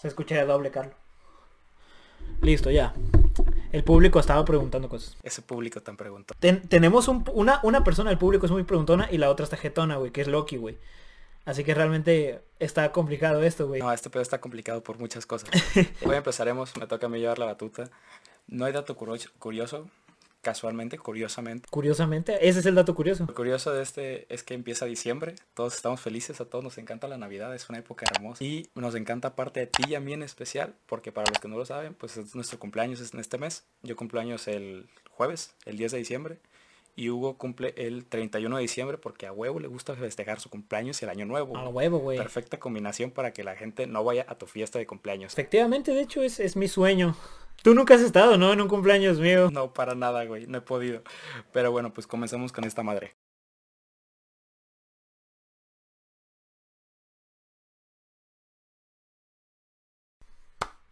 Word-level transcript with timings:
Se 0.00 0.08
escucha 0.08 0.42
doble, 0.46 0.70
Carlos. 0.70 0.94
Listo, 2.40 2.70
ya. 2.70 2.94
El 3.70 3.84
público 3.84 4.18
estaba 4.18 4.44
preguntando 4.44 4.88
cosas. 4.88 5.16
Ese 5.22 5.42
público 5.42 5.82
tan 5.82 5.96
preguntó. 5.96 6.34
tenemos 6.68 7.08
una, 7.08 7.60
una 7.62 7.84
persona 7.84 8.08
del 8.08 8.18
público 8.18 8.46
es 8.46 8.52
muy 8.52 8.62
preguntona 8.62 9.08
y 9.10 9.18
la 9.18 9.30
otra 9.30 9.44
está 9.44 9.56
jetona, 9.56 9.96
güey, 9.96 10.10
que 10.10 10.22
es 10.22 10.26
Loki, 10.26 10.56
güey. 10.56 10.78
Así 11.44 11.64
que 11.64 11.74
realmente 11.74 12.42
está 12.58 12.92
complicado 12.92 13.42
esto, 13.42 13.66
güey. 13.66 13.80
No, 13.80 13.92
este 13.92 14.08
pedo 14.08 14.22
está 14.22 14.40
complicado 14.40 14.82
por 14.82 14.98
muchas 14.98 15.26
cosas. 15.26 15.50
Hoy 16.04 16.16
empezaremos, 16.16 16.76
me 16.78 16.86
toca 16.86 17.06
a 17.06 17.08
mí 17.10 17.18
llevar 17.18 17.38
la 17.38 17.46
batuta. 17.46 17.90
No 18.46 18.64
hay 18.64 18.72
dato 18.72 18.96
curioso, 18.96 19.86
casualmente, 20.40 20.98
curiosamente. 20.98 21.68
Curiosamente, 21.70 22.48
ese 22.48 22.60
es 22.60 22.66
el 22.66 22.74
dato 22.74 22.94
curioso. 22.94 23.24
Lo 23.26 23.34
curioso 23.34 23.72
de 23.72 23.82
este 23.82 24.32
es 24.32 24.42
que 24.42 24.54
empieza 24.54 24.86
diciembre, 24.86 25.34
todos 25.54 25.74
estamos 25.74 26.00
felices, 26.00 26.40
a 26.40 26.44
todos 26.44 26.64
nos 26.64 26.78
encanta 26.78 27.08
la 27.08 27.18
Navidad, 27.18 27.54
es 27.54 27.68
una 27.68 27.78
época 27.78 28.06
hermosa. 28.14 28.42
Y 28.42 28.68
nos 28.74 28.94
encanta 28.94 29.28
aparte 29.28 29.60
de 29.60 29.66
ti 29.66 29.84
y 29.88 29.94
a 29.94 30.00
mí 30.00 30.12
en 30.12 30.22
especial, 30.22 30.74
porque 30.86 31.12
para 31.12 31.30
los 31.30 31.38
que 31.38 31.48
no 31.48 31.56
lo 31.56 31.66
saben, 31.66 31.94
pues 31.94 32.16
es 32.16 32.34
nuestro 32.34 32.58
cumpleaños 32.58 33.00
es 33.00 33.14
en 33.14 33.20
este 33.20 33.38
mes. 33.38 33.64
Yo 33.82 33.96
cumplo 33.96 34.20
años 34.20 34.48
el 34.48 34.88
jueves, 35.10 35.54
el 35.66 35.76
10 35.76 35.92
de 35.92 35.98
diciembre. 35.98 36.38
Y 36.96 37.08
Hugo 37.08 37.38
cumple 37.38 37.72
el 37.76 38.04
31 38.04 38.56
de 38.56 38.62
diciembre 38.62 38.98
porque 38.98 39.26
a 39.26 39.32
huevo 39.32 39.60
le 39.60 39.68
gusta 39.68 39.94
festejar 39.94 40.40
su 40.40 40.50
cumpleaños 40.50 41.00
y 41.00 41.04
el 41.04 41.10
año 41.10 41.24
nuevo. 41.24 41.56
A 41.56 41.68
huevo, 41.68 41.98
güey. 41.98 42.18
Perfecta 42.18 42.58
combinación 42.58 43.10
para 43.10 43.32
que 43.32 43.44
la 43.44 43.56
gente 43.56 43.86
no 43.86 44.04
vaya 44.04 44.26
a 44.28 44.34
tu 44.36 44.46
fiesta 44.46 44.78
de 44.78 44.86
cumpleaños. 44.86 45.32
Efectivamente, 45.32 45.92
de 45.92 46.02
hecho 46.02 46.22
es, 46.22 46.40
es 46.40 46.56
mi 46.56 46.68
sueño. 46.68 47.16
Tú 47.62 47.74
nunca 47.74 47.94
has 47.94 48.00
estado, 48.00 48.38
¿no? 48.38 48.52
En 48.54 48.60
un 48.62 48.68
cumpleaños 48.68 49.18
mío. 49.18 49.50
No, 49.50 49.74
para 49.74 49.94
nada, 49.94 50.24
güey. 50.24 50.46
No 50.46 50.58
he 50.58 50.62
podido. 50.62 51.02
Pero 51.52 51.70
bueno, 51.70 51.92
pues 51.92 52.06
comencemos 52.06 52.52
con 52.52 52.64
esta 52.64 52.82
madre. 52.82 53.16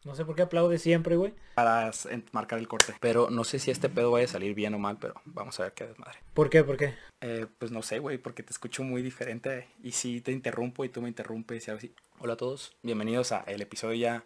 No 0.05 0.15
sé 0.15 0.25
por 0.27 0.37
qué 0.37 0.43
aplaude 0.43 0.79
siempre, 0.79 1.17
güey. 1.17 1.35
Para 1.55 1.91
marcar 2.33 2.59
el 2.59 2.69
corte. 2.69 2.95
Pero 3.01 3.30
no 3.30 3.45
sé 3.45 3.59
si 3.59 3.71
este 3.71 3.88
pedo 3.88 4.10
vaya 4.10 4.27
a 4.27 4.29
salir 4.29 4.55
bien 4.55 4.75
o 4.75 4.79
mal, 4.79 4.99
pero 4.99 5.15
vamos 5.25 5.59
a 5.60 5.65
ver 5.65 5.73
qué 5.73 5.87
desmadre. 5.87 6.19
¿Por 6.35 6.51
qué? 6.51 6.65
¿Por 6.65 6.77
qué? 6.77 6.95
Eh, 7.21 7.47
pues 7.59 7.71
no 7.73 7.82
sé, 7.82 7.99
güey, 7.99 8.19
porque 8.19 8.43
te 8.43 8.53
escucho 8.53 8.85
muy 8.85 9.03
diferente. 9.03 9.69
Y 9.82 9.93
si 9.93 10.21
te 10.21 10.32
interrumpo 10.32 10.85
y 10.85 10.91
tú 10.91 11.03
me 11.03 11.09
interrumpes 11.09 11.69
y 11.69 11.71
así. 11.71 11.95
Hola 12.21 12.35
a 12.35 12.37
todos, 12.37 12.77
bienvenidos 12.82 13.32
a 13.32 13.41
el 13.47 13.60
episodio 13.60 13.95
ya 13.95 14.25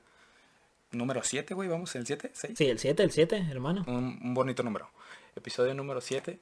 número 0.92 1.22
7, 1.22 1.54
güey, 1.54 1.68
vamos, 1.68 1.94
¿el 1.96 2.06
7? 2.06 2.30
Sí, 2.34 2.68
el 2.68 2.78
7, 2.78 3.02
el 3.02 3.10
7, 3.10 3.46
hermano. 3.50 3.84
Un, 3.86 4.34
bonito 4.34 4.62
número. 4.62 4.90
Episodio 5.36 5.74
número 5.74 6.00
7. 6.00 6.38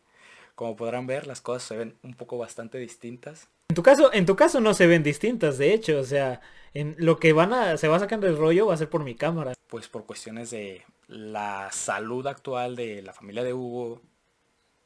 Como 0.55 0.77
podrán 0.77 1.07
ver, 1.07 1.27
las 1.27 1.41
cosas 1.41 1.63
se 1.63 1.77
ven 1.77 1.97
un 2.03 2.15
poco 2.15 2.37
bastante 2.37 2.79
distintas. 2.79 3.49
En 3.69 3.77
tu 3.77 3.83
caso, 3.83 4.13
en 4.13 4.27
tu 4.27 4.37
caso 4.37 4.61
no 4.61 4.75
se 4.75 4.87
ven 4.87 5.03
distintas, 5.03 5.59
de 5.59 5.73
hecho, 5.73 5.99
o 6.01 6.05
sea, 6.05 6.41
en 6.75 6.97
lo 6.99 7.19
que 7.19 7.33
van 7.33 7.53
a, 7.53 7.77
se 7.77 7.89
va 7.89 7.97
a 7.97 8.01
sacar 8.01 8.21
del 8.21 8.37
rollo 8.37 8.67
va 8.67 8.75
a 8.75 8.79
ser 8.79 8.91
por 8.91 9.05
mi 9.05 9.15
cámara. 9.15 9.55
Pues 9.69 9.89
por 9.89 10.05
cuestiones 10.05 10.51
de 10.51 10.85
la 11.07 11.71
salud 11.73 12.27
actual 12.27 12.77
de 12.77 13.03
la 13.03 13.13
familia 13.13 13.45
de 13.45 13.55
Hugo. 13.55 14.03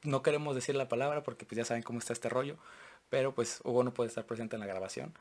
No 0.03 0.23
queremos 0.23 0.55
decir 0.55 0.75
la 0.75 0.89
palabra 0.89 1.23
porque 1.23 1.47
pues 1.47 1.57
ya 1.57 1.65
saben 1.65 1.83
cómo 1.83 1.99
está 1.99 2.13
este 2.13 2.29
rollo. 2.29 2.57
Pero 3.09 3.35
pues 3.35 3.61
Hugo 3.65 3.85
no 3.85 3.95
puede 3.95 4.09
estar 4.09 4.27
presente 4.27 4.57
en 4.57 4.61
la 4.61 4.67
grabación 4.67 5.15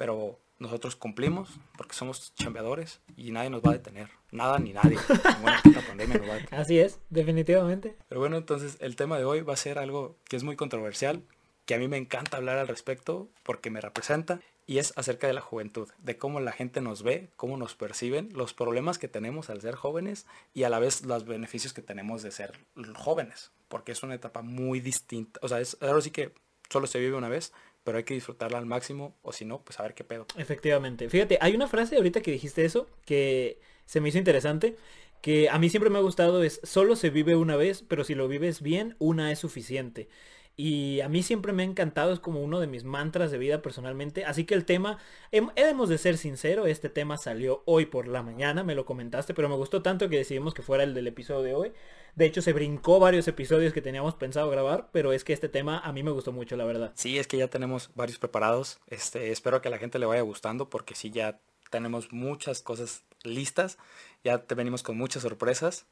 pero 0.00 0.40
nosotros 0.58 0.96
cumplimos 0.96 1.60
porque 1.76 1.94
somos 1.94 2.34
chambeadores 2.34 3.00
y 3.18 3.32
nadie 3.32 3.50
nos 3.50 3.60
va 3.60 3.68
a 3.68 3.74
detener. 3.74 4.08
Nada 4.30 4.58
ni 4.58 4.72
nadie. 4.72 4.96
Así 6.52 6.78
es, 6.78 7.00
definitivamente. 7.10 7.98
Pero 8.08 8.18
bueno, 8.18 8.38
entonces 8.38 8.78
el 8.80 8.96
tema 8.96 9.18
de 9.18 9.26
hoy 9.26 9.42
va 9.42 9.52
a 9.52 9.58
ser 9.58 9.78
algo 9.78 10.16
que 10.24 10.36
es 10.36 10.42
muy 10.42 10.56
controversial, 10.56 11.22
que 11.66 11.74
a 11.74 11.78
mí 11.78 11.86
me 11.86 11.98
encanta 11.98 12.38
hablar 12.38 12.56
al 12.56 12.66
respecto 12.66 13.28
porque 13.42 13.68
me 13.68 13.82
representa 13.82 14.40
y 14.66 14.78
es 14.78 14.94
acerca 14.96 15.26
de 15.26 15.34
la 15.34 15.42
juventud, 15.42 15.90
de 15.98 16.16
cómo 16.16 16.40
la 16.40 16.52
gente 16.52 16.80
nos 16.80 17.02
ve, 17.02 17.28
cómo 17.36 17.58
nos 17.58 17.74
perciben, 17.74 18.30
los 18.32 18.54
problemas 18.54 18.96
que 18.96 19.08
tenemos 19.08 19.50
al 19.50 19.60
ser 19.60 19.74
jóvenes 19.74 20.26
y 20.54 20.62
a 20.62 20.70
la 20.70 20.78
vez 20.78 21.04
los 21.04 21.26
beneficios 21.26 21.74
que 21.74 21.82
tenemos 21.82 22.22
de 22.22 22.30
ser 22.30 22.58
jóvenes, 22.94 23.50
porque 23.68 23.92
es 23.92 24.02
una 24.02 24.14
etapa 24.14 24.40
muy 24.40 24.80
distinta. 24.80 25.40
O 25.42 25.48
sea, 25.48 25.60
es, 25.60 25.76
ahora 25.82 26.00
sí 26.00 26.10
que 26.10 26.32
solo 26.70 26.86
se 26.86 27.00
vive 27.00 27.16
una 27.16 27.28
vez, 27.28 27.52
pero 27.90 27.98
hay 27.98 28.04
que 28.04 28.14
disfrutarla 28.14 28.56
al 28.56 28.66
máximo 28.66 29.16
o 29.20 29.32
si 29.32 29.44
no, 29.44 29.62
pues 29.64 29.80
a 29.80 29.82
ver 29.82 29.94
qué 29.94 30.04
pedo. 30.04 30.24
Efectivamente. 30.36 31.08
Fíjate, 31.08 31.38
hay 31.40 31.56
una 31.56 31.66
frase 31.66 31.96
ahorita 31.96 32.20
que 32.20 32.30
dijiste 32.30 32.64
eso 32.64 32.86
que 33.04 33.58
se 33.84 34.00
me 34.00 34.10
hizo 34.10 34.18
interesante, 34.18 34.76
que 35.20 35.50
a 35.50 35.58
mí 35.58 35.68
siempre 35.70 35.90
me 35.90 35.98
ha 35.98 36.00
gustado 36.00 36.44
es, 36.44 36.60
solo 36.62 36.94
se 36.94 37.10
vive 37.10 37.34
una 37.34 37.56
vez, 37.56 37.82
pero 37.82 38.04
si 38.04 38.14
lo 38.14 38.28
vives 38.28 38.62
bien, 38.62 38.94
una 39.00 39.32
es 39.32 39.40
suficiente. 39.40 40.08
Y 40.54 41.00
a 41.00 41.08
mí 41.08 41.24
siempre 41.24 41.52
me 41.52 41.64
ha 41.64 41.66
encantado, 41.66 42.12
es 42.12 42.20
como 42.20 42.40
uno 42.40 42.60
de 42.60 42.68
mis 42.68 42.84
mantras 42.84 43.32
de 43.32 43.38
vida 43.38 43.60
personalmente. 43.60 44.24
Así 44.24 44.44
que 44.44 44.54
el 44.54 44.64
tema, 44.64 44.98
hemos 45.32 45.88
de 45.88 45.98
ser 45.98 46.16
sincero, 46.16 46.66
este 46.66 46.90
tema 46.90 47.16
salió 47.16 47.64
hoy 47.66 47.86
por 47.86 48.06
la 48.06 48.22
mañana, 48.22 48.62
me 48.62 48.76
lo 48.76 48.84
comentaste, 48.84 49.34
pero 49.34 49.48
me 49.48 49.56
gustó 49.56 49.82
tanto 49.82 50.08
que 50.08 50.18
decidimos 50.18 50.54
que 50.54 50.62
fuera 50.62 50.84
el 50.84 50.94
del 50.94 51.08
episodio 51.08 51.42
de 51.42 51.54
hoy. 51.54 51.72
De 52.14 52.26
hecho, 52.26 52.42
se 52.42 52.52
brincó 52.52 52.98
varios 52.98 53.28
episodios 53.28 53.72
que 53.72 53.82
teníamos 53.82 54.14
pensado 54.14 54.50
grabar, 54.50 54.88
pero 54.92 55.12
es 55.12 55.24
que 55.24 55.32
este 55.32 55.48
tema 55.48 55.78
a 55.78 55.92
mí 55.92 56.02
me 56.02 56.10
gustó 56.10 56.32
mucho, 56.32 56.56
la 56.56 56.64
verdad. 56.64 56.92
Sí, 56.94 57.18
es 57.18 57.26
que 57.26 57.36
ya 57.36 57.48
tenemos 57.48 57.90
varios 57.94 58.18
preparados. 58.18 58.78
Este, 58.88 59.30
espero 59.30 59.60
que 59.60 59.68
a 59.68 59.70
la 59.70 59.78
gente 59.78 59.98
le 59.98 60.06
vaya 60.06 60.22
gustando 60.22 60.68
porque 60.68 60.94
sí 60.94 61.10
ya 61.10 61.38
tenemos 61.70 62.12
muchas 62.12 62.62
cosas 62.62 63.04
listas. 63.22 63.78
Ya 64.24 64.38
te 64.38 64.54
venimos 64.54 64.82
con 64.82 64.98
muchas 64.98 65.22
sorpresas. 65.22 65.86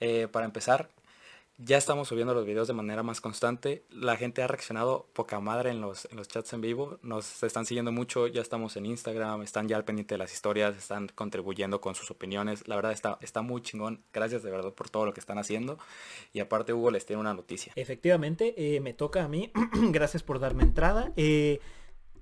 Eh, 0.00 0.28
para 0.30 0.46
empezar, 0.46 0.90
ya 1.58 1.78
estamos 1.78 2.08
subiendo 2.08 2.34
los 2.34 2.44
videos 2.44 2.68
de 2.68 2.74
manera 2.74 3.02
más 3.02 3.20
constante. 3.20 3.84
La 3.90 4.16
gente 4.16 4.42
ha 4.42 4.46
reaccionado 4.46 5.08
poca 5.14 5.40
madre 5.40 5.70
en 5.70 5.80
los, 5.80 6.06
en 6.10 6.18
los 6.18 6.28
chats 6.28 6.52
en 6.52 6.60
vivo. 6.60 6.98
Nos 7.02 7.42
están 7.42 7.64
siguiendo 7.64 7.92
mucho. 7.92 8.26
Ya 8.26 8.42
estamos 8.42 8.76
en 8.76 8.84
Instagram. 8.84 9.42
Están 9.42 9.66
ya 9.66 9.76
al 9.76 9.84
pendiente 9.84 10.14
de 10.14 10.18
las 10.18 10.32
historias. 10.34 10.76
Están 10.76 11.08
contribuyendo 11.14 11.80
con 11.80 11.94
sus 11.94 12.10
opiniones. 12.10 12.68
La 12.68 12.76
verdad 12.76 12.92
está, 12.92 13.18
está 13.22 13.40
muy 13.40 13.62
chingón. 13.62 14.02
Gracias 14.12 14.42
de 14.42 14.50
verdad 14.50 14.74
por 14.74 14.90
todo 14.90 15.06
lo 15.06 15.14
que 15.14 15.20
están 15.20 15.38
haciendo. 15.38 15.78
Y 16.34 16.40
aparte 16.40 16.74
Hugo 16.74 16.90
les 16.90 17.06
tiene 17.06 17.20
una 17.20 17.32
noticia. 17.32 17.72
Efectivamente, 17.74 18.54
eh, 18.56 18.80
me 18.80 18.92
toca 18.92 19.24
a 19.24 19.28
mí. 19.28 19.50
Gracias 19.90 20.22
por 20.22 20.38
darme 20.40 20.62
entrada. 20.62 21.12
Eh, 21.16 21.60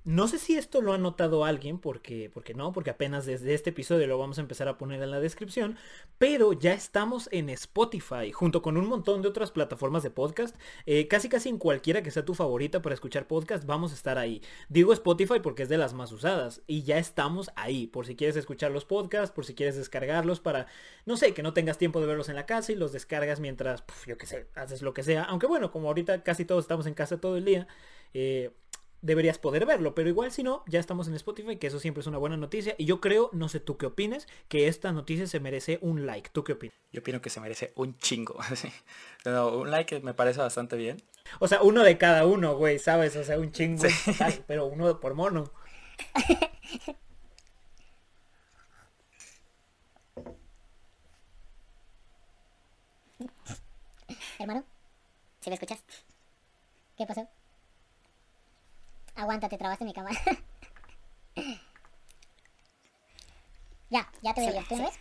no 0.05 0.27
sé 0.27 0.37
si 0.37 0.55
esto 0.55 0.81
lo 0.81 0.93
ha 0.93 0.99
notado 0.99 1.45
alguien, 1.45 1.79
porque, 1.79 2.29
porque 2.31 2.53
no, 2.53 2.71
porque 2.71 2.91
apenas 2.91 3.25
desde 3.25 3.55
este 3.55 3.71
episodio 3.71 4.05
lo 4.05 4.19
vamos 4.19 4.37
a 4.37 4.41
empezar 4.41 4.67
a 4.67 4.77
poner 4.77 5.01
en 5.01 5.09
la 5.09 5.19
descripción, 5.19 5.77
pero 6.19 6.53
ya 6.53 6.73
estamos 6.73 7.27
en 7.31 7.49
Spotify, 7.49 8.31
junto 8.31 8.61
con 8.61 8.77
un 8.77 8.87
montón 8.87 9.23
de 9.23 9.27
otras 9.27 9.49
plataformas 9.49 10.03
de 10.03 10.11
podcast, 10.11 10.55
eh, 10.85 11.07
casi 11.07 11.27
casi 11.27 11.49
en 11.49 11.57
cualquiera 11.57 12.03
que 12.03 12.11
sea 12.11 12.23
tu 12.23 12.35
favorita 12.35 12.83
para 12.83 12.93
escuchar 12.93 13.27
podcast, 13.27 13.65
vamos 13.65 13.91
a 13.91 13.95
estar 13.95 14.19
ahí. 14.19 14.43
Digo 14.69 14.93
Spotify 14.93 15.39
porque 15.41 15.63
es 15.63 15.69
de 15.69 15.79
las 15.79 15.95
más 15.95 16.11
usadas, 16.11 16.61
y 16.67 16.83
ya 16.83 16.99
estamos 16.99 17.49
ahí, 17.55 17.87
por 17.87 18.05
si 18.05 18.15
quieres 18.15 18.35
escuchar 18.35 18.69
los 18.69 18.85
podcasts, 18.85 19.33
por 19.33 19.43
si 19.43 19.55
quieres 19.55 19.75
descargarlos 19.75 20.39
para, 20.39 20.67
no 21.07 21.17
sé, 21.17 21.33
que 21.33 21.41
no 21.41 21.53
tengas 21.53 21.79
tiempo 21.79 21.99
de 21.99 22.05
verlos 22.05 22.29
en 22.29 22.35
la 22.35 22.45
casa 22.45 22.71
y 22.71 22.75
los 22.75 22.91
descargas 22.91 23.39
mientras, 23.39 23.83
yo 24.05 24.19
qué 24.19 24.27
sé, 24.27 24.45
haces 24.53 24.83
lo 24.83 24.93
que 24.93 25.01
sea, 25.01 25.23
aunque 25.23 25.47
bueno, 25.47 25.71
como 25.71 25.87
ahorita 25.87 26.21
casi 26.21 26.45
todos 26.45 26.63
estamos 26.63 26.85
en 26.85 26.93
casa 26.93 27.19
todo 27.19 27.37
el 27.37 27.45
día, 27.45 27.67
eh, 28.13 28.51
deberías 29.05 29.37
poder 29.37 29.65
verlo, 29.65 29.93
pero 29.95 30.09
igual 30.09 30.31
si 30.31 30.43
no, 30.43 30.63
ya 30.67 30.79
estamos 30.79 31.07
en 31.07 31.13
Spotify, 31.13 31.57
que 31.57 31.67
eso 31.67 31.79
siempre 31.79 32.01
es 32.01 32.07
una 32.07 32.17
buena 32.17 32.37
noticia. 32.37 32.75
Y 32.77 32.85
yo 32.85 32.99
creo, 32.99 33.29
no 33.33 33.47
sé 33.49 33.59
tú 33.59 33.77
qué 33.77 33.85
opines, 33.85 34.27
que 34.47 34.67
esta 34.67 34.91
noticia 34.91 35.27
se 35.27 35.39
merece 35.39 35.77
un 35.81 36.05
like. 36.05 36.29
¿Tú 36.31 36.43
qué 36.43 36.53
opinas? 36.53 36.75
Yo 36.91 37.01
opino 37.01 37.21
que 37.21 37.29
se 37.29 37.39
merece 37.39 37.71
un 37.75 37.97
chingo. 37.97 38.37
un 39.25 39.69
like 39.69 39.99
me 40.01 40.13
parece 40.13 40.39
bastante 40.39 40.75
bien. 40.75 40.97
O 41.39 41.47
sea, 41.47 41.61
uno 41.61 41.83
de 41.83 41.97
cada 41.97 42.25
uno, 42.25 42.55
güey, 42.55 42.79
¿sabes? 42.79 43.15
O 43.15 43.23
sea, 43.23 43.39
un 43.39 43.51
chingo, 43.51 43.83
pero 44.47 44.65
uno 44.65 44.99
por 44.99 45.13
mono. 45.13 45.51
Hermano, 54.39 54.65
¿si 55.39 55.49
me 55.49 55.53
escuchas? 55.55 55.83
¿Qué 56.97 57.05
pasó? 57.05 57.27
Aguanta, 59.15 59.47
te 59.47 59.57
trabaste 59.57 59.85
mi 59.85 59.93
cámara. 59.93 60.19
ya, 63.89 64.11
ya 64.21 64.33
te 64.33 64.41
veo. 64.41 64.63
¿Tú 64.67 64.75
me 64.75 64.83
ves? 64.83 64.99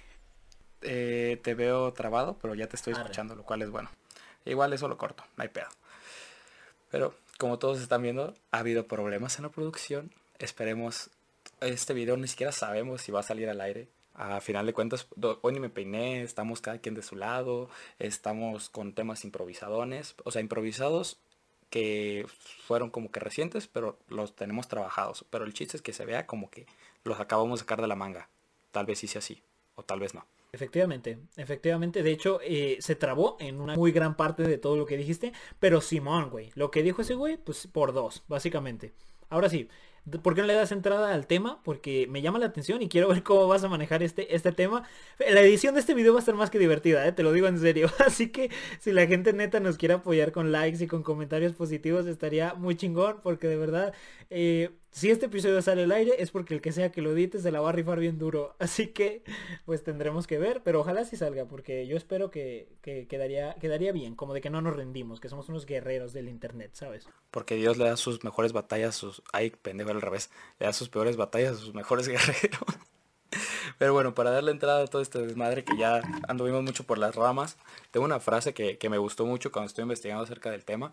Eh, 0.83 1.41
te 1.43 1.55
veo 1.55 1.93
trabado, 1.93 2.39
pero 2.41 2.55
ya 2.55 2.69
te 2.69 2.77
estoy 2.77 2.93
escuchando, 2.93 3.35
lo 3.35 3.43
cual 3.43 3.63
es 3.63 3.71
bueno. 3.71 3.91
Igual 4.45 4.73
eso 4.73 4.87
lo 4.87 4.99
corto, 4.99 5.25
no 5.37 5.43
hay 5.43 5.49
pedo. 5.49 5.69
Pero 6.91 7.15
como 7.39 7.59
todos 7.59 7.81
están 7.81 8.03
viendo, 8.03 8.35
ha 8.53 8.59
habido 8.59 8.87
problemas 8.87 9.39
en 9.39 9.45
la 9.45 9.49
producción. 9.49 10.13
Esperemos, 10.39 11.11
este 11.61 11.95
video 11.95 12.17
ni 12.17 12.29
siquiera 12.29 12.53
sabemos 12.53 13.03
si 13.03 13.11
va 13.11 13.21
a 13.21 13.25
salir 13.25 13.49
al 13.49 13.61
aire. 13.61 13.89
A 14.15 14.41
final 14.41 14.65
de 14.67 14.75
cuentas, 14.75 15.09
hoy 15.43 15.55
ni 15.55 15.59
me 15.59 15.71
peiné, 15.71 16.23
estamos 16.23 16.61
cada 16.61 16.79
quien 16.79 16.95
de 16.95 17.03
su 17.03 17.17
lado, 17.17 17.69
estamos 17.99 18.71
con 18.71 18.93
temas 18.93 19.25
improvisadones, 19.25 20.15
o 20.23 20.31
sea, 20.31 20.41
improvisados 20.41 21.19
que 21.75 22.25
fueron 22.69 22.89
como 22.89 23.11
que 23.11 23.19
recientes, 23.19 23.67
pero 23.67 23.99
los 24.07 24.37
tenemos 24.37 24.69
trabajados. 24.69 25.25
Pero 25.29 25.45
el 25.45 25.53
chiste 25.53 25.77
es 25.77 25.83
que 25.83 25.93
se 25.93 26.05
vea 26.05 26.25
como 26.25 26.49
que 26.49 26.67
los 27.03 27.19
acabamos 27.19 27.59
de 27.59 27.63
sacar 27.65 27.81
de 27.81 27.89
la 27.89 27.97
manga. 27.97 28.29
Tal 28.71 28.87
vez 28.87 29.01
sea 29.01 29.19
así, 29.19 29.43
o 29.75 29.83
tal 29.83 29.99
vez 29.99 30.15
no. 30.15 30.25
Efectivamente, 30.53 31.19
efectivamente. 31.37 32.05
De 32.05 32.13
hecho, 32.13 32.39
eh, 32.45 32.77
se 32.79 32.95
trabó 32.95 33.37
en 33.41 33.61
una 33.61 33.75
muy 33.75 33.91
gran 33.91 34.17
parte 34.17 34.45
de 34.45 34.57
todo 34.57 34.77
lo 34.77 34.87
que 34.87 34.97
dijiste. 34.97 35.33
Pero 35.59 35.81
Simón, 35.81 36.31
güey. 36.31 36.53
Lo 36.55 36.71
que 36.71 36.85
dijo 36.85 37.03
ese 37.03 37.17
güey, 37.17 37.39
pues 37.39 37.67
por 37.67 37.93
dos, 37.93 38.23
básicamente. 38.29 38.93
Ahora 39.29 39.49
sí, 39.49 39.69
¿Por 40.23 40.35
qué 40.35 40.43
no 40.43 40.47
le 40.47 40.55
das 40.55 40.71
entrada 40.71 41.15
al 41.15 41.27
tema? 41.27 41.63
Porque 41.65 42.07
me 42.11 42.21
llama 42.21 42.39
la 42.39 42.45
atención 42.47 42.83
y 42.83 42.89
quiero 42.91 43.09
ver 43.09 43.23
cómo 43.23 43.49
vas 43.49 43.65
a 43.65 43.69
manejar 43.69 44.03
este, 44.03 44.35
este 44.35 44.53
tema. 44.53 44.83
La 45.19 45.41
edición 45.41 45.73
de 45.73 45.81
este 45.81 45.95
video 45.95 46.13
va 46.13 46.19
a 46.19 46.21
estar 46.21 46.35
más 46.35 46.51
que 46.51 46.59
divertida, 46.59 47.07
¿eh? 47.07 47.13
te 47.13 47.23
lo 47.23 47.33
digo 47.33 47.47
en 47.47 47.59
serio. 47.59 47.91
Así 48.07 48.29
que 48.29 48.51
si 48.81 48.93
la 48.93 49.07
gente 49.07 49.33
neta 49.33 49.61
nos 49.61 49.79
quiere 49.79 49.95
apoyar 49.95 50.31
con 50.31 50.53
likes 50.53 50.85
y 50.85 50.87
con 50.89 51.03
comentarios 51.03 51.55
positivos, 51.55 52.07
estaría 52.07 52.53
muy 52.53 52.77
chingón. 52.77 53.21
Porque 53.23 53.47
de 53.49 53.57
verdad, 53.57 53.95
eh, 54.29 54.73
si 54.95 55.11
este 55.11 55.27
episodio 55.27 55.61
sale 55.61 55.83
al 55.83 55.91
aire 55.91 56.15
es 56.21 56.31
porque 56.31 56.55
el 56.55 56.61
que 56.61 56.71
sea 56.71 56.93
que 56.93 57.03
lo 57.03 57.11
edite 57.11 57.41
se 57.41 57.51
la 57.51 57.61
va 57.61 57.71
a 57.71 57.73
rifar 57.73 57.99
bien 57.99 58.17
duro. 58.17 58.55
Así 58.61 58.87
que 58.87 59.25
pues 59.65 59.83
tendremos 59.83 60.29
que 60.29 60.39
ver. 60.39 60.63
Pero 60.63 60.81
ojalá 60.81 61.05
sí 61.05 61.17
salga 61.17 61.47
porque 61.47 61.89
yo 61.89 61.97
espero 61.97 62.31
que, 62.31 62.69
quedaría, 62.81 63.55
quedaría 63.55 63.91
bien. 63.91 64.15
Como 64.15 64.35
de 64.35 64.41
que 64.41 64.51
no 64.51 64.63
nos 64.63 64.77
rendimos, 64.77 65.19
que 65.19 65.29
somos 65.29 65.49
unos 65.49 65.67
guerreros 65.67 66.13
del 66.13 66.29
internet, 66.29 66.71
¿sabes? 66.75 67.09
Porque 67.33 67.57
Dios 67.57 67.77
le 67.77 67.87
da 67.87 67.97
sus 67.97 68.23
mejores 68.23 68.53
batallas, 68.53 68.95
sus... 68.95 69.21
Ay, 69.33 69.51
pendejo 69.51 69.91
al 69.91 70.01
revés. 70.01 70.31
Le 70.61 70.67
da 70.67 70.73
sus 70.73 70.89
peores 70.89 71.17
batallas 71.17 71.57
a 71.57 71.59
sus 71.59 71.75
mejores 71.75 72.07
guerreros. 72.09 72.61
Pero 73.79 73.95
bueno, 73.95 74.15
para 74.15 74.31
darle 74.31 74.53
entrada 74.53 74.85
a 74.85 74.87
todo 74.87 75.03
este 75.03 75.19
desmadre 75.19 75.65
que 75.65 75.77
ya 75.77 76.03
anduvimos 76.29 76.63
mucho 76.63 76.85
por 76.85 76.99
las 76.99 77.17
ramas, 77.17 77.57
tengo 77.91 78.07
una 78.07 78.21
frase 78.21 78.55
que, 78.55 78.79
que 78.79 78.89
me 78.89 78.99
gustó 78.99 79.27
mucho 79.27 79.51
cuando 79.51 79.67
estoy 79.67 79.83
investigando 79.83 80.23
acerca 80.23 80.53
del 80.53 80.65
tema, 80.65 80.93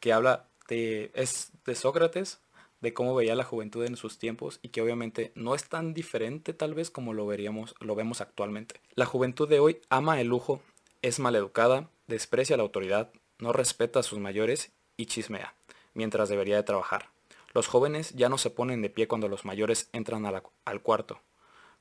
que 0.00 0.14
habla 0.14 0.46
de, 0.68 1.10
es 1.12 1.52
de 1.66 1.74
Sócrates, 1.74 2.40
de 2.82 2.92
cómo 2.92 3.14
veía 3.14 3.34
la 3.34 3.44
juventud 3.44 3.84
en 3.84 3.96
sus 3.96 4.18
tiempos 4.18 4.58
y 4.60 4.68
que 4.68 4.82
obviamente 4.82 5.32
no 5.34 5.54
es 5.54 5.68
tan 5.68 5.94
diferente 5.94 6.52
tal 6.52 6.74
vez 6.74 6.90
como 6.90 7.14
lo 7.14 7.26
veríamos, 7.26 7.74
lo 7.80 7.94
vemos 7.94 8.20
actualmente. 8.20 8.80
La 8.94 9.06
juventud 9.06 9.48
de 9.48 9.60
hoy 9.60 9.80
ama 9.88 10.20
el 10.20 10.26
lujo, 10.26 10.60
es 11.00 11.18
maleducada, 11.18 11.88
desprecia 12.08 12.56
la 12.56 12.64
autoridad, 12.64 13.12
no 13.38 13.52
respeta 13.52 14.00
a 14.00 14.02
sus 14.02 14.18
mayores 14.18 14.72
y 14.96 15.06
chismea, 15.06 15.54
mientras 15.94 16.28
debería 16.28 16.56
de 16.56 16.62
trabajar. 16.64 17.08
Los 17.54 17.68
jóvenes 17.68 18.12
ya 18.14 18.28
no 18.28 18.36
se 18.36 18.50
ponen 18.50 18.82
de 18.82 18.90
pie 18.90 19.08
cuando 19.08 19.28
los 19.28 19.44
mayores 19.44 19.88
entran 19.92 20.26
al 20.26 20.82
cuarto. 20.82 21.20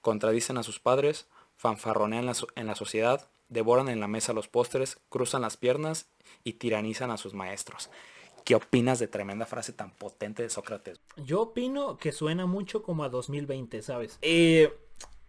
Contradicen 0.02 0.58
a 0.58 0.64
sus 0.64 0.80
padres, 0.80 1.28
fanfarronean 1.58 2.32
en 2.56 2.68
la 2.68 2.76
sociedad, 2.76 3.30
devoran 3.50 3.90
en 3.90 4.00
la 4.00 4.08
mesa 4.08 4.34
los 4.34 4.48
postres, 4.48 5.00
cruzan 5.10 5.42
las 5.42 5.58
piernas 5.58 6.08
y 6.44 6.54
tiranizan 6.54 7.12
a 7.12 7.18
sus 7.18 7.34
maestros. 7.34 7.90
¿Qué 8.44 8.56
opinas 8.56 9.00
de 9.00 9.08
tremenda 9.08 9.46
frase 9.46 9.74
tan 9.74 9.92
potente 9.92 10.44
de 10.44 10.50
Sócrates? 10.50 11.00
Yo 11.18 11.42
opino 11.42 11.98
que 11.98 12.12
suena 12.12 12.46
mucho 12.46 12.82
como 12.82 13.04
a 13.04 13.10
2020, 13.10 13.82
¿sabes? 13.82 14.18
Eh, 14.22 14.74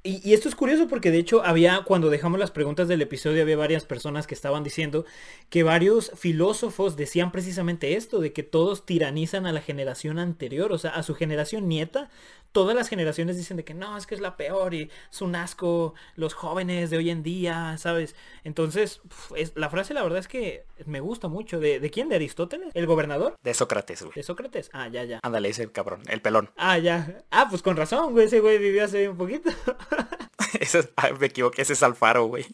y, 0.05 0.35
esto 0.35 0.49
es 0.49 0.57
curioso 0.57 0.89
porque 0.89 1.13
de 1.13 1.19
hecho 1.19 1.45
había, 1.45 1.83
cuando 1.85 2.11
dejamos 2.11 2.41
las 2.41 2.51
preguntas 2.51 2.89
del 2.89 3.03
episodio, 3.03 3.43
había 3.43 3.57
varias 3.57 3.85
personas 3.85 4.27
que 4.27 4.35
estaban 4.35 4.65
diciendo 4.65 5.05
que 5.49 5.63
varios 5.63 6.11
filósofos 6.17 6.97
decían 6.97 7.31
precisamente 7.31 7.95
esto, 7.95 8.19
de 8.19 8.33
que 8.33 8.43
todos 8.43 8.85
tiranizan 8.85 9.47
a 9.47 9.53
la 9.53 9.61
generación 9.61 10.19
anterior, 10.19 10.73
o 10.73 10.79
sea, 10.79 10.91
a 10.91 11.05
su 11.05 11.15
generación 11.15 11.69
nieta, 11.69 12.11
todas 12.53 12.77
las 12.77 12.89
generaciones 12.89 13.37
dicen 13.37 13.57
de 13.57 13.65
que 13.65 13.75
no, 13.75 13.97
es 13.97 14.07
que 14.07 14.15
es 14.15 14.21
la 14.21 14.37
peor 14.37 14.75
y 14.75 14.91
es 15.11 15.23
un 15.23 15.35
asco 15.35 15.95
los 16.17 16.35
jóvenes 16.35 16.91
de 16.91 16.99
hoy 16.99 17.11
en 17.11 17.23
día, 17.23 17.77
¿sabes? 17.79 18.15
Entonces, 18.45 19.01
es, 19.37 19.53
la 19.57 19.71
frase 19.71 19.95
la 19.95 20.03
verdad 20.03 20.19
es 20.19 20.29
que 20.29 20.67
me 20.87 21.01
gusta 21.01 21.29
mucho. 21.29 21.59
¿De, 21.59 21.81
¿De 21.81 21.91
quién? 21.91 22.09
¿De 22.09 22.17
Aristóteles? 22.17 22.71
¿El 22.75 22.87
gobernador? 22.87 23.37
De 23.43 23.55
Sócrates, 23.55 24.03
güey. 24.03 24.15
¿De 24.15 24.23
Sócrates? 24.23 24.71
Ah, 24.73 24.89
ya, 24.89 25.05
ya. 25.05 25.21
Ándale, 25.23 25.49
ese 25.49 25.71
cabrón, 25.73 26.03
el 26.09 26.21
pelón. 26.21 26.51
Ah, 26.57 26.79
ya. 26.79 27.25
Ah, 27.31 27.47
pues 27.49 27.63
con 27.63 27.77
razón, 27.77 28.13
güey, 28.13 28.27
ese 28.27 28.41
güey 28.41 28.59
vivió 28.59 28.85
hace 28.85 29.09
un 29.09 29.17
poquito. 29.17 29.51
ese, 30.61 30.91
me 31.19 31.27
equivoqué, 31.27 31.63
ese 31.63 31.73
es 31.73 31.83
Alfaro, 31.83 32.27
güey. 32.27 32.47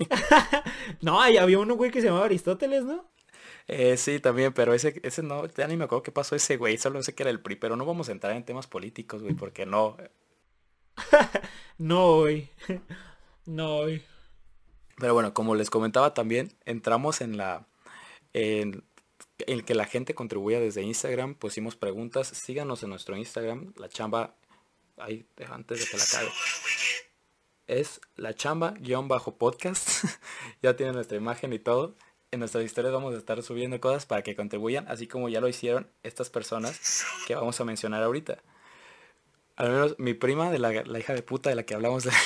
no, 1.00 1.20
había 1.20 1.58
uno, 1.58 1.74
güey, 1.74 1.90
que 1.90 2.00
se 2.00 2.08
llamaba 2.08 2.26
Aristóteles, 2.26 2.84
¿no? 2.84 3.04
Eh, 3.66 3.96
sí, 3.98 4.18
también, 4.18 4.54
pero 4.54 4.72
ese, 4.72 4.98
ese 5.02 5.22
no, 5.22 5.46
ya 5.46 5.66
ni 5.66 5.76
me 5.76 5.84
acuerdo 5.84 6.02
qué 6.02 6.12
pasó 6.12 6.34
ese 6.34 6.56
güey, 6.56 6.78
solo 6.78 7.02
sé 7.02 7.14
que 7.14 7.22
era 7.22 7.30
el 7.30 7.40
PRI, 7.40 7.56
pero 7.56 7.76
no 7.76 7.84
vamos 7.84 8.08
a 8.08 8.12
entrar 8.12 8.34
en 8.34 8.44
temas 8.44 8.66
políticos, 8.66 9.22
güey, 9.22 9.34
porque 9.34 9.66
no. 9.66 9.96
no, 11.78 12.20
güey. 12.20 12.48
No, 13.44 13.82
güey. 13.82 14.02
Pero 14.96 15.14
bueno, 15.14 15.34
como 15.34 15.54
les 15.54 15.70
comentaba 15.70 16.14
también, 16.14 16.56
entramos 16.64 17.20
en 17.20 17.36
la... 17.36 17.66
En, 18.32 18.84
el 19.46 19.64
que 19.64 19.74
la 19.74 19.84
gente 19.84 20.14
contribuya 20.14 20.58
desde 20.58 20.82
Instagram, 20.82 21.34
pusimos 21.34 21.76
preguntas, 21.76 22.26
síganos 22.26 22.82
en 22.82 22.90
nuestro 22.90 23.16
Instagram, 23.16 23.72
la 23.76 23.88
chamba, 23.88 24.34
ahí, 24.96 25.26
antes 25.48 25.80
de 25.80 25.86
que 25.86 25.96
la 25.96 26.04
cague. 26.10 26.30
Es 27.68 28.00
la 28.16 28.34
chamba 28.34 28.74
guion 28.80 29.06
bajo 29.06 29.36
podcast, 29.36 30.04
ya 30.62 30.74
tiene 30.76 30.92
nuestra 30.92 31.16
imagen 31.16 31.52
y 31.52 31.60
todo 31.60 31.94
en 32.30 32.40
nuestras 32.40 32.64
historias 32.64 32.92
vamos 32.92 33.14
a 33.14 33.18
estar 33.18 33.42
subiendo 33.42 33.80
cosas 33.80 34.06
para 34.06 34.22
que 34.22 34.36
contribuyan, 34.36 34.86
así 34.88 35.06
como 35.06 35.28
ya 35.28 35.40
lo 35.40 35.48
hicieron 35.48 35.88
estas 36.02 36.30
personas 36.30 37.04
que 37.26 37.34
vamos 37.34 37.60
a 37.60 37.64
mencionar 37.64 38.02
ahorita. 38.02 38.38
Al 39.56 39.70
menos 39.70 39.96
mi 39.98 40.14
prima, 40.14 40.50
de 40.50 40.58
la, 40.58 40.98
hija 40.98 41.14
de 41.14 41.22
puta 41.22 41.50
de 41.50 41.56
la 41.56 41.64
que 41.64 41.74
hablamos. 41.74 42.04
De... 42.04 42.10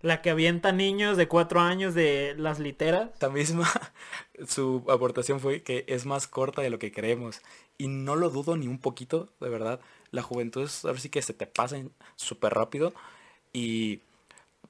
La 0.00 0.22
que 0.22 0.30
avienta 0.30 0.70
niños 0.70 1.16
de 1.16 1.26
cuatro 1.26 1.58
años 1.58 1.92
de 1.92 2.36
las 2.38 2.60
literas. 2.60 3.10
La 3.20 3.30
misma, 3.30 3.68
su 4.46 4.84
aportación 4.88 5.40
fue 5.40 5.64
que 5.64 5.84
es 5.88 6.06
más 6.06 6.28
corta 6.28 6.62
de 6.62 6.70
lo 6.70 6.78
que 6.78 6.92
creemos. 6.92 7.40
Y 7.78 7.88
no 7.88 8.14
lo 8.14 8.30
dudo 8.30 8.56
ni 8.56 8.68
un 8.68 8.78
poquito, 8.78 9.32
de 9.40 9.48
verdad. 9.48 9.80
La 10.12 10.22
juventud 10.22 10.62
es, 10.62 10.84
ahora 10.84 11.00
sí 11.00 11.08
que 11.08 11.20
se 11.20 11.34
te 11.34 11.48
pasa 11.48 11.82
súper 12.14 12.54
rápido. 12.54 12.94
Y... 13.52 14.02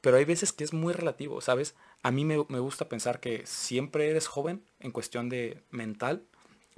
Pero 0.00 0.16
hay 0.16 0.24
veces 0.24 0.52
que 0.52 0.64
es 0.64 0.72
muy 0.72 0.92
relativo, 0.92 1.40
¿sabes? 1.40 1.74
a 2.02 2.10
mí 2.10 2.24
me, 2.24 2.36
gusta 2.36 2.88
pensar 2.88 3.20
que 3.20 3.46
siempre 3.46 4.10
eres 4.10 4.26
joven 4.26 4.62
en 4.80 4.92
cuestión 4.92 5.28
de 5.28 5.62
mental 5.70 6.22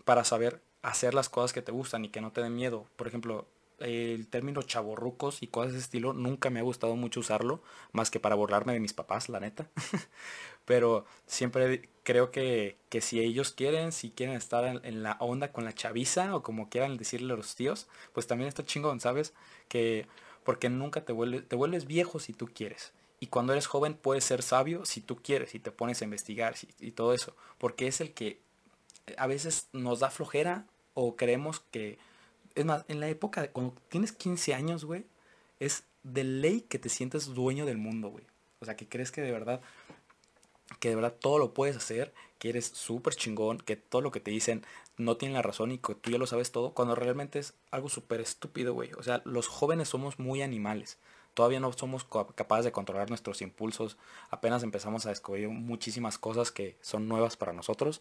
para 0.04 0.24
saber 0.24 0.62
hacer 0.82 1.14
las 1.14 1.28
cosas 1.28 1.52
que 1.52 1.62
te 1.62 1.72
gustan 1.72 2.04
y 2.04 2.08
que 2.08 2.20
no 2.20 2.32
te 2.32 2.40
den 2.40 2.54
miedo. 2.54 2.86
Por 2.96 3.06
ejemplo, 3.06 3.46
el 3.80 4.28
término 4.28 4.62
chaborrucos 4.62 5.42
y 5.42 5.46
cosas 5.48 5.72
de 5.72 5.78
ese 5.78 5.84
estilo 5.84 6.12
nunca 6.14 6.48
me 6.50 6.60
ha 6.60 6.64
gustado 6.64 6.96
mucho 6.96 7.20
usarlo, 7.20 7.62
más 7.92 8.10
que 8.10 8.20
para 8.20 8.34
burlarme 8.34 8.72
de 8.72 8.80
mis 8.80 8.94
papás, 8.94 9.28
la 9.28 9.40
neta. 9.40 9.68
Pero 10.64 11.04
siempre 11.26 11.88
creo 12.02 12.30
que, 12.30 12.76
si 13.00 13.20
ellos 13.20 13.52
quieren, 13.52 13.92
si 13.92 14.10
quieren 14.10 14.36
estar 14.36 14.80
en, 14.82 15.02
la 15.02 15.16
onda 15.20 15.52
con 15.52 15.64
la 15.64 15.74
chaviza 15.74 16.34
o 16.34 16.42
como 16.42 16.70
quieran 16.70 16.96
decirle 16.96 17.34
a 17.34 17.36
los 17.36 17.54
tíos, 17.56 17.88
pues 18.14 18.26
también 18.26 18.48
está 18.48 18.64
chingón, 18.64 19.00
¿sabes? 19.00 19.34
Que 19.68 20.06
porque 20.44 20.70
nunca 20.70 21.04
te 21.04 21.12
vuelves 21.12 21.86
viejo 21.86 22.18
si 22.18 22.32
tú 22.32 22.48
quieres. 22.52 22.92
Y 23.20 23.26
cuando 23.26 23.52
eres 23.52 23.66
joven 23.66 23.94
puedes 23.94 24.24
ser 24.24 24.42
sabio 24.42 24.86
si 24.86 25.02
tú 25.02 25.16
quieres 25.16 25.54
y 25.54 25.58
te 25.58 25.70
pones 25.70 26.00
a 26.00 26.04
investigar 26.04 26.54
y 26.78 26.92
todo 26.92 27.12
eso. 27.12 27.36
Porque 27.58 27.86
es 27.86 28.00
el 28.00 28.12
que 28.14 28.40
a 29.18 29.26
veces 29.26 29.68
nos 29.72 30.00
da 30.00 30.10
flojera 30.10 30.66
o 30.94 31.16
creemos 31.16 31.60
que... 31.70 31.98
Es 32.54 32.64
más, 32.64 32.84
en 32.88 32.98
la 32.98 33.08
época, 33.08 33.42
de, 33.42 33.50
cuando 33.50 33.74
tienes 33.88 34.12
15 34.12 34.54
años, 34.54 34.84
güey, 34.84 35.04
es 35.60 35.84
de 36.02 36.24
ley 36.24 36.62
que 36.62 36.78
te 36.78 36.88
sientes 36.88 37.26
dueño 37.26 37.66
del 37.66 37.76
mundo, 37.76 38.08
güey. 38.08 38.24
O 38.60 38.64
sea, 38.64 38.74
que 38.74 38.88
crees 38.88 39.12
que 39.12 39.20
de 39.20 39.30
verdad, 39.30 39.60
que 40.80 40.88
de 40.88 40.96
verdad 40.96 41.14
todo 41.18 41.38
lo 41.38 41.52
puedes 41.54 41.76
hacer, 41.76 42.12
que 42.38 42.48
eres 42.48 42.66
súper 42.66 43.14
chingón, 43.14 43.58
que 43.58 43.76
todo 43.76 44.00
lo 44.00 44.10
que 44.10 44.20
te 44.20 44.30
dicen 44.30 44.64
no 44.96 45.16
tiene 45.16 45.34
la 45.34 45.42
razón 45.42 45.72
y 45.72 45.78
que 45.78 45.94
tú 45.94 46.10
ya 46.10 46.18
lo 46.18 46.26
sabes 46.26 46.52
todo, 46.52 46.72
cuando 46.72 46.94
realmente 46.94 47.38
es 47.38 47.54
algo 47.70 47.88
súper 47.88 48.20
estúpido, 48.20 48.74
güey. 48.74 48.92
O 48.94 49.02
sea, 49.02 49.22
los 49.24 49.46
jóvenes 49.46 49.88
somos 49.88 50.18
muy 50.18 50.42
animales 50.42 50.98
todavía 51.34 51.60
no 51.60 51.72
somos 51.72 52.04
capaces 52.34 52.64
de 52.64 52.72
controlar 52.72 53.08
nuestros 53.08 53.42
impulsos, 53.42 53.96
apenas 54.30 54.62
empezamos 54.62 55.06
a 55.06 55.10
descubrir 55.10 55.48
muchísimas 55.48 56.18
cosas 56.18 56.50
que 56.50 56.76
son 56.80 57.08
nuevas 57.08 57.36
para 57.36 57.52
nosotros, 57.52 58.00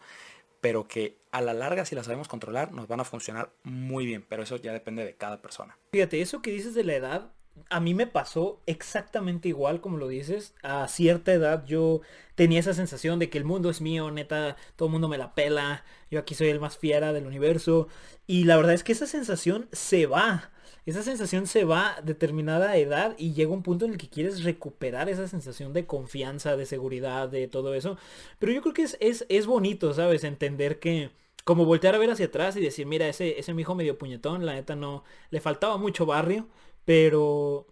pero 0.61 0.87
que 0.87 1.17
a 1.31 1.41
la 1.41 1.53
larga 1.53 1.85
si 1.85 1.95
las 1.95 2.05
sabemos 2.05 2.27
controlar 2.27 2.71
nos 2.71 2.87
van 2.87 2.99
a 2.99 3.05
funcionar 3.05 3.51
muy 3.63 4.05
bien, 4.05 4.25
pero 4.27 4.43
eso 4.43 4.57
ya 4.57 4.73
depende 4.73 5.05
de 5.05 5.15
cada 5.15 5.41
persona. 5.41 5.77
Fíjate, 5.91 6.21
eso 6.21 6.41
que 6.41 6.51
dices 6.51 6.73
de 6.73 6.83
la 6.83 6.95
edad, 6.95 7.31
a 7.69 7.79
mí 7.79 7.93
me 7.93 8.07
pasó 8.07 8.61
exactamente 8.65 9.49
igual 9.49 9.81
como 9.81 9.97
lo 9.97 10.07
dices. 10.07 10.53
A 10.63 10.87
cierta 10.87 11.33
edad 11.33 11.65
yo 11.65 12.01
tenía 12.35 12.59
esa 12.59 12.73
sensación 12.73 13.19
de 13.19 13.29
que 13.29 13.37
el 13.37 13.45
mundo 13.45 13.69
es 13.69 13.81
mío, 13.81 14.11
neta, 14.11 14.55
todo 14.75 14.87
el 14.87 14.91
mundo 14.91 15.09
me 15.09 15.17
la 15.17 15.33
pela, 15.33 15.83
yo 16.09 16.19
aquí 16.19 16.35
soy 16.35 16.49
el 16.49 16.59
más 16.59 16.77
fiera 16.77 17.13
del 17.13 17.27
universo. 17.27 17.87
Y 18.27 18.45
la 18.45 18.57
verdad 18.57 18.73
es 18.73 18.83
que 18.83 18.91
esa 18.91 19.07
sensación 19.07 19.67
se 19.71 20.05
va 20.05 20.51
esa 20.89 21.03
sensación 21.03 21.47
se 21.47 21.63
va 21.63 21.97
a 21.97 22.01
determinada 22.01 22.77
edad 22.77 23.15
y 23.17 23.33
llega 23.33 23.51
un 23.51 23.63
punto 23.63 23.85
en 23.85 23.91
el 23.91 23.97
que 23.97 24.09
quieres 24.09 24.43
recuperar 24.43 25.09
esa 25.09 25.27
sensación 25.27 25.73
de 25.73 25.85
confianza, 25.85 26.55
de 26.57 26.65
seguridad, 26.65 27.29
de 27.29 27.47
todo 27.47 27.73
eso. 27.73 27.97
Pero 28.39 28.51
yo 28.51 28.61
creo 28.61 28.73
que 28.73 28.83
es, 28.83 28.97
es, 28.99 29.25
es 29.29 29.45
bonito, 29.47 29.93
¿sabes? 29.93 30.23
Entender 30.23 30.79
que 30.79 31.11
como 31.43 31.65
voltear 31.65 31.95
a 31.95 31.97
ver 31.97 32.11
hacia 32.11 32.27
atrás 32.27 32.55
y 32.57 32.61
decir, 32.61 32.85
mira, 32.85 33.07
ese, 33.07 33.39
ese 33.39 33.53
hijo 33.53 33.75
medio 33.75 33.97
puñetón, 33.97 34.45
la 34.45 34.53
neta 34.53 34.75
no, 34.75 35.03
le 35.31 35.41
faltaba 35.41 35.77
mucho 35.77 36.05
barrio, 36.05 36.47
pero, 36.85 37.67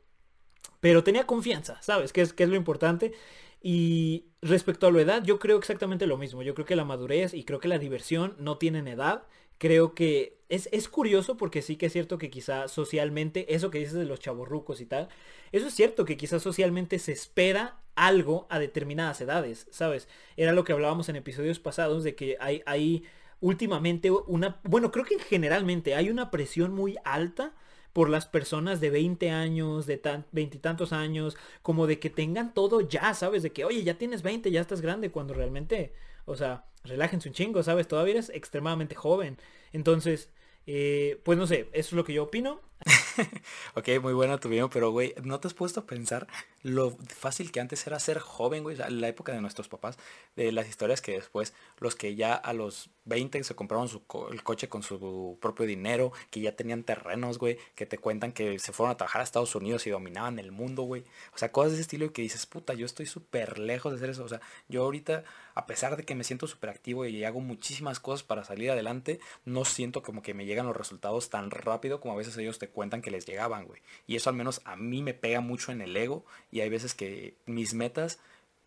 pero 0.80 1.04
tenía 1.04 1.26
confianza, 1.28 1.82
¿sabes? 1.82 2.14
Que 2.14 2.22
es, 2.22 2.34
que 2.34 2.44
es 2.44 2.50
lo 2.50 2.56
importante. 2.56 3.14
Y 3.62 4.26
respecto 4.42 4.88
a 4.88 4.92
la 4.92 5.02
edad, 5.02 5.24
yo 5.24 5.40
creo 5.40 5.58
exactamente 5.58 6.08
lo 6.08 6.18
mismo. 6.18 6.44
Yo 6.44 6.54
creo 6.56 6.66
que 6.66 6.76
la 6.76 6.86
madurez 6.86 7.34
y 7.34 7.44
creo 7.44 7.60
que 7.60 7.68
la 7.68 7.80
diversión 7.80 8.36
no 8.40 8.58
tienen 8.58 8.88
edad 8.88 9.24
creo 9.58 9.94
que 9.94 10.37
es, 10.50 10.70
es, 10.72 10.88
curioso 10.89 11.38
porque 11.38 11.62
sí 11.62 11.75
que 11.75 11.88
es 11.88 11.94
cierto 11.94 12.18
que 12.18 12.30
quizá 12.30 12.68
socialmente, 12.68 13.54
eso 13.54 13.70
que 13.70 13.80
dices 13.80 13.96
de 13.96 14.06
los 14.06 14.20
chavorrucos 14.20 14.82
y 14.82 14.86
tal, 14.86 15.10
eso 15.51 15.68
es 15.68 15.74
cierto 15.74 16.06
que 16.06 16.18
quizá 16.18 16.39
socialmente 16.39 17.00
se 17.00 17.12
espera 17.12 17.80
algo 17.96 18.48
a 18.50 18.60
determinadas 18.60 19.20
edades, 19.22 19.68
¿sabes? 19.72 20.08
Era 20.38 20.54
lo 20.54 20.63
que 20.63 20.74
hablábamos 20.74 21.10
en 21.10 21.16
episodios 21.16 21.60
pasados 21.60 22.04
de 22.04 22.16
que 22.16 22.38
hay, 22.39 22.62
hay 22.66 23.04
últimamente 23.42 24.12
una, 24.12 24.60
bueno, 24.63 24.92
creo 24.92 25.06
que 25.06 25.20
generalmente 25.20 25.96
hay 25.96 26.10
una 26.10 26.32
presión 26.32 26.74
muy 26.74 26.96
alta 27.04 27.54
por 27.94 28.10
las 28.10 28.27
personas 28.27 28.80
de 28.80 28.92
20 28.92 29.32
años, 29.32 29.88
de 29.88 30.00
veintitantos 30.32 30.94
años, 30.94 31.36
como 31.63 31.88
de 31.88 32.00
que 32.00 32.12
tengan 32.12 32.54
todo 32.54 32.82
ya, 32.82 33.16
¿sabes? 33.16 33.42
De 33.42 33.51
que, 33.51 33.66
oye, 33.66 33.84
ya 33.84 33.98
tienes 33.98 34.22
20, 34.22 34.51
ya 34.51 34.62
estás 34.62 34.82
grande, 34.82 35.10
cuando 35.10 35.34
realmente, 35.34 35.94
o 36.28 36.36
sea, 36.36 36.66
relájense 36.84 37.30
un 37.30 37.34
chingo, 37.34 37.64
¿sabes? 37.64 37.88
Todavía 37.88 38.16
eres 38.16 38.30
extremadamente 38.30 38.96
joven. 38.96 39.38
Entonces, 39.72 40.32
eh, 40.68 41.22
pues 41.24 41.38
no 41.38 41.48
sé, 41.48 41.70
eso 41.72 41.90
es 41.90 41.94
lo 41.94 42.04
que 42.04 42.14
yo 42.14 42.24
opino. 42.24 42.62
ok, 43.76 43.90
muy 44.02 44.14
buena 44.14 44.40
tu 44.40 44.50
video, 44.50 44.70
pero 44.70 44.92
güey, 44.92 45.14
¿no 45.24 45.40
te 45.40 45.48
has 45.48 45.54
puesto 45.54 45.82
a 45.82 45.86
pensar 45.86 46.28
lo 46.64 46.96
fácil 47.08 47.52
que 47.52 47.60
antes 47.60 47.86
era 47.88 48.00
ser 48.00 48.20
joven, 48.20 48.64
güey? 48.64 48.78
La 48.78 49.08
época 49.08 49.32
de 49.32 49.42
nuestros 49.42 49.68
papás, 49.68 49.98
de 50.36 50.52
las 50.52 50.68
historias 50.68 51.02
que 51.02 51.14
después, 51.14 51.54
los 51.80 51.96
que 51.96 52.16
ya 52.16 52.34
a 52.34 52.54
los 52.54 52.90
20 53.06 53.44
se 53.44 53.56
compraron 53.56 53.88
su 53.88 54.04
el 54.32 54.44
coche 54.44 54.70
con 54.70 54.84
su 54.84 55.38
propio 55.42 55.66
dinero, 55.66 56.12
que 56.30 56.42
ya 56.42 56.56
tenían 56.56 56.84
terrenos, 56.84 57.38
güey, 57.38 57.58
que 57.76 57.86
te 57.86 57.98
cuentan 57.98 58.32
que 58.32 58.60
se 58.60 58.74
fueron 58.74 58.92
a 58.92 58.98
trabajar 58.98 59.22
a 59.22 59.24
Estados 59.24 59.56
Unidos 59.56 59.88
y 59.88 59.90
dominaban 59.90 60.40
el 60.40 60.52
mundo, 60.52 60.84
güey. 60.84 61.04
O 61.34 61.38
sea, 61.38 61.52
cosas 61.52 61.72
de 61.72 61.78
ese 61.78 61.82
estilo 61.84 62.12
que 62.14 62.22
dices, 62.22 62.46
puta, 62.46 62.74
yo 62.74 62.86
estoy 62.86 63.06
súper 63.06 63.60
lejos 63.60 63.92
de 63.92 63.98
hacer 63.98 64.12
eso. 64.12 64.24
O 64.24 64.30
sea, 64.30 64.42
yo 64.68 64.84
ahorita, 64.84 65.24
a 65.56 65.66
pesar 65.66 65.98
de 65.98 66.04
que 66.04 66.16
me 66.16 66.24
siento 66.24 66.48
súper 66.48 66.70
activo 66.70 67.06
y 67.06 67.24
hago 67.24 67.40
muchísimas 67.40 68.00
cosas 68.00 68.24
para 68.24 68.44
salir 68.44 68.72
adelante, 68.72 69.20
no 69.46 69.66
siento 69.66 70.04
como 70.04 70.22
que 70.22 70.34
me 70.34 70.46
llegan 70.46 70.68
los 70.68 70.78
resultados 70.78 71.30
tan 71.30 71.52
rápido 71.52 72.00
como 72.00 72.14
a 72.14 72.18
veces 72.18 72.38
ellos 72.38 72.60
te 72.60 72.67
cuentan 72.70 73.02
que 73.02 73.12
les 73.12 73.26
llegaban, 73.26 73.66
güey. 73.66 73.82
Y 74.06 74.16
eso 74.16 74.30
al 74.30 74.36
menos 74.36 74.62
a 74.66 74.76
mí 74.76 75.02
me 75.02 75.14
pega 75.14 75.42
mucho 75.42 75.72
en 75.72 75.82
el 75.82 75.96
ego 75.96 76.26
y 76.52 76.62
hay 76.62 76.70
veces 76.70 76.94
que 76.94 77.36
mis 77.46 77.74
metas 77.74 78.20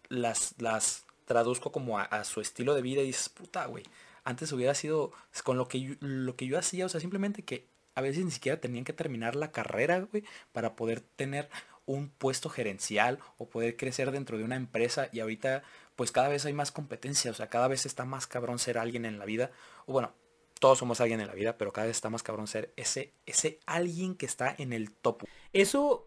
las, 0.09 0.55
las 0.59 1.05
traduzco 1.27 1.73
como 1.73 1.99
a, 1.99 2.25
su 2.25 2.41
estilo 2.41 2.75
de 2.75 2.83
vida 2.83 3.03
y 3.03 3.15
puta, 3.35 3.67
güey. 3.67 3.85
Antes 4.25 4.53
hubiera 4.53 4.75
sido 4.75 5.13
con 5.45 5.57
lo 5.57 5.69
que, 5.69 5.81
yo, 5.81 5.95
lo 6.01 6.37
que 6.37 6.47
yo 6.47 6.59
hacía, 6.59 6.87
o 6.87 6.89
sea, 6.89 7.01
simplemente 7.01 7.45
que 7.45 7.67
a 7.95 8.01
veces 8.01 8.25
ni 8.25 8.31
siquiera 8.31 8.61
tenían 8.61 8.85
que 8.85 8.93
terminar 8.93 9.37
la 9.37 9.53
carrera, 9.53 10.01
güey, 10.01 10.25
para 10.53 10.75
poder 10.77 11.01
tener 11.01 11.49
un 11.87 12.09
puesto 12.09 12.51
gerencial 12.51 13.19
o 13.39 13.49
poder 13.49 13.77
crecer 13.77 14.11
dentro 14.11 14.39
de 14.39 14.45
una 14.45 14.57
empresa 14.57 15.09
y 15.13 15.21
ahorita 15.21 15.63
pues 15.97 16.13
cada 16.13 16.29
vez 16.29 16.47
hay 16.47 16.53
más 16.53 16.73
competencia, 16.73 17.31
o 17.31 17.35
sea, 17.35 17.49
cada 17.49 17.69
vez 17.69 17.85
está 17.85 18.05
más 18.05 18.27
cabrón 18.27 18.59
ser 18.59 18.79
alguien 18.79 19.05
en 19.05 19.19
la 19.19 19.25
vida, 19.25 19.51
o 19.87 19.93
bueno, 19.93 20.15
todos 20.61 20.79
somos 20.79 21.01
alguien 21.01 21.21
en 21.21 21.27
la 21.27 21.35
vida, 21.35 21.59
pero 21.59 21.73
cada 21.73 21.89
vez 21.89 21.97
está 21.97 22.11
más 22.11 22.23
cabrón 22.23 22.47
ser 22.47 22.73
ese, 22.77 23.15
ese 23.27 23.59
alguien 23.67 24.15
que 24.15 24.27
está 24.27 24.55
en 24.57 24.73
el 24.73 24.93
top. 24.93 25.25
Eso 25.53 26.07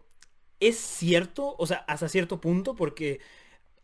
es 0.61 0.77
cierto, 0.77 1.55
o 1.57 1.67
sea, 1.67 1.79
hasta 1.87 2.07
cierto 2.07 2.39
punto, 2.39 2.75
porque 2.75 3.19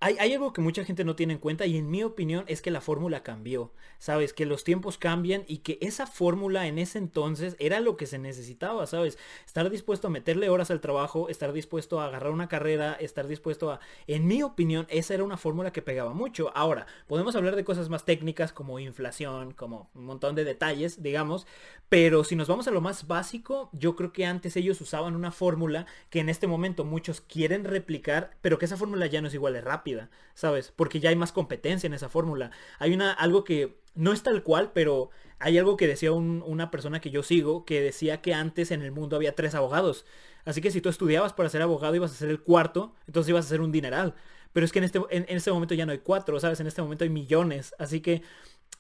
hay, 0.01 0.33
algo 0.33 0.53
que 0.53 0.61
mucha 0.61 0.85
gente 0.85 1.03
no 1.03 1.17
tiene 1.17 1.33
en 1.33 1.39
cuenta 1.39 1.65
y 1.65 1.77
en 1.77 1.89
mi 1.91 2.03
opinión 2.03 2.45
es 2.47 2.61
que 2.61 2.71
la 2.71 2.79
fórmula 2.79 3.21
cambió. 3.21 3.73
Sabes, 3.97 4.31
que 4.31 4.45
los 4.45 4.63
tiempos 4.63 4.97
cambian 4.97 5.43
y 5.45 5.57
que 5.57 5.77
esa 5.81 6.07
fórmula 6.07 6.67
en 6.67 6.79
ese 6.79 6.97
entonces 6.99 7.57
era 7.59 7.81
lo 7.81 7.97
que 7.97 8.05
se 8.05 8.17
necesitaba, 8.17 8.87
¿sabes? 8.87 9.17
Estar 9.45 9.69
dispuesto 9.69 10.07
a 10.07 10.09
meterle 10.09 10.49
horas 10.49 10.71
al 10.71 10.79
trabajo, 10.79 11.27
estar 11.27 11.51
dispuesto 11.51 11.99
a 11.99 12.05
agarrar 12.05 12.31
una 12.31 12.47
carrera, 12.47 12.93
estar 12.93 13.27
dispuesto 13.27 13.71
a... 13.71 13.81
En 14.07 14.25
mi 14.25 14.41
opinión, 14.41 14.87
esa 14.89 15.15
era 15.15 15.25
una 15.25 15.35
fórmula 15.35 15.73
que 15.73 15.81
pegaba 15.81 16.13
mucho. 16.13 16.49
Ahora, 16.55 16.87
podemos 17.07 17.35
hablar 17.35 17.57
de 17.57 17.65
cosas 17.65 17.89
más 17.89 18.05
técnicas 18.05 18.53
como 18.53 18.79
inflación, 18.79 19.51
como 19.51 19.89
un 19.93 20.05
montón 20.05 20.33
de 20.33 20.45
detalles, 20.45 21.03
digamos, 21.03 21.45
pero 21.89 22.23
si 22.23 22.37
nos 22.37 22.47
vamos 22.47 22.69
a 22.69 22.71
lo 22.71 22.79
más 22.79 23.05
básico, 23.05 23.69
yo 23.73 23.97
creo 23.97 24.13
que 24.13 24.25
antes 24.25 24.55
ellos 24.55 24.79
usaban 24.79 25.15
una 25.15 25.31
fórmula 25.31 25.87
que 26.09 26.21
en 26.21 26.29
este 26.29 26.47
momento 26.47 26.85
muchos 26.85 27.19
quieren 27.19 27.65
replicar, 27.65 28.31
pero 28.41 28.57
que 28.57 28.65
esa 28.65 28.77
fórmula 28.77 29.05
ya 29.07 29.21
no 29.21 29.27
es 29.27 29.33
igual 29.33 29.53
de 29.53 29.61
rápida. 29.61 29.88
¿Sabes? 30.33 30.73
Porque 30.75 30.99
ya 30.99 31.09
hay 31.09 31.15
más 31.15 31.31
competencia 31.31 31.87
en 31.87 31.93
esa 31.93 32.09
fórmula. 32.09 32.51
Hay 32.79 32.93
una, 32.93 33.11
algo 33.11 33.43
que 33.43 33.77
no 33.95 34.13
es 34.13 34.23
tal 34.23 34.43
cual, 34.43 34.71
pero 34.73 35.09
hay 35.39 35.57
algo 35.57 35.77
que 35.77 35.87
decía 35.87 36.11
una 36.11 36.71
persona 36.71 37.01
que 37.01 37.11
yo 37.11 37.23
sigo, 37.23 37.65
que 37.65 37.81
decía 37.81 38.21
que 38.21 38.33
antes 38.33 38.71
en 38.71 38.81
el 38.81 38.91
mundo 38.91 39.15
había 39.15 39.35
tres 39.35 39.55
abogados. 39.55 40.05
Así 40.45 40.61
que 40.61 40.71
si 40.71 40.81
tú 40.81 40.89
estudiabas 40.89 41.33
para 41.33 41.49
ser 41.49 41.61
abogado 41.61 41.95
ibas 41.95 42.11
a 42.11 42.15
ser 42.15 42.29
el 42.29 42.41
cuarto, 42.41 42.93
entonces 43.07 43.29
ibas 43.29 43.45
a 43.45 43.49
ser 43.49 43.61
un 43.61 43.71
dineral. 43.71 44.15
Pero 44.53 44.65
es 44.65 44.71
que 44.71 44.79
en 44.79 44.85
este, 44.85 44.99
en 45.09 45.25
este 45.29 45.51
momento 45.51 45.75
ya 45.75 45.85
no 45.85 45.91
hay 45.91 45.99
cuatro, 45.99 46.39
¿sabes? 46.39 46.59
En 46.59 46.67
este 46.67 46.81
momento 46.81 47.03
hay 47.03 47.09
millones. 47.09 47.75
Así 47.77 48.01
que 48.01 48.23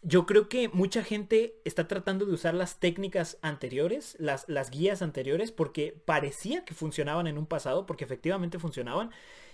yo 0.01 0.25
creo 0.25 0.47
que 0.47 0.69
mucha 0.69 1.03
gente 1.03 1.55
está 1.65 1.87
tratando 1.87 2.25
de 2.25 2.33
usar 2.33 2.53
las 2.53 2.79
técnicas 2.79 3.37
anteriores, 3.41 4.15
las, 4.19 4.47
las 4.47 4.71
guías 4.71 5.01
anteriores, 5.01 5.51
porque 5.51 5.95
parecía 6.05 6.63
que 6.63 6.73
funcionaban 6.73 7.27
en 7.27 7.37
un 7.37 7.45
pasado, 7.45 7.85
porque 7.85 8.05
efectivamente 8.05 8.59
funcionaban, 8.59 9.11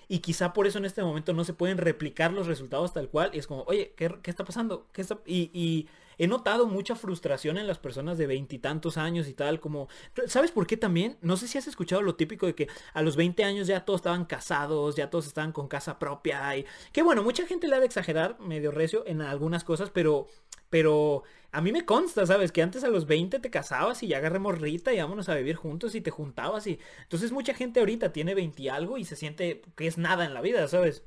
y 0.07 0.19
quizá 0.19 0.53
por 0.53 0.67
eso 0.67 0.77
en 0.77 0.85
este 0.85 1.03
momento 1.03 1.33
no 1.33 1.43
se 1.43 1.53
pueden 1.53 1.77
replicar 1.77 2.31
los 2.33 2.47
resultados 2.47 2.93
tal 2.93 3.09
cual. 3.09 3.31
Y 3.33 3.39
es 3.39 3.47
como, 3.47 3.63
oye, 3.63 3.93
¿qué, 3.95 4.11
está 4.25 4.43
pasando? 4.45 4.87
¿Qué 4.91 5.01
está? 5.01 5.19
Y, 5.25 5.87
he 6.17 6.27
notado 6.27 6.67
mucha 6.67 6.95
frustración 6.95 7.57
en 7.57 7.67
las 7.67 7.79
personas 7.79 8.17
de 8.17 8.27
veintitantos 8.27 8.97
años 8.97 9.27
y 9.27 9.33
tal, 9.33 9.59
como, 9.59 9.87
¿sabes 10.27 10.51
por 10.51 10.67
qué 10.67 10.77
también? 10.77 11.17
No 11.21 11.37
sé 11.37 11.47
si 11.47 11.57
has 11.57 11.67
escuchado 11.67 12.01
lo 12.01 12.15
típico 12.15 12.45
de 12.45 12.55
que 12.55 12.67
a 12.93 13.01
los 13.01 13.15
20 13.15 13.43
años 13.43 13.67
ya 13.67 13.85
todos 13.85 13.99
estaban 13.99 14.25
casados, 14.25 14.95
ya 14.95 15.09
todos 15.09 15.27
estaban 15.27 15.51
con 15.51 15.67
casa 15.67 15.99
propia 15.99 16.57
y 16.57 16.65
que 16.91 17.03
bueno, 17.03 17.23
mucha 17.23 17.45
gente 17.45 17.67
le 17.67 17.75
ha 17.75 17.79
de 17.79 17.85
exagerar 17.85 18.39
medio 18.39 18.71
recio 18.71 19.03
en 19.07 19.21
algunas 19.21 19.63
cosas, 19.63 19.89
pero 19.89 20.27
pero 20.69 21.23
a 21.51 21.61
mí 21.61 21.71
me 21.71 21.85
consta, 21.85 22.25
¿sabes? 22.25 22.51
Que 22.51 22.61
antes 22.61 22.83
a 22.83 22.89
los 22.89 23.05
20 23.05 23.39
te 23.39 23.49
casabas 23.49 24.03
y 24.03 24.07
ya 24.07 24.17
agarremos 24.17 24.59
Rita 24.59 24.93
y 24.93 24.97
vámonos 24.97 25.29
a 25.29 25.35
vivir 25.35 25.55
juntos 25.55 25.95
y 25.95 26.01
te 26.01 26.11
juntabas 26.11 26.67
y... 26.67 26.79
Entonces 27.03 27.31
mucha 27.31 27.53
gente 27.53 27.79
ahorita 27.79 28.11
tiene 28.11 28.35
20 28.35 28.61
y 28.61 28.69
algo 28.69 28.97
y 28.97 29.05
se 29.05 29.15
siente 29.15 29.61
que 29.75 29.87
es 29.87 29.97
nada 29.97 30.25
en 30.25 30.33
la 30.33 30.41
vida, 30.41 30.67
¿sabes? 30.67 31.03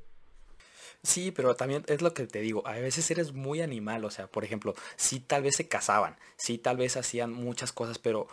Sí, 1.03 1.31
pero 1.31 1.55
también 1.55 1.83
es 1.87 2.01
lo 2.01 2.13
que 2.13 2.27
te 2.27 2.41
digo, 2.41 2.65
a 2.67 2.73
veces 2.73 3.09
eres 3.09 3.31
muy 3.31 3.61
animal, 3.61 4.03
o 4.03 4.11
sea, 4.11 4.27
por 4.27 4.43
ejemplo, 4.43 4.75
sí 4.97 5.21
tal 5.21 5.43
vez 5.43 5.55
se 5.55 5.67
casaban, 5.69 6.17
sí 6.35 6.57
tal 6.57 6.75
vez 6.75 6.97
hacían 6.97 7.31
muchas 7.31 7.71
cosas, 7.71 7.97
pero 7.99 8.27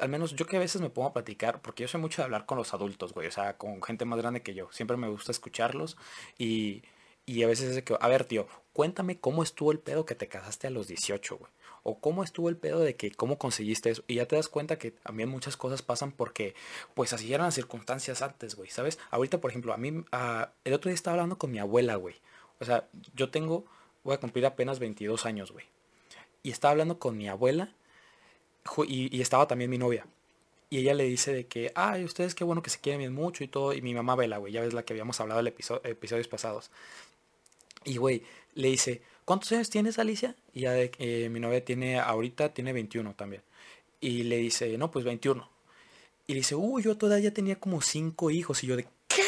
al 0.00 0.08
menos 0.08 0.34
yo 0.34 0.46
que 0.46 0.56
a 0.56 0.60
veces 0.60 0.80
me 0.82 0.90
pongo 0.90 1.08
a 1.08 1.12
platicar, 1.12 1.62
porque 1.62 1.84
yo 1.84 1.88
soy 1.88 2.00
mucho 2.00 2.22
de 2.22 2.24
hablar 2.26 2.44
con 2.46 2.58
los 2.58 2.74
adultos, 2.74 3.12
güey, 3.14 3.28
o 3.28 3.30
sea, 3.30 3.56
con 3.56 3.82
gente 3.84 4.04
más 4.04 4.18
grande 4.18 4.42
que 4.42 4.54
yo, 4.54 4.68
siempre 4.72 4.96
me 4.96 5.08
gusta 5.08 5.32
escucharlos 5.32 5.96
y 6.38 6.82
y 7.28 7.42
a 7.42 7.48
veces 7.48 7.70
es 7.70 7.74
de 7.74 7.82
que, 7.84 7.96
a 8.00 8.08
ver, 8.08 8.24
tío, 8.24 8.46
cuéntame 8.72 9.18
cómo 9.18 9.42
estuvo 9.42 9.72
el 9.72 9.80
pedo 9.80 10.06
que 10.06 10.14
te 10.14 10.28
casaste 10.28 10.68
a 10.68 10.70
los 10.70 10.86
18, 10.88 11.36
güey. 11.38 11.50
O 11.88 12.00
cómo 12.00 12.24
estuvo 12.24 12.48
el 12.48 12.56
pedo 12.56 12.80
de 12.80 12.96
que 12.96 13.12
cómo 13.12 13.38
conseguiste 13.38 13.90
eso. 13.90 14.02
Y 14.08 14.16
ya 14.16 14.26
te 14.26 14.34
das 14.34 14.48
cuenta 14.48 14.76
que 14.76 14.90
también 14.90 15.28
muchas 15.28 15.56
cosas 15.56 15.82
pasan 15.82 16.10
porque, 16.10 16.56
pues 16.94 17.12
así 17.12 17.32
eran 17.32 17.46
las 17.46 17.54
circunstancias 17.54 18.22
antes, 18.22 18.56
güey, 18.56 18.68
¿sabes? 18.70 18.98
Ahorita, 19.12 19.40
por 19.40 19.52
ejemplo, 19.52 19.72
a 19.72 19.76
mí, 19.76 20.04
el 20.64 20.72
otro 20.72 20.88
día 20.88 20.96
estaba 20.96 21.14
hablando 21.14 21.38
con 21.38 21.52
mi 21.52 21.60
abuela, 21.60 21.94
güey. 21.94 22.16
O 22.58 22.64
sea, 22.64 22.88
yo 23.14 23.30
tengo, 23.30 23.66
voy 24.02 24.14
a 24.14 24.18
cumplir 24.18 24.44
apenas 24.46 24.80
22 24.80 25.26
años, 25.26 25.52
güey. 25.52 25.66
Y 26.42 26.50
estaba 26.50 26.72
hablando 26.72 26.98
con 26.98 27.16
mi 27.16 27.28
abuela 27.28 27.72
y, 28.88 29.20
estaba 29.20 29.46
también 29.46 29.70
mi 29.70 29.78
novia. 29.78 30.08
Y 30.70 30.78
ella 30.78 30.92
le 30.92 31.04
dice 31.04 31.32
de 31.32 31.46
que, 31.46 31.70
ay, 31.76 32.02
ustedes 32.02 32.34
qué 32.34 32.42
bueno 32.42 32.62
que 32.62 32.70
se 32.70 32.80
quieren 32.80 32.98
bien 32.98 33.14
mucho 33.14 33.44
y 33.44 33.48
todo. 33.48 33.72
Y 33.74 33.80
mi 33.80 33.94
mamá 33.94 34.16
Vela, 34.16 34.38
güey, 34.38 34.52
ya 34.52 34.60
ves 34.60 34.74
la 34.74 34.84
que 34.84 34.92
habíamos 34.92 35.20
hablado 35.20 35.38
en 35.38 35.46
episodio, 35.46 35.82
episodios 35.84 36.26
pasados. 36.26 36.72
Y, 37.84 37.98
güey, 37.98 38.24
le 38.54 38.66
dice, 38.70 39.02
¿cuántos 39.26 39.52
años 39.52 39.68
tienes, 39.68 39.98
Alicia? 39.98 40.34
Y 40.54 40.60
ya 40.60 40.72
de, 40.72 40.90
eh, 40.98 41.28
mi 41.28 41.40
novia 41.40 41.62
tiene, 41.62 41.98
ahorita 42.00 42.54
tiene 42.54 42.72
21 42.72 43.14
también. 43.14 43.42
Y 44.00 44.22
le 44.22 44.38
dice, 44.38 44.78
no, 44.78 44.90
pues 44.90 45.04
21. 45.04 45.46
Y 46.26 46.32
le 46.32 46.38
dice, 46.38 46.54
uy, 46.54 46.82
yo 46.82 46.96
todavía 46.96 47.34
tenía 47.34 47.60
como 47.60 47.82
5 47.82 48.30
hijos. 48.30 48.64
Y 48.64 48.68
yo 48.68 48.76
de, 48.76 48.88
¿qué? 49.06 49.22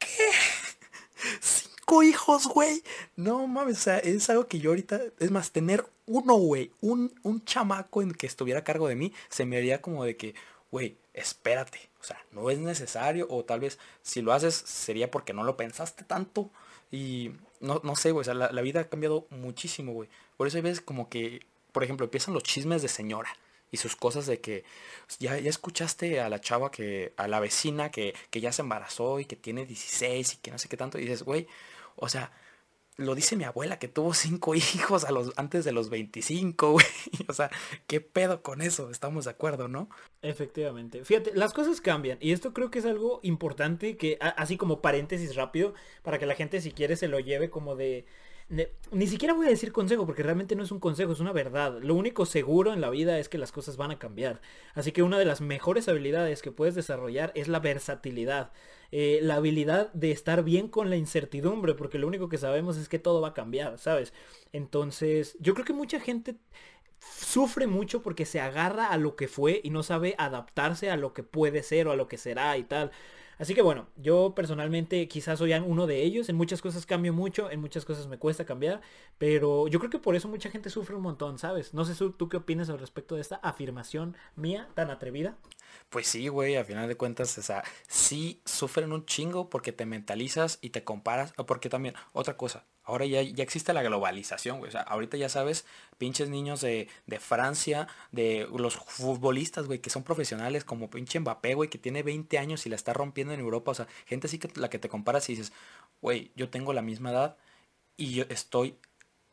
¿Qué? 0.00 0.08
¿Cinco 1.40 2.02
hijos, 2.02 2.46
güey? 2.46 2.82
No 3.14 3.46
mames, 3.46 3.78
o 3.78 3.80
sea, 3.80 3.98
es 3.98 4.28
algo 4.30 4.48
que 4.48 4.58
yo 4.58 4.70
ahorita, 4.70 5.00
es 5.20 5.30
más, 5.30 5.52
tener 5.52 5.86
uno, 6.06 6.34
güey, 6.34 6.72
un, 6.80 7.14
un 7.22 7.44
chamaco 7.44 8.02
en 8.02 8.12
que 8.12 8.26
estuviera 8.26 8.60
a 8.60 8.64
cargo 8.64 8.88
de 8.88 8.96
mí, 8.96 9.12
se 9.28 9.46
me 9.46 9.58
haría 9.58 9.80
como 9.80 10.04
de 10.04 10.16
que, 10.16 10.34
güey, 10.72 10.96
espérate. 11.14 11.88
O 12.00 12.04
sea, 12.04 12.18
no 12.32 12.50
es 12.50 12.58
necesario. 12.58 13.26
O 13.30 13.44
tal 13.44 13.60
vez 13.60 13.78
si 14.02 14.22
lo 14.22 14.32
haces 14.32 14.54
sería 14.54 15.10
porque 15.10 15.32
no 15.32 15.44
lo 15.44 15.56
pensaste 15.56 16.04
tanto. 16.04 16.50
Y 16.90 17.32
no, 17.60 17.80
no 17.84 17.96
sé, 17.96 18.12
güey, 18.12 18.22
o 18.22 18.24
sea, 18.24 18.34
la, 18.34 18.62
vida 18.62 18.80
ha 18.80 18.88
cambiado 18.88 19.26
muchísimo, 19.30 19.92
güey. 19.92 20.08
Por 20.36 20.46
eso 20.46 20.56
hay 20.56 20.62
veces 20.62 20.80
como 20.80 21.08
que, 21.08 21.46
por 21.72 21.84
ejemplo, 21.84 22.04
empiezan 22.04 22.34
los 22.34 22.42
chismes 22.42 22.82
de 22.82 22.88
señora 22.88 23.30
y 23.70 23.76
sus 23.76 23.96
cosas 23.96 24.26
de 24.26 24.40
que 24.40 24.64
ya, 25.18 25.38
ya 25.38 25.50
escuchaste 25.50 26.20
a 26.20 26.28
la 26.28 26.40
chava 26.40 26.70
que, 26.70 27.12
a 27.16 27.28
la 27.28 27.40
vecina 27.40 27.90
que, 27.90 28.14
que 28.30 28.40
ya 28.40 28.52
se 28.52 28.62
embarazó 28.62 29.20
y 29.20 29.26
que 29.26 29.36
tiene 29.36 29.66
16 29.66 30.34
y 30.34 30.36
que 30.38 30.50
no 30.50 30.58
sé 30.58 30.68
qué 30.68 30.76
tanto. 30.76 30.98
Y 30.98 31.02
dices, 31.02 31.22
güey, 31.22 31.46
o 31.96 32.08
sea, 32.08 32.32
lo 32.98 33.14
dice 33.14 33.36
mi 33.36 33.44
abuela 33.44 33.78
que 33.78 33.88
tuvo 33.88 34.12
cinco 34.12 34.54
hijos 34.56 35.04
a 35.04 35.12
los, 35.12 35.32
antes 35.36 35.64
de 35.64 35.72
los 35.72 35.88
25, 35.88 36.72
güey. 36.72 36.86
O 37.28 37.32
sea, 37.32 37.50
¿qué 37.86 38.00
pedo 38.00 38.42
con 38.42 38.60
eso? 38.60 38.90
Estamos 38.90 39.24
de 39.26 39.30
acuerdo, 39.30 39.68
¿no? 39.68 39.88
Efectivamente. 40.22 41.04
Fíjate, 41.04 41.32
las 41.34 41.52
cosas 41.52 41.80
cambian. 41.80 42.18
Y 42.20 42.32
esto 42.32 42.52
creo 42.52 42.70
que 42.70 42.80
es 42.80 42.86
algo 42.86 43.20
importante 43.22 43.96
que, 43.96 44.18
así 44.20 44.56
como 44.56 44.82
paréntesis 44.82 45.36
rápido, 45.36 45.74
para 46.02 46.18
que 46.18 46.26
la 46.26 46.34
gente 46.34 46.60
si 46.60 46.72
quiere 46.72 46.96
se 46.96 47.08
lo 47.08 47.20
lleve 47.20 47.50
como 47.50 47.76
de 47.76 48.06
ni 48.48 49.06
siquiera 49.06 49.34
voy 49.34 49.46
a 49.46 49.50
decir 49.50 49.72
consejo 49.72 50.06
porque 50.06 50.22
realmente 50.22 50.56
no 50.56 50.62
es 50.62 50.70
un 50.70 50.80
consejo, 50.80 51.12
es 51.12 51.20
una 51.20 51.32
verdad. 51.32 51.80
Lo 51.82 51.94
único 51.94 52.24
seguro 52.24 52.72
en 52.72 52.80
la 52.80 52.88
vida 52.88 53.18
es 53.18 53.28
que 53.28 53.36
las 53.36 53.52
cosas 53.52 53.76
van 53.76 53.90
a 53.90 53.98
cambiar. 53.98 54.40
Así 54.74 54.92
que 54.92 55.02
una 55.02 55.18
de 55.18 55.26
las 55.26 55.40
mejores 55.40 55.88
habilidades 55.88 56.40
que 56.40 56.50
puedes 56.50 56.74
desarrollar 56.74 57.30
es 57.34 57.48
la 57.48 57.60
versatilidad. 57.60 58.52
Eh, 58.90 59.20
la 59.22 59.34
habilidad 59.34 59.92
de 59.92 60.12
estar 60.12 60.44
bien 60.44 60.68
con 60.68 60.88
la 60.88 60.96
incertidumbre, 60.96 61.74
porque 61.74 61.98
lo 61.98 62.06
único 62.06 62.30
que 62.30 62.38
sabemos 62.38 62.78
es 62.78 62.88
que 62.88 62.98
todo 62.98 63.20
va 63.20 63.28
a 63.28 63.34
cambiar, 63.34 63.78
¿sabes? 63.78 64.14
Entonces, 64.52 65.36
yo 65.40 65.52
creo 65.52 65.66
que 65.66 65.74
mucha 65.74 66.00
gente 66.00 66.36
sufre 67.00 67.66
mucho 67.66 68.02
porque 68.02 68.24
se 68.24 68.40
agarra 68.40 68.86
a 68.86 68.96
lo 68.96 69.14
que 69.14 69.28
fue 69.28 69.60
y 69.62 69.70
no 69.70 69.82
sabe 69.82 70.14
adaptarse 70.18 70.90
a 70.90 70.96
lo 70.96 71.12
que 71.12 71.22
puede 71.22 71.62
ser 71.62 71.86
o 71.86 71.92
a 71.92 71.96
lo 71.96 72.08
que 72.08 72.16
será 72.16 72.56
y 72.56 72.64
tal. 72.64 72.90
Así 73.38 73.54
que 73.54 73.62
bueno, 73.62 73.88
yo 73.96 74.34
personalmente 74.34 75.06
quizás 75.08 75.38
soy 75.38 75.52
uno 75.54 75.86
de 75.86 76.02
ellos. 76.02 76.28
En 76.28 76.36
muchas 76.36 76.60
cosas 76.60 76.86
cambio 76.86 77.12
mucho, 77.12 77.50
en 77.50 77.60
muchas 77.60 77.84
cosas 77.84 78.06
me 78.08 78.18
cuesta 78.18 78.44
cambiar. 78.44 78.80
Pero 79.16 79.68
yo 79.68 79.78
creo 79.78 79.90
que 79.90 79.98
por 79.98 80.16
eso 80.16 80.28
mucha 80.28 80.50
gente 80.50 80.70
sufre 80.70 80.96
un 80.96 81.02
montón, 81.02 81.38
¿sabes? 81.38 81.74
No 81.74 81.84
sé 81.84 81.94
tú 82.16 82.28
qué 82.28 82.36
opinas 82.36 82.68
al 82.68 82.78
respecto 82.78 83.14
de 83.14 83.20
esta 83.20 83.36
afirmación 83.36 84.16
mía 84.36 84.68
tan 84.74 84.90
atrevida. 84.90 85.36
Pues 85.88 86.06
sí, 86.06 86.28
güey, 86.28 86.56
a 86.56 86.64
final 86.64 86.88
de 86.88 86.96
cuentas, 86.96 87.38
o 87.38 87.42
sea, 87.42 87.62
sí 87.86 88.42
sufren 88.44 88.92
un 88.92 89.06
chingo 89.06 89.48
porque 89.48 89.72
te 89.72 89.86
mentalizas 89.86 90.58
y 90.60 90.70
te 90.70 90.84
comparas. 90.84 91.32
Porque 91.46 91.68
también, 91.68 91.94
otra 92.12 92.36
cosa, 92.36 92.64
ahora 92.88 93.04
ya, 93.04 93.20
ya 93.20 93.44
existe 93.44 93.74
la 93.74 93.82
globalización, 93.82 94.58
güey. 94.58 94.70
O 94.70 94.72
sea, 94.72 94.80
ahorita 94.80 95.18
ya 95.18 95.28
sabes, 95.28 95.66
pinches 95.98 96.30
niños 96.30 96.62
de, 96.62 96.88
de 97.06 97.20
Francia, 97.20 97.86
de 98.12 98.48
los 98.50 98.76
futbolistas, 98.76 99.66
güey, 99.66 99.78
que 99.80 99.90
son 99.90 100.04
profesionales, 100.04 100.64
como 100.64 100.88
pinche 100.88 101.20
Mbappé, 101.20 101.52
güey, 101.52 101.68
que 101.68 101.76
tiene 101.76 102.02
20 102.02 102.38
años 102.38 102.64
y 102.64 102.70
la 102.70 102.76
está 102.76 102.94
rompiendo 102.94 103.34
en 103.34 103.40
Europa. 103.40 103.72
O 103.72 103.74
sea, 103.74 103.86
gente 104.06 104.26
así 104.26 104.38
que 104.38 104.50
la 104.58 104.70
que 104.70 104.78
te 104.78 104.88
comparas 104.88 105.28
y 105.28 105.34
dices, 105.34 105.52
güey, 106.00 106.32
yo 106.34 106.48
tengo 106.48 106.72
la 106.72 106.80
misma 106.80 107.10
edad 107.10 107.36
y 107.98 108.14
yo 108.14 108.24
estoy 108.30 108.78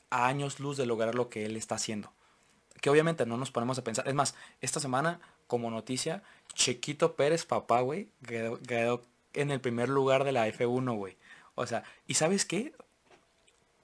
a 0.09 0.27
años 0.27 0.59
luz 0.59 0.75
de 0.75 0.85
lograr 0.85 1.15
lo 1.15 1.29
que 1.29 1.45
él 1.45 1.55
está 1.55 1.75
haciendo. 1.75 2.11
Que 2.81 2.89
obviamente 2.89 3.25
no 3.25 3.37
nos 3.37 3.51
ponemos 3.51 3.77
a 3.77 3.85
pensar. 3.85 4.05
Es 4.05 4.15
más, 4.15 4.35
esta 4.59 4.81
semana, 4.81 5.21
como 5.47 5.71
noticia, 5.71 6.23
Chequito 6.53 7.15
Pérez, 7.15 7.45
papá, 7.45 7.79
güey, 7.79 8.09
quedó, 8.67 9.01
en 9.33 9.51
el 9.51 9.61
primer 9.61 9.87
lugar 9.87 10.25
de 10.25 10.33
la 10.33 10.45
F1, 10.49 10.97
güey. 10.97 11.15
O 11.55 11.65
sea, 11.65 11.85
¿y 12.05 12.15
sabes 12.15 12.43
qué? 12.43 12.73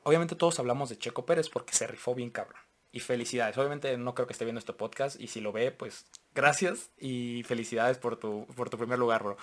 Obviamente 0.03 0.36
todos 0.36 0.60
hablamos 0.60 0.89
de 0.89 0.98
Checo 0.98 1.25
Pérez 1.25 1.50
porque 1.50 1.74
se 1.74 1.88
rifó 1.88 2.15
bien 2.15 2.29
cabrón. 2.29 2.62
Y 2.91 3.00
felicidades. 3.00 3.58
Obviamente 3.58 3.98
no 3.98 4.13
creo 4.13 4.27
que 4.27 4.34
esté 4.34 4.46
viendo 4.46 4.60
este 4.60 4.74
podcast. 4.74 5.20
Y 5.20 5.27
si 5.27 5.39
lo 5.39 5.51
ve, 5.51 5.72
pues 5.72 6.05
gracias. 6.36 6.89
Y 7.00 7.43
felicidades 7.43 7.98
por 7.98 8.17
tu, 8.17 8.46
por 8.55 8.70
tu 8.70 8.77
primer 8.77 9.00
lugar, 9.00 9.24
bro. 9.24 9.38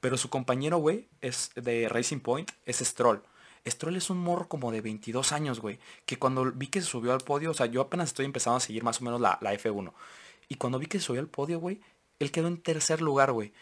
Pero 0.00 0.16
su 0.16 0.30
compañero, 0.30 0.78
güey, 0.78 1.08
es 1.20 1.50
de 1.54 1.88
Racing 1.88 2.20
Point, 2.20 2.50
es 2.64 2.78
Stroll. 2.78 3.22
Stroll 3.68 3.96
es 3.96 4.08
un 4.08 4.18
morro 4.18 4.48
como 4.48 4.72
de 4.72 4.80
22 4.80 5.32
años, 5.32 5.60
güey. 5.60 5.78
Que 6.06 6.18
cuando 6.18 6.50
vi 6.50 6.68
que 6.68 6.80
se 6.80 6.86
subió 6.86 7.12
al 7.12 7.20
podio, 7.20 7.50
o 7.50 7.54
sea, 7.54 7.66
yo 7.66 7.82
apenas 7.82 8.08
estoy 8.08 8.24
empezando 8.24 8.56
a 8.56 8.60
seguir 8.60 8.82
más 8.82 9.00
o 9.00 9.04
menos 9.04 9.20
la, 9.20 9.38
la 9.42 9.52
F1. 9.52 9.92
Y 10.48 10.54
cuando 10.54 10.78
vi 10.78 10.86
que 10.86 10.98
se 10.98 11.04
subió 11.04 11.20
al 11.20 11.28
podio, 11.28 11.60
güey, 11.60 11.80
él 12.18 12.32
quedó 12.32 12.48
en 12.48 12.60
tercer 12.62 13.02
lugar, 13.02 13.32
güey. 13.32 13.52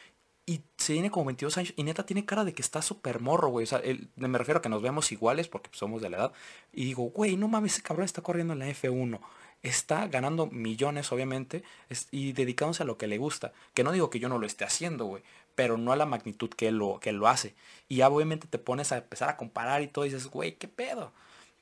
Y 0.49 0.63
se 0.79 0.95
tiene 0.95 1.11
como 1.11 1.27
22 1.27 1.59
años. 1.59 1.75
Y 1.77 1.83
neta 1.83 2.07
tiene 2.07 2.25
cara 2.25 2.43
de 2.43 2.55
que 2.55 2.63
está 2.63 2.81
súper 2.81 3.21
morro, 3.21 3.49
güey. 3.49 3.65
O 3.65 3.67
sea, 3.67 3.83
me 4.17 4.39
refiero 4.39 4.61
a 4.61 4.63
que 4.63 4.71
nos 4.71 4.81
vemos 4.81 5.13
iguales 5.13 5.47
porque 5.47 5.69
pues, 5.69 5.79
somos 5.79 6.01
de 6.01 6.09
la 6.09 6.17
edad. 6.17 6.33
Y 6.73 6.87
digo, 6.87 7.03
güey, 7.11 7.37
no 7.37 7.49
mames, 7.49 7.75
ese 7.75 7.83
cabrón 7.83 8.07
está 8.07 8.23
corriendo 8.23 8.55
en 8.55 8.61
la 8.61 8.69
F1. 8.71 9.21
Está 9.63 10.09
ganando 10.09 10.47
millones, 10.47 11.13
obviamente, 11.13 11.65
y 12.11 12.33
dedicándose 12.33 12.83
a 12.83 12.87
lo 12.87 12.97
que 12.97 13.09
le 13.09 13.19
gusta. 13.19 13.53
Que 13.75 13.85
no 13.85 13.93
digo 13.93 14.09
que 14.09 14.21
yo 14.21 14.31
no 14.31 14.39
lo 14.39 14.47
esté 14.47 14.65
haciendo, 14.65 15.05
güey. 15.05 15.23
Pero 15.55 15.77
no 15.77 15.93
a 15.93 15.97
la 15.97 16.07
magnitud 16.07 16.49
que 16.49 16.71
lo, 16.71 16.99
que 16.99 17.13
lo 17.13 17.29
hace. 17.29 17.55
Y 17.87 17.97
ya 17.97 18.09
obviamente 18.09 18.47
te 18.47 18.59
pones 18.59 18.91
a 18.91 18.97
empezar 18.97 19.29
a 19.29 19.37
comparar 19.37 19.83
y 19.83 19.89
todo. 19.89 20.07
Y 20.07 20.09
dices, 20.09 20.29
güey, 20.29 20.57
¿qué 20.57 20.67
pedo? 20.67 21.13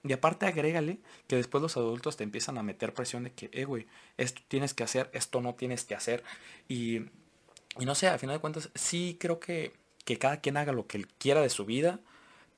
Y 0.04 0.12
aparte 0.12 0.46
agrégale 0.46 1.00
que 1.26 1.34
después 1.34 1.60
los 1.60 1.76
adultos 1.76 2.16
te 2.16 2.22
empiezan 2.22 2.56
a 2.56 2.62
meter 2.62 2.94
presión 2.94 3.24
de 3.24 3.32
que, 3.32 3.50
eh, 3.52 3.64
güey, 3.64 3.88
esto 4.16 4.42
tienes 4.46 4.74
que 4.74 4.84
hacer, 4.84 5.10
esto 5.12 5.40
no 5.40 5.56
tienes 5.56 5.84
que 5.84 5.96
hacer. 5.96 6.22
Y, 6.68 7.06
y 7.78 7.84
no 7.84 7.94
sé, 7.94 8.08
al 8.08 8.18
final 8.18 8.36
de 8.36 8.40
cuentas, 8.40 8.70
sí 8.74 9.16
creo 9.20 9.40
que, 9.40 9.72
que 10.04 10.18
cada 10.18 10.40
quien 10.40 10.56
haga 10.56 10.72
lo 10.72 10.86
que 10.86 10.98
él 10.98 11.08
quiera 11.18 11.40
de 11.40 11.50
su 11.50 11.64
vida. 11.64 12.00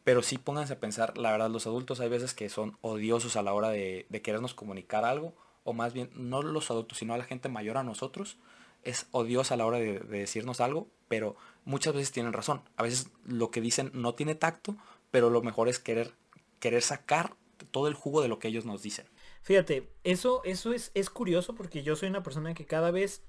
Pero 0.05 0.23
sí 0.23 0.39
pónganse 0.39 0.73
a 0.73 0.81
pensar, 0.81 1.19
la 1.19 1.33
verdad, 1.33 1.51
los 1.51 1.67
adultos 1.67 2.01
hay 2.01 2.09
veces 2.09 2.33
que 2.33 2.49
son 2.49 2.79
odiosos 2.81 3.37
a 3.37 3.43
la 3.43 3.53
hora 3.53 3.69
de, 3.69 4.07
querernos 4.23 4.55
comunicar 4.55 5.05
algo. 5.05 5.35
O 5.65 5.75
más 5.75 5.93
bien, 5.93 6.11
no 6.15 6.43
los 6.43 6.71
adultos, 6.71 6.99
sino 6.99 7.13
a 7.13 7.19
la 7.19 7.25
gente 7.25 7.49
mayor 7.49 7.77
a 7.77 7.83
nosotros. 7.83 8.39
Es 8.85 9.07
odiosa 9.11 9.55
a 9.55 9.57
la 9.59 9.67
hora 9.67 9.79
de, 9.79 10.01
de 10.01 10.19
decirnos 10.19 10.61
algo. 10.61 10.89
Pero 11.09 11.37
muchas 11.65 11.93
veces 11.93 12.11
tienen 12.11 12.33
razón. 12.33 12.63
A 12.77 12.85
veces 12.85 13.11
lo 13.27 13.51
que 13.51 13.61
dicen 13.61 13.91
no 13.93 14.15
tiene 14.15 14.35
tacto. 14.35 14.77
Pero 15.11 15.29
lo 15.29 15.43
mejor 15.43 15.69
es 15.69 15.79
querer 15.79 16.15
querer 16.59 16.83
sacar 16.83 17.35
todo 17.71 17.89
el 17.89 17.95
jugo 17.95 18.23
de 18.23 18.29
lo 18.29 18.39
que 18.39 18.49
ellos 18.49 18.65
nos 18.65 18.83
dicen. 18.83 19.07
Fíjate, 19.43 19.89
eso, 20.05 20.43
eso 20.45 20.73
es, 20.73 20.91
es 20.95 21.11
curioso 21.11 21.55
porque 21.55 21.83
yo 21.83 21.97
soy 21.97 22.09
una 22.09 22.23
persona 22.23 22.55
que 22.55 22.67
cada 22.67 22.91
vez... 22.91 23.23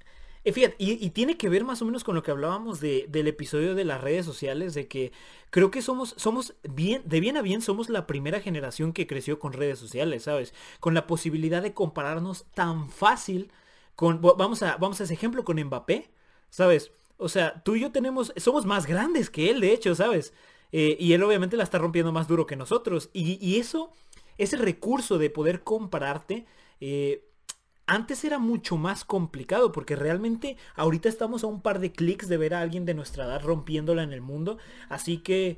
Eh, 0.46 0.76
y, 0.78 1.10
tiene 1.10 1.38
que 1.38 1.50
ver 1.50 1.66
más 1.66 1.82
o 1.82 1.86
menos 1.86 2.04
con 2.04 2.16
lo 2.16 2.24
que 2.24 2.32
hablábamos 2.32 2.80
de, 2.80 3.06
del 3.10 3.28
episodio 3.28 3.76
de 3.76 3.84
las 3.84 4.02
redes 4.02 4.26
sociales, 4.26 4.74
de 4.74 4.88
que 4.88 5.12
creo 5.50 5.70
que 5.70 5.82
somos, 5.82 6.16
somos 6.18 6.56
bien, 6.64 7.02
de 7.06 7.20
bien 7.20 7.38
a 7.38 7.42
bien 7.42 7.62
somos 7.62 7.90
la 7.90 8.08
primera 8.08 8.40
generación 8.40 8.94
que 8.94 9.08
creció 9.08 9.38
con 9.40 9.54
redes 9.54 9.80
sociales, 9.80 10.24
¿sabes? 10.24 10.54
Con 10.80 10.94
la 10.94 11.08
posibilidad 11.08 11.62
de 11.62 11.74
compararnos 11.74 12.46
tan 12.54 12.90
fácil 12.90 13.52
con, 13.96 14.22
vamos 14.22 14.64
a, 14.64 14.78
vamos 14.78 15.02
a 15.02 15.04
ese 15.04 15.14
ejemplo 15.14 15.44
con 15.44 15.62
Mbappé, 15.62 16.10
¿sabes? 16.50 16.92
O 17.18 17.28
sea, 17.28 17.62
tú 17.64 17.76
y 17.76 17.82
yo 17.82 17.92
tenemos, 17.92 18.32
somos 18.38 18.66
más 18.66 18.86
grandes 18.86 19.30
que 19.30 19.50
él, 19.50 19.60
de 19.60 19.74
hecho, 19.74 19.94
¿sabes? 19.94 20.34
Eh, 20.72 20.96
y 21.00 21.12
él 21.12 21.22
obviamente 21.24 21.58
la 21.58 21.64
está 21.64 21.80
rompiendo 21.80 22.14
más 22.14 22.28
duro 22.28 22.46
que 22.46 22.56
nosotros. 22.56 23.10
Y, 23.12 23.60
eso, 23.60 23.92
ese 24.38 24.56
recurso 24.56 25.18
de 25.18 25.30
poder 25.30 25.64
compararte, 25.64 26.46
eh, 26.80 27.29
antes 27.90 28.24
era 28.24 28.38
mucho 28.38 28.78
más 28.78 29.04
complicado 29.04 29.72
porque 29.72 29.96
realmente 29.96 30.58
ahorita 30.76 31.10
estamos 31.10 31.44
a 31.44 31.48
un 31.48 31.62
par 31.62 31.80
de 31.80 31.92
clics 31.92 32.30
de 32.30 32.38
ver 32.38 32.54
a 32.54 32.62
alguien 32.62 32.86
de 32.86 32.94
nuestra 32.94 33.26
edad 33.26 33.42
rompiéndola 33.42 34.04
en 34.04 34.14
el 34.14 34.22
mundo. 34.22 34.60
Así 34.90 35.18
que 35.18 35.58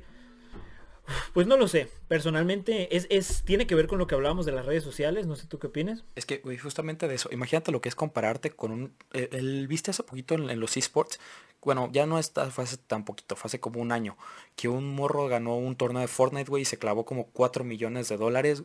pues 1.32 1.46
no 1.46 1.56
lo 1.56 1.68
sé. 1.68 1.88
Personalmente 2.08 2.96
es, 2.96 3.06
es, 3.10 3.42
tiene 3.44 3.66
que 3.66 3.74
ver 3.74 3.86
con 3.86 3.98
lo 3.98 4.06
que 4.06 4.14
hablábamos 4.14 4.46
de 4.46 4.52
las 4.52 4.66
redes 4.66 4.84
sociales. 4.84 5.26
No 5.26 5.36
sé 5.36 5.46
tú 5.46 5.58
qué 5.58 5.68
opinas. 5.68 6.04
Es 6.14 6.26
que, 6.26 6.42
justamente 6.58 7.08
de 7.08 7.14
eso. 7.14 7.28
Imagínate 7.32 7.72
lo 7.72 7.80
que 7.80 7.88
es 7.88 7.94
compararte 7.94 8.50
con 8.50 8.72
un... 8.72 8.94
Eh, 9.12 9.28
el, 9.32 9.66
¿Viste 9.68 9.90
hace 9.90 10.02
poquito 10.02 10.34
en, 10.34 10.60
los 10.60 10.76
esports? 10.76 11.18
Bueno, 11.64 11.88
ya 11.92 12.06
no 12.06 12.18
está, 12.18 12.50
fue 12.50 12.64
hace 12.64 12.76
tan 12.76 13.04
poquito, 13.04 13.36
fue 13.36 13.46
hace 13.46 13.60
como 13.60 13.80
un 13.80 13.92
año. 13.92 14.16
Que 14.56 14.68
un 14.68 14.94
morro 14.94 15.28
ganó 15.28 15.56
un 15.56 15.76
torneo 15.76 16.00
de 16.00 16.08
Fortnite, 16.08 16.50
güey, 16.50 16.62
y 16.62 16.64
se 16.64 16.78
clavó 16.78 17.04
como 17.04 17.28
4 17.28 17.62
millones 17.62 18.08
de 18.08 18.16
dólares 18.16 18.64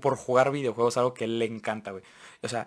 por 0.00 0.16
jugar 0.16 0.50
videojuegos, 0.50 0.98
algo 0.98 1.14
que 1.14 1.26
le 1.26 1.46
encanta, 1.46 1.92
güey. 1.92 2.02
O 2.42 2.48
sea, 2.48 2.66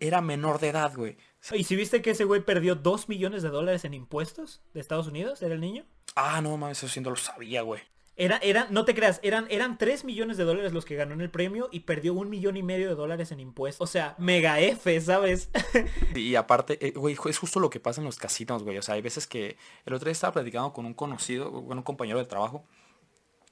era 0.00 0.20
menor 0.20 0.60
de 0.60 0.68
edad, 0.68 0.94
güey. 0.94 1.16
¿Y 1.54 1.64
si 1.64 1.76
viste 1.76 2.02
que 2.02 2.10
ese 2.10 2.24
güey 2.24 2.44
perdió 2.44 2.74
2 2.74 3.08
millones 3.08 3.42
de 3.42 3.48
dólares 3.48 3.86
en 3.86 3.94
impuestos 3.94 4.60
de 4.74 4.80
Estados 4.80 5.06
Unidos? 5.06 5.40
¿Era 5.40 5.54
el 5.54 5.60
niño? 5.62 5.86
Ah, 6.14 6.40
no 6.42 6.56
mames, 6.56 6.78
eso 6.78 6.88
sí 6.88 7.00
no 7.00 7.10
lo 7.10 7.16
sabía, 7.16 7.62
güey. 7.62 7.80
Era, 8.18 8.38
era, 8.38 8.66
no 8.70 8.86
te 8.86 8.94
creas, 8.94 9.20
eran, 9.22 9.46
eran 9.50 9.76
3 9.76 10.04
millones 10.04 10.38
de 10.38 10.44
dólares 10.44 10.72
los 10.72 10.86
que 10.86 10.96
ganó 10.96 11.12
en 11.12 11.20
el 11.20 11.30
premio 11.30 11.68
y 11.70 11.80
perdió 11.80 12.14
un 12.14 12.30
millón 12.30 12.56
y 12.56 12.62
medio 12.62 12.88
de 12.88 12.94
dólares 12.94 13.30
en 13.30 13.40
impuestos. 13.40 13.86
O 13.86 13.92
sea, 13.92 14.14
mega 14.16 14.58
F, 14.58 15.00
¿sabes? 15.02 15.50
y 16.14 16.34
aparte, 16.34 16.78
eh, 16.86 16.92
güey, 16.92 17.16
es 17.28 17.38
justo 17.38 17.60
lo 17.60 17.68
que 17.68 17.78
pasa 17.78 18.00
en 18.00 18.06
los 18.06 18.18
casinos, 18.18 18.62
güey. 18.62 18.78
O 18.78 18.82
sea, 18.82 18.94
hay 18.94 19.02
veces 19.02 19.26
que 19.26 19.58
el 19.84 19.92
otro 19.92 20.06
día 20.06 20.12
estaba 20.12 20.32
platicando 20.32 20.72
con 20.72 20.86
un 20.86 20.94
conocido, 20.94 21.52
con 21.52 21.76
un 21.76 21.84
compañero 21.84 22.18
de 22.18 22.24
trabajo. 22.24 22.64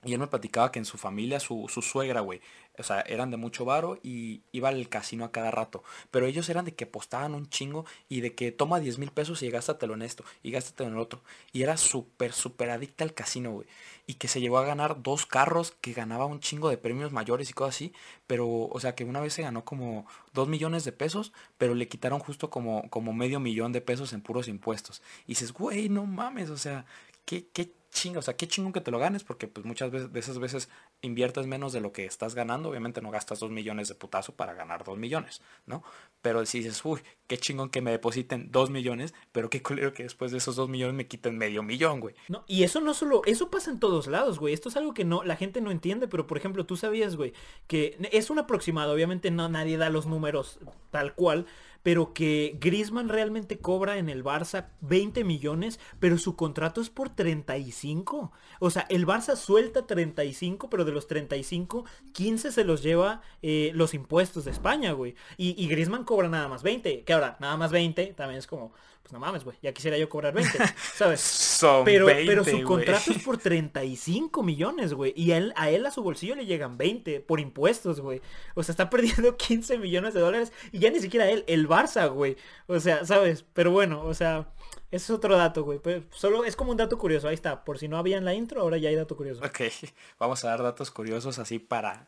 Y 0.05 0.13
él 0.13 0.21
me 0.21 0.27
platicaba 0.27 0.73
que 0.73 0.79
en 0.79 0.85
su 0.85 0.99
familia, 0.99 1.41
su, 1.41 1.67
su 1.69 1.83
suegra, 1.83 2.21
güey, 2.21 2.41
o 2.77 2.83
sea, 2.83 3.01
eran 3.03 3.31
de 3.31 3.37
mucho 3.37 3.65
varo 3.65 3.99
y 4.03 4.43
iba 4.51 4.69
al 4.69 4.89
casino 4.89 5.25
a 5.25 5.31
cada 5.31 5.51
rato. 5.51 5.85
Pero 6.11 6.27
ellos 6.27 6.49
eran 6.49 6.65
de 6.65 6.75
que 6.75 6.85
apostaban 6.85 7.35
un 7.35 7.49
chingo 7.49 7.85
y 8.09 8.21
de 8.21 8.35
que 8.35 8.51
toma 8.51 8.81
10 8.81 8.99
mil 8.99 9.13
pesos 9.13 9.43
y 9.43 9.51
gástatelo 9.51 9.95
en 9.95 10.03
esto 10.03 10.25
y 10.43 10.51
gástatelo 10.51 10.89
en 10.89 10.95
el 10.95 11.01
otro. 11.01 11.23
Y 11.53 11.63
era 11.63 11.77
súper, 11.77 12.33
súper 12.33 12.71
adicta 12.71 13.05
al 13.05 13.15
casino, 13.15 13.53
güey. 13.53 13.69
Y 14.07 14.15
que 14.15 14.29
se 14.29 14.41
llegó 14.41 14.59
a 14.59 14.65
ganar 14.65 15.03
dos 15.03 15.25
carros, 15.25 15.71
que 15.81 15.93
ganaba 15.93 16.27
un 16.27 16.41
chingo 16.41 16.69
de 16.69 16.77
premios 16.77 17.13
mayores 17.13 17.49
y 17.49 17.53
cosas 17.53 17.77
así. 17.77 17.93
Pero, 18.27 18.49
o 18.49 18.81
sea, 18.81 18.95
que 18.95 19.05
una 19.05 19.21
vez 19.21 19.35
se 19.35 19.43
ganó 19.43 19.65
como 19.65 20.07
2 20.33 20.49
millones 20.49 20.85
de 20.85 20.93
pesos, 20.93 21.33
pero 21.59 21.75
le 21.75 21.89
quitaron 21.89 22.19
justo 22.19 22.51
como, 22.51 22.91
como 22.91 23.13
medio 23.13 23.39
millón 23.39 23.73
de 23.73 23.81
pesos 23.81 24.13
en 24.13 24.21
puros 24.21 24.49
impuestos. 24.49 25.01
Y 25.27 25.33
dices, 25.33 25.53
güey, 25.53 25.89
no 25.89 26.07
mames, 26.07 26.51
o 26.51 26.57
sea, 26.57 26.87
qué, 27.25 27.47
qué 27.53 27.73
chingo, 27.95 28.19
o 28.19 28.23
sea, 28.23 28.37
qué 28.37 28.47
chingón 28.47 28.73
que 28.73 28.83
te 28.83 28.91
lo 28.91 28.99
ganes, 28.99 29.25
porque 29.25 29.49
pues 29.49 29.65
muchas 29.65 29.91
veces, 29.91 30.13
de 30.13 30.21
esas 30.21 30.39
veces 30.39 30.69
inviertes 31.01 31.47
menos 31.47 31.73
de 31.73 31.81
lo 31.81 31.93
que 31.93 32.05
estás 32.05 32.35
ganando, 32.35 32.69
obviamente 32.69 33.01
no 33.01 33.11
gastas 33.11 33.41
dos 33.41 33.51
millones 33.51 33.89
de 33.89 33.95
putazo 33.95 34.35
para 34.35 34.53
ganar 34.53 34.85
dos 34.85 34.99
millones, 34.99 35.41
¿no? 35.65 35.83
Pero 36.21 36.45
si 36.45 36.59
dices, 36.59 36.85
uy, 36.85 37.01
qué 37.27 37.39
chingón 37.39 37.71
que 37.71 37.81
me 37.81 37.93
depositen 37.93 38.51
dos 38.51 38.69
millones, 38.69 39.15
pero 39.33 39.49
qué 39.49 39.63
culero 39.63 39.93
que 39.95 40.03
después 40.03 40.33
de 40.33 40.39
esos 40.39 40.57
dos 40.57 40.69
millones 40.69 40.95
me 40.95 41.07
quiten 41.07 41.39
medio 41.39 41.63
millón, 41.63 42.01
güey. 42.01 42.15
No, 42.29 42.45
y 42.47 42.65
eso 42.65 42.81
no 42.81 42.93
solo, 42.93 43.23
eso 43.25 43.51
pasa 43.51 43.71
en 43.71 43.79
todos 43.79 44.09
lados, 44.09 44.39
güey. 44.39 44.53
Esto 44.53 44.69
es 44.69 44.77
algo 44.77 44.93
que 44.93 45.05
no, 45.05 45.23
la 45.23 45.37
gente 45.37 45.61
no 45.61 45.71
entiende, 45.71 46.09
pero 46.09 46.27
por 46.27 46.37
ejemplo, 46.37 46.67
tú 46.67 46.77
sabías, 46.77 47.17
güey, 47.17 47.33
que 47.69 47.97
es 48.13 48.29
un 48.29 48.41
aproximado, 48.41 48.93
obviamente 48.93 49.31
no 49.31 49.49
nadie 49.49 49.79
da 49.79 49.89
los 49.89 50.07
números 50.07 50.59
tal 50.91 51.15
cual, 51.15 51.47
pero 51.85 52.15
que 52.15 52.57
Griezmann 52.61 53.11
realmente 53.11 53.59
cobra 53.59 53.99
en 53.99 54.09
el 54.09 54.25
Barça 54.25 54.69
20 54.81 55.23
millones, 55.23 55.79
pero 56.01 56.17
su 56.17 56.35
contrato 56.35 56.81
es 56.81 56.89
por 56.89 57.11
35. 57.11 58.33
O 58.59 58.71
sea, 58.71 58.87
el 58.89 59.07
Barça 59.07 59.37
suelta 59.37 59.87
35, 59.87 60.71
pero 60.71 60.87
de 60.87 60.93
los 60.93 61.07
35, 61.07 61.85
15 62.13 62.53
se 62.53 62.65
los 62.65 62.83
lleva 62.83 63.21
eh, 63.43 63.71
los 63.75 63.93
impuestos 63.93 64.47
de 64.47 64.51
España, 64.51 64.93
güey. 64.93 65.15
Y, 65.37 65.63
y 65.63 65.69
Griezmann 65.69 66.05
cobra 66.05 66.31
nada 66.31 66.49
más 66.49 66.63
20. 66.63 67.05
Que 67.05 67.13
ahora, 67.13 67.37
nada 67.39 67.59
más 67.59 67.71
20, 67.71 68.15
también 68.15 68.39
es 68.39 68.47
como, 68.47 68.73
pues 69.05 69.13
no 69.13 69.19
mames, 69.19 69.45
güey, 69.45 69.57
ya 69.63 69.73
quisiera 69.75 69.99
yo 69.99 70.09
cobrar 70.09 70.33
20, 70.33 70.59
¿sabes? 70.95 71.21
Son 71.21 71.85
pero, 71.85 72.07
20, 72.07 72.25
pero 72.27 72.43
su 72.43 72.63
contrato 72.65 73.11
es 73.13 73.23
por 73.23 73.37
35 73.37 74.43
millones, 74.43 74.95
güey. 74.95 75.13
Y 75.15 75.33
a 75.33 75.37
él, 75.37 75.53
a 75.57 75.69
él 75.69 75.85
a 75.85 75.91
su 75.91 76.03
bolsillo 76.03 76.35
le 76.35 76.47
llegan 76.47 76.79
20 76.79 77.21
por 77.21 77.39
impuestos, 77.39 78.01
güey. 78.01 78.23
O 78.55 78.63
sea, 78.63 78.73
está 78.73 78.89
perdiendo 78.89 79.37
15 79.37 79.77
millones 79.77 80.15
de 80.15 80.21
dólares. 80.21 80.53
Y 80.73 80.79
ya 80.79 80.91
ni 80.91 81.01
siquiera 81.01 81.29
él, 81.29 81.45
el 81.49 81.69
Barça, 81.69 82.11
güey. 82.11 82.37
O 82.67 82.81
sea, 82.81 83.05
¿sabes? 83.05 83.45
Pero 83.53 83.71
bueno, 83.73 84.03
o 84.07 84.15
sea, 84.15 84.49
ese 84.91 85.05
es 85.05 85.11
otro 85.11 85.37
dato, 85.37 85.65
güey. 85.65 85.81
Pero 85.83 86.03
solo 86.11 86.45
es 86.47 86.57
como 86.57 86.71
un 86.71 86.79
dato 86.79 86.97
curioso. 86.99 87.29
Ahí 87.29 87.35
está. 87.35 87.63
Por 87.63 87.79
si 87.79 87.89
no 87.89 87.99
había 87.99 88.17
en 88.17 88.25
la 88.25 88.33
intro, 88.33 88.63
ahora 88.63 88.79
ya 88.79 88.89
hay 88.89 88.95
dato 88.97 89.17
curioso. 89.19 89.45
Ok, 89.45 89.61
vamos 90.19 90.43
a 90.45 90.49
dar 90.49 90.63
datos 90.63 90.91
curiosos 90.91 91.39
así 91.39 91.59
para... 91.59 92.07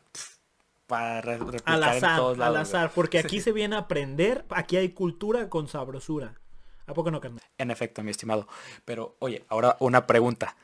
Para 0.87 1.19
re- 1.21 1.37
replicar 1.37 1.75
Al 1.75 1.83
en 1.83 1.89
azar, 1.89 2.17
todos 2.17 2.31
al 2.33 2.39
lados, 2.39 2.53
güey. 2.53 2.61
azar. 2.61 2.91
Porque 2.95 3.19
aquí 3.19 3.39
se 3.41 3.51
viene 3.51 3.75
a 3.75 3.79
aprender. 3.79 4.45
Aquí 4.49 4.77
hay 4.77 4.89
cultura 4.89 5.49
con 5.49 5.67
sabrosura. 5.67 6.39
¿A 6.87 6.93
poco 6.93 7.11
no, 7.11 7.19
carnal? 7.19 7.43
En 7.57 7.69
efecto, 7.69 8.01
mi 8.01 8.11
estimado. 8.11 8.47
Pero, 8.85 9.15
oye, 9.19 9.43
ahora 9.49 9.75
una 9.79 10.07
pregunta. 10.07 10.55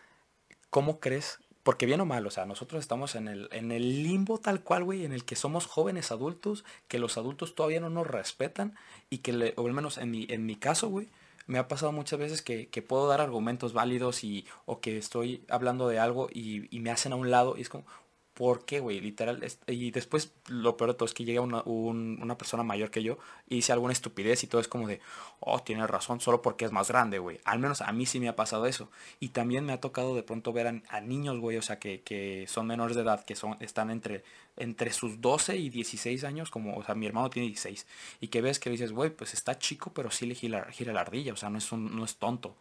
¿Cómo 0.70 1.00
crees? 1.00 1.40
Porque 1.64 1.86
bien 1.86 2.02
o 2.02 2.06
mal, 2.06 2.26
o 2.26 2.32
sea, 2.32 2.46
nosotros 2.46 2.80
estamos 2.80 3.16
en 3.16 3.28
el, 3.28 3.50
en 3.52 3.72
el 3.72 4.04
limbo 4.04 4.38
tal 4.38 4.62
cual, 4.62 4.84
güey, 4.84 5.06
en 5.06 5.14
el 5.14 5.26
que 5.26 5.36
somos 5.36 5.66
jóvenes 5.66 6.12
adultos, 6.12 6.66
que 6.88 7.00
los 7.00 7.18
adultos 7.18 7.56
todavía 7.56 7.80
no 7.80 7.90
nos 7.90 8.08
respetan 8.08 8.76
y 9.10 9.20
que, 9.20 9.54
o 9.56 9.66
al 9.66 9.74
menos 9.74 9.98
en 9.98 10.12
mi, 10.12 10.26
en 10.30 10.46
mi 10.46 10.56
caso, 10.56 10.90
güey, 10.90 11.10
me 11.46 11.60
ha 11.60 11.68
pasado 11.68 11.92
muchas 11.92 12.20
veces 12.20 12.42
que, 12.42 12.68
que 12.68 12.82
puedo 12.82 13.08
dar 13.08 13.22
argumentos 13.22 13.74
válidos 13.74 14.24
y, 14.24 14.46
o 14.66 14.80
que 14.80 14.98
estoy 14.98 15.44
hablando 15.50 15.88
de 15.88 16.00
algo 16.00 16.30
y, 16.34 16.74
y 16.76 16.80
me 16.80 16.92
hacen 16.92 17.14
a 17.14 17.18
un 17.18 17.32
lado 17.32 17.56
y 17.58 17.62
es 17.62 17.70
como, 17.70 17.86
¿por 18.34 18.66
qué, 18.66 18.80
güey? 18.80 19.00
Literal. 19.00 19.44
y 19.68 19.92
después 19.92 20.34
lo 20.48 20.76
peor 20.78 20.92
de 20.92 20.96
todo 20.96 21.06
es 21.06 21.14
que 21.14 21.24
llega 21.26 21.42
una, 21.42 21.62
un- 21.64 22.20
una 22.22 22.38
persona 22.38 22.64
mayor 22.64 22.90
que 22.92 23.04
yo 23.04 23.18
y 23.48 23.56
dice 23.56 23.72
alguna 23.74 23.94
estupidez 23.94 24.44
y 24.44 24.48
todo 24.48 24.60
es 24.62 24.68
como 24.68 24.88
de, 24.88 25.00
oh, 25.40 25.60
tienes 25.62 25.90
razón, 25.90 26.20
solo 26.20 26.42
porque 26.42 26.66
es 26.66 26.72
más 26.72 26.88
grande, 26.90 27.20
güey. 27.20 27.40
Al 27.46 27.60
menos 27.60 27.82
a 27.82 27.92
mí 27.92 28.06
sí 28.06 28.20
me 28.20 28.30
ha 28.30 28.36
pasado 28.36 28.66
eso. 28.66 28.90
Y 29.20 29.30
también 29.30 29.66
me 29.66 29.74
ha 29.74 29.82
tocado 29.82 30.16
de 30.16 30.24
pronto 30.24 30.54
ver 30.54 30.82
a, 30.90 31.02
niños, 31.02 31.40
güey, 31.40 31.58
o 31.58 31.62
sea, 31.62 31.80
que, 31.80 32.02
que 32.02 32.46
son 32.48 32.68
menores 32.68 32.96
de 32.96 33.04
edad, 33.04 33.24
que 33.26 33.36
son, 33.36 33.58
están 33.60 33.90
entre, 33.92 34.24
entre 34.58 34.92
sus 34.92 35.22
12 35.22 35.58
y 35.58 35.70
16 35.70 36.24
años, 36.24 36.50
como, 36.50 36.76
o 36.78 36.84
sea, 36.84 36.96
mi 36.96 37.06
hermano 37.06 37.30
tiene 37.30 37.48
16. 37.48 37.86
Y 38.22 38.28
que 38.30 38.42
ves 38.42 38.60
que 38.60 38.70
dices, 38.70 38.92
güey, 38.92 39.10
pues 39.12 39.34
está 39.34 39.58
chico, 39.60 39.92
pero 39.94 40.12
sí 40.12 40.26
le 40.26 40.36
gira, 40.36 40.66
gira 40.72 40.94
la 40.94 41.02
ardilla, 41.02 41.34
o 41.34 41.38
sea, 41.38 41.50
no 41.50 41.58
es, 41.58 41.72
no 41.74 42.06
es 42.06 42.16
tonto. 42.18 42.56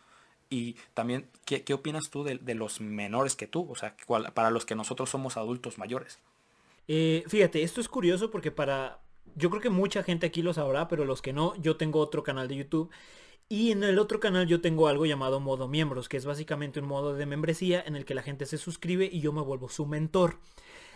Y 0.52 0.76
también, 0.92 1.30
¿qué, 1.46 1.62
qué 1.64 1.72
opinas 1.72 2.10
tú 2.10 2.24
de, 2.24 2.36
de 2.36 2.54
los 2.54 2.80
menores 2.82 3.36
que 3.36 3.46
tú? 3.46 3.66
O 3.70 3.74
sea, 3.74 3.96
para 4.34 4.50
los 4.50 4.66
que 4.66 4.74
nosotros 4.74 5.08
somos 5.08 5.38
adultos 5.38 5.78
mayores. 5.78 6.18
Eh, 6.88 7.24
fíjate, 7.26 7.62
esto 7.62 7.80
es 7.80 7.88
curioso 7.88 8.30
porque 8.30 8.50
para... 8.50 9.00
Yo 9.34 9.48
creo 9.48 9.62
que 9.62 9.70
mucha 9.70 10.02
gente 10.02 10.26
aquí 10.26 10.42
lo 10.42 10.52
sabrá, 10.52 10.88
pero 10.88 11.06
los 11.06 11.22
que 11.22 11.32
no, 11.32 11.54
yo 11.56 11.76
tengo 11.76 12.00
otro 12.00 12.22
canal 12.22 12.48
de 12.48 12.56
YouTube. 12.56 12.90
Y 13.48 13.70
en 13.70 13.82
el 13.82 13.98
otro 13.98 14.20
canal 14.20 14.46
yo 14.46 14.60
tengo 14.60 14.88
algo 14.88 15.06
llamado 15.06 15.40
modo 15.40 15.68
miembros, 15.68 16.08
que 16.08 16.18
es 16.18 16.26
básicamente 16.26 16.80
un 16.80 16.86
modo 16.86 17.14
de 17.14 17.24
membresía 17.24 17.82
en 17.86 17.96
el 17.96 18.04
que 18.04 18.14
la 18.14 18.22
gente 18.22 18.44
se 18.44 18.58
suscribe 18.58 19.08
y 19.10 19.20
yo 19.20 19.32
me 19.32 19.40
vuelvo 19.40 19.70
su 19.70 19.86
mentor. 19.86 20.38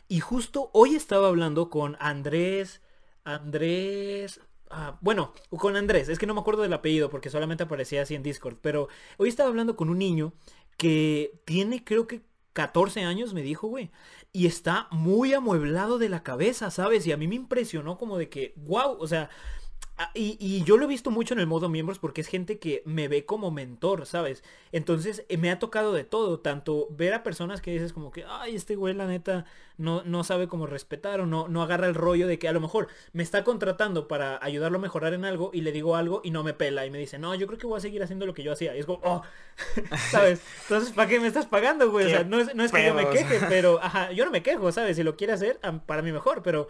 Y 0.06 0.20
justo 0.20 0.70
hoy 0.74 0.94
estaba 0.94 1.28
hablando 1.28 1.70
con 1.70 1.96
Andrés, 1.98 2.82
Andrés, 3.24 4.40
ah, 4.70 4.98
bueno, 5.00 5.32
con 5.50 5.76
Andrés, 5.76 6.08
es 6.08 6.18
que 6.18 6.26
no 6.26 6.34
me 6.34 6.40
acuerdo 6.40 6.62
del 6.62 6.72
apellido 6.72 7.10
porque 7.10 7.30
solamente 7.30 7.64
aparecía 7.64 8.02
así 8.02 8.14
en 8.14 8.22
Discord, 8.22 8.56
pero 8.60 8.88
hoy 9.18 9.28
estaba 9.28 9.48
hablando 9.48 9.76
con 9.76 9.90
un 9.90 9.98
niño 9.98 10.32
que 10.76 11.40
tiene 11.44 11.84
creo 11.84 12.06
que 12.06 12.22
14 12.56 13.02
años, 13.02 13.34
me 13.34 13.42
dijo, 13.42 13.68
güey, 13.68 13.90
y 14.32 14.46
está 14.46 14.88
muy 14.90 15.34
amueblado 15.34 15.98
de 15.98 16.08
la 16.08 16.22
cabeza, 16.22 16.70
¿sabes? 16.70 17.06
Y 17.06 17.12
a 17.12 17.18
mí 17.18 17.28
me 17.28 17.34
impresionó 17.34 17.98
como 17.98 18.16
de 18.16 18.30
que, 18.30 18.54
wow, 18.56 18.96
o 18.98 19.06
sea, 19.06 19.28
Y, 20.12 20.36
y 20.38 20.62
yo 20.64 20.76
lo 20.76 20.84
he 20.84 20.88
visto 20.88 21.10
mucho 21.10 21.32
en 21.32 21.40
el 21.40 21.46
modo 21.46 21.70
miembros 21.70 21.98
porque 21.98 22.20
es 22.20 22.26
gente 22.26 22.58
que 22.58 22.82
me 22.84 23.08
ve 23.08 23.24
como 23.24 23.50
mentor, 23.50 24.04
¿sabes? 24.04 24.44
Entonces 24.70 25.24
eh, 25.30 25.38
me 25.38 25.50
ha 25.50 25.58
tocado 25.58 25.94
de 25.94 26.04
todo, 26.04 26.40
tanto 26.40 26.88
ver 26.90 27.14
a 27.14 27.22
personas 27.22 27.62
que 27.62 27.70
dices 27.70 27.94
como 27.94 28.10
que, 28.10 28.24
ay, 28.28 28.54
este 28.54 28.76
güey 28.76 28.92
la 28.92 29.06
neta 29.06 29.46
no, 29.78 30.02
no 30.04 30.22
sabe 30.22 30.48
cómo 30.48 30.66
respetar 30.66 31.20
o 31.20 31.26
no, 31.26 31.48
no 31.48 31.62
agarra 31.62 31.86
el 31.86 31.94
rollo 31.94 32.26
de 32.26 32.38
que 32.38 32.46
a 32.46 32.52
lo 32.52 32.60
mejor 32.60 32.88
me 33.12 33.22
está 33.22 33.42
contratando 33.42 34.06
para 34.06 34.38
ayudarlo 34.42 34.78
a 34.78 34.80
mejorar 34.82 35.14
en 35.14 35.24
algo 35.24 35.50
y 35.54 35.62
le 35.62 35.72
digo 35.72 35.96
algo 35.96 36.20
y 36.22 36.30
no 36.30 36.42
me 36.42 36.52
pela 36.52 36.84
y 36.84 36.90
me 36.90 36.98
dice, 36.98 37.18
no, 37.18 37.34
yo 37.34 37.46
creo 37.46 37.58
que 37.58 37.66
voy 37.66 37.78
a 37.78 37.80
seguir 37.80 38.02
haciendo 38.02 38.26
lo 38.26 38.34
que 38.34 38.42
yo 38.42 38.52
hacía. 38.52 38.76
Y 38.76 38.80
es 38.80 38.86
como, 38.86 39.00
oh, 39.02 39.22
¿sabes? 40.10 40.42
Entonces, 40.62 40.92
¿para 40.92 41.08
qué 41.08 41.20
me 41.20 41.26
estás 41.26 41.46
pagando, 41.46 41.90
güey? 41.90 42.06
O 42.06 42.08
sea, 42.10 42.24
no 42.24 42.38
es, 42.38 42.54
no 42.54 42.64
es 42.64 42.72
que 42.72 42.84
yo 42.84 42.92
me 42.92 43.08
queje, 43.08 43.40
pero, 43.48 43.78
ajá, 43.82 44.12
yo 44.12 44.26
no 44.26 44.30
me 44.30 44.42
quejo, 44.42 44.70
¿sabes? 44.72 44.96
Si 44.96 45.02
lo 45.02 45.16
quiere 45.16 45.32
hacer, 45.32 45.58
para 45.86 46.02
mí 46.02 46.12
mejor, 46.12 46.42
pero 46.42 46.68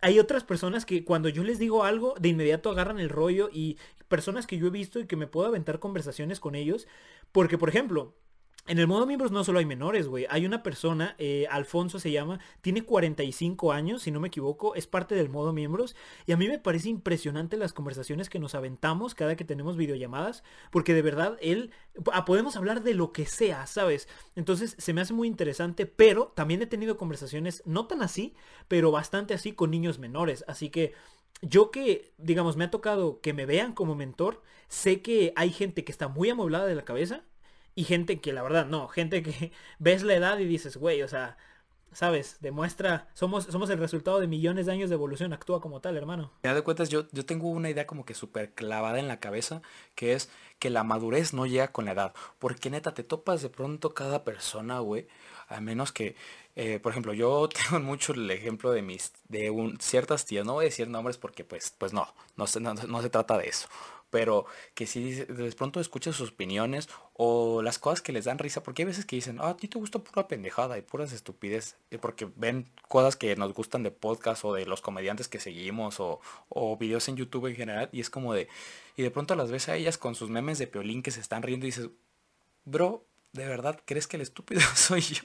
hay 0.00 0.18
otras 0.18 0.44
personas 0.44 0.84
que 0.84 1.04
cuando 1.04 1.28
yo 1.28 1.42
les 1.44 1.58
digo 1.58 1.84
algo, 1.84 2.14
de 2.20 2.28
inmediato 2.28 2.70
agarran 2.70 3.00
el 3.00 3.08
rollo 3.08 3.50
y 3.52 3.78
personas 4.08 4.46
que 4.46 4.58
yo 4.58 4.68
he 4.68 4.70
visto 4.70 5.00
y 5.00 5.06
que 5.06 5.16
me 5.16 5.26
puedo 5.26 5.48
aventar 5.48 5.78
conversaciones 5.80 6.40
con 6.40 6.54
ellos. 6.54 6.86
Porque, 7.32 7.58
por 7.58 7.68
ejemplo, 7.68 8.14
en 8.68 8.78
el 8.78 8.86
modo 8.86 9.06
miembros 9.06 9.32
no 9.32 9.44
solo 9.44 9.58
hay 9.58 9.64
menores, 9.64 10.08
güey. 10.08 10.26
Hay 10.28 10.44
una 10.44 10.62
persona, 10.62 11.14
eh, 11.18 11.46
Alfonso 11.50 11.98
se 11.98 12.12
llama, 12.12 12.38
tiene 12.60 12.82
45 12.82 13.72
años, 13.72 14.02
si 14.02 14.10
no 14.10 14.20
me 14.20 14.28
equivoco, 14.28 14.74
es 14.74 14.86
parte 14.86 15.14
del 15.14 15.30
modo 15.30 15.54
miembros. 15.54 15.96
Y 16.26 16.32
a 16.32 16.36
mí 16.36 16.48
me 16.48 16.58
parece 16.58 16.90
impresionante 16.90 17.56
las 17.56 17.72
conversaciones 17.72 18.28
que 18.28 18.38
nos 18.38 18.54
aventamos 18.54 19.14
cada 19.14 19.36
que 19.36 19.44
tenemos 19.44 19.78
videollamadas. 19.78 20.44
Porque 20.70 20.92
de 20.92 21.00
verdad, 21.00 21.38
él, 21.40 21.70
ah, 22.12 22.26
podemos 22.26 22.56
hablar 22.56 22.82
de 22.82 22.92
lo 22.92 23.10
que 23.12 23.24
sea, 23.24 23.66
¿sabes? 23.66 24.06
Entonces 24.36 24.76
se 24.78 24.92
me 24.92 25.00
hace 25.00 25.14
muy 25.14 25.28
interesante, 25.28 25.86
pero 25.86 26.32
también 26.36 26.60
he 26.60 26.66
tenido 26.66 26.98
conversaciones 26.98 27.62
no 27.64 27.86
tan 27.86 28.02
así, 28.02 28.34
pero 28.68 28.90
bastante 28.90 29.32
así 29.32 29.52
con 29.52 29.70
niños 29.70 29.98
menores. 29.98 30.44
Así 30.46 30.68
que 30.68 30.92
yo 31.40 31.70
que, 31.70 32.12
digamos, 32.18 32.56
me 32.56 32.64
ha 32.64 32.70
tocado 32.70 33.20
que 33.22 33.32
me 33.32 33.46
vean 33.46 33.72
como 33.72 33.94
mentor, 33.94 34.42
sé 34.68 35.00
que 35.00 35.32
hay 35.36 35.52
gente 35.52 35.84
que 35.84 35.92
está 35.92 36.08
muy 36.08 36.28
amueblada 36.28 36.66
de 36.66 36.74
la 36.74 36.84
cabeza 36.84 37.24
y 37.78 37.84
gente 37.84 38.20
que 38.20 38.32
la 38.32 38.42
verdad 38.42 38.66
no, 38.66 38.88
gente 38.88 39.22
que 39.22 39.52
ves 39.78 40.02
la 40.02 40.14
edad 40.14 40.36
y 40.40 40.46
dices, 40.46 40.76
güey, 40.76 41.00
o 41.02 41.06
sea, 41.06 41.36
sabes, 41.92 42.38
demuestra, 42.40 43.08
somos, 43.14 43.44
somos 43.44 43.70
el 43.70 43.78
resultado 43.78 44.18
de 44.18 44.26
millones 44.26 44.66
de 44.66 44.72
años 44.72 44.90
de 44.90 44.96
evolución, 44.96 45.32
actúa 45.32 45.60
como 45.60 45.80
tal, 45.80 45.96
hermano. 45.96 46.32
Ya 46.42 46.54
de 46.54 46.62
cuentas, 46.62 46.88
yo, 46.88 47.06
yo 47.12 47.24
tengo 47.24 47.48
una 47.48 47.70
idea 47.70 47.86
como 47.86 48.04
que 48.04 48.14
súper 48.14 48.52
clavada 48.52 48.98
en 48.98 49.06
la 49.06 49.20
cabeza, 49.20 49.62
que 49.94 50.14
es 50.14 50.28
que 50.58 50.70
la 50.70 50.82
madurez 50.82 51.32
no 51.34 51.46
llega 51.46 51.70
con 51.70 51.84
la 51.84 51.92
edad. 51.92 52.14
Porque 52.40 52.68
neta, 52.68 52.94
te 52.94 53.04
topas 53.04 53.42
de 53.42 53.48
pronto 53.48 53.94
cada 53.94 54.24
persona, 54.24 54.80
güey. 54.80 55.06
A 55.46 55.60
menos 55.60 55.92
que, 55.92 56.16
eh, 56.56 56.80
por 56.80 56.90
ejemplo, 56.90 57.12
yo 57.12 57.48
tengo 57.70 57.78
mucho 57.78 58.12
el 58.12 58.28
ejemplo 58.32 58.72
de 58.72 58.82
mis, 58.82 59.12
de 59.28 59.50
un, 59.50 59.78
ciertas 59.78 60.24
tías, 60.24 60.44
no 60.44 60.54
voy 60.54 60.64
a 60.64 60.70
decir 60.70 60.88
nombres 60.88 61.16
porque 61.16 61.44
pues, 61.44 61.72
pues 61.78 61.92
no, 61.92 62.12
no 62.36 62.46
no, 62.60 62.74
no 62.74 63.02
se 63.02 63.08
trata 63.10 63.38
de 63.38 63.48
eso. 63.48 63.68
Pero 64.10 64.46
que 64.74 64.86
si 64.86 65.12
de 65.12 65.52
pronto 65.52 65.80
escuchas 65.80 66.16
sus 66.16 66.30
opiniones 66.30 66.88
o 67.12 67.62
las 67.62 67.78
cosas 67.78 68.00
que 68.00 68.12
les 68.12 68.24
dan 68.24 68.38
risa, 68.38 68.62
porque 68.62 68.82
hay 68.82 68.86
veces 68.86 69.04
que 69.04 69.16
dicen, 69.16 69.38
ah, 69.40 69.50
a 69.50 69.56
ti 69.56 69.68
te 69.68 69.78
gusta 69.78 69.98
pura 69.98 70.28
pendejada 70.28 70.78
y 70.78 70.82
puras 70.82 71.12
estupidez, 71.12 71.76
porque 72.00 72.28
ven 72.36 72.70
cosas 72.88 73.16
que 73.16 73.36
nos 73.36 73.52
gustan 73.52 73.82
de 73.82 73.90
podcast 73.90 74.44
o 74.44 74.54
de 74.54 74.64
los 74.64 74.80
comediantes 74.80 75.28
que 75.28 75.40
seguimos 75.40 76.00
o, 76.00 76.20
o 76.48 76.76
videos 76.76 77.08
en 77.08 77.16
YouTube 77.16 77.46
en 77.46 77.56
general 77.56 77.88
y 77.92 78.00
es 78.00 78.10
como 78.10 78.32
de, 78.32 78.48
y 78.96 79.02
de 79.02 79.10
pronto 79.10 79.34
las 79.36 79.50
ves 79.50 79.68
a 79.68 79.76
ellas 79.76 79.98
con 79.98 80.14
sus 80.14 80.30
memes 80.30 80.58
de 80.58 80.66
piolín 80.66 81.02
que 81.02 81.10
se 81.10 81.20
están 81.20 81.42
riendo 81.42 81.66
y 81.66 81.70
dices, 81.70 81.90
bro, 82.64 83.04
¿de 83.32 83.46
verdad 83.46 83.80
crees 83.84 84.06
que 84.06 84.16
el 84.16 84.22
estúpido 84.22 84.60
soy 84.74 85.02
yo? 85.02 85.22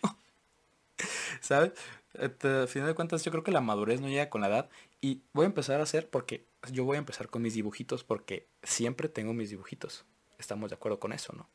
¿Sabes? 1.42 1.72
Al 2.18 2.68
final 2.68 2.88
de 2.88 2.94
cuentas 2.94 3.24
yo 3.24 3.32
creo 3.32 3.44
que 3.44 3.52
la 3.52 3.62
madurez 3.62 4.00
no 4.00 4.08
llega 4.08 4.30
con 4.30 4.42
la 4.42 4.48
edad 4.48 4.70
y 5.02 5.22
voy 5.34 5.46
a 5.46 5.48
empezar 5.48 5.80
a 5.80 5.84
hacer 5.84 6.10
porque 6.10 6.46
yo 6.72 6.86
voy 6.86 6.96
a 6.96 7.00
empezar 7.00 7.30
con 7.30 7.42
mis 7.42 7.56
dibujitos 7.56 8.04
porque 8.04 8.48
siempre 8.62 9.10
tengo 9.10 9.34
mis 9.34 9.50
dibujitos. 9.50 10.06
Estamos 10.38 10.70
de 10.70 10.76
acuerdo 10.76 11.00
con 11.00 11.14
eso, 11.14 11.34
¿no? 11.34 11.48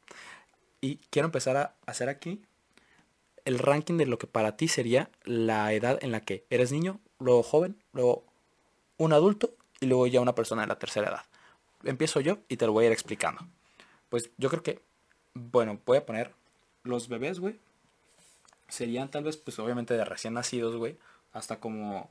Y 0.81 0.97
quiero 1.11 1.27
empezar 1.27 1.57
a 1.57 1.75
hacer 1.87 2.09
aquí 2.09 2.43
el 3.45 3.59
ranking 3.59 3.97
de 3.97 4.07
lo 4.07 4.19
que 4.19 4.27
para 4.27 4.57
ti 4.57 4.69
sería 4.69 5.11
la 5.25 5.73
edad 5.73 5.99
en 6.03 6.13
la 6.13 6.21
que 6.21 6.45
eres 6.51 6.73
niño, 6.73 7.01
luego 7.19 7.43
joven, 7.43 7.83
luego 7.93 8.25
un 8.97 9.13
adulto 9.13 9.55
y 9.81 9.87
luego 9.87 10.07
ya 10.07 10.21
una 10.21 10.35
persona 10.35 10.63
de 10.63 10.69
la 10.69 10.79
tercera 10.79 11.09
edad. 11.09 11.25
Empiezo 11.85 12.21
yo 12.21 12.39
y 12.49 12.57
te 12.57 12.67
lo 12.67 12.73
voy 12.73 12.85
a 12.85 12.87
ir 12.89 12.93
explicando. 12.93 13.47
Pues 14.09 14.31
yo 14.37 14.51
creo 14.51 14.63
que, 14.63 14.83
bueno, 15.35 15.81
voy 15.87 15.99
a 15.99 16.07
poner 16.07 16.35
los 16.83 17.09
bebés, 17.09 17.41
güey. 17.41 17.59
Serían 18.69 19.11
tal 19.11 19.25
vez, 19.25 19.37
pues 19.37 19.59
obviamente 19.59 19.95
de 19.95 20.05
recién 20.05 20.35
nacidos, 20.35 20.77
güey. 20.77 20.99
Hasta 21.33 21.61
como 21.61 22.11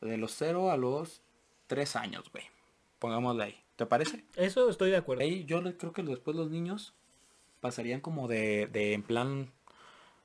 de 0.00 0.16
los 0.18 0.34
0 0.36 0.70
a 0.70 0.76
los 0.76 1.22
3 1.66 1.96
años, 1.96 2.30
güey. 2.32 2.44
Pongámosle 2.98 3.44
ahí. 3.44 3.64
¿Te 3.76 3.86
parece? 3.86 4.24
Eso 4.36 4.68
estoy 4.68 4.90
de 4.90 4.96
acuerdo. 4.96 5.22
Ahí 5.22 5.44
yo 5.44 5.62
creo 5.76 5.92
que 5.92 6.02
después 6.02 6.36
los 6.36 6.50
niños 6.50 6.94
pasarían 7.60 8.00
como 8.00 8.28
de, 8.28 8.66
de 8.66 8.94
en 8.94 9.02
plan 9.02 9.52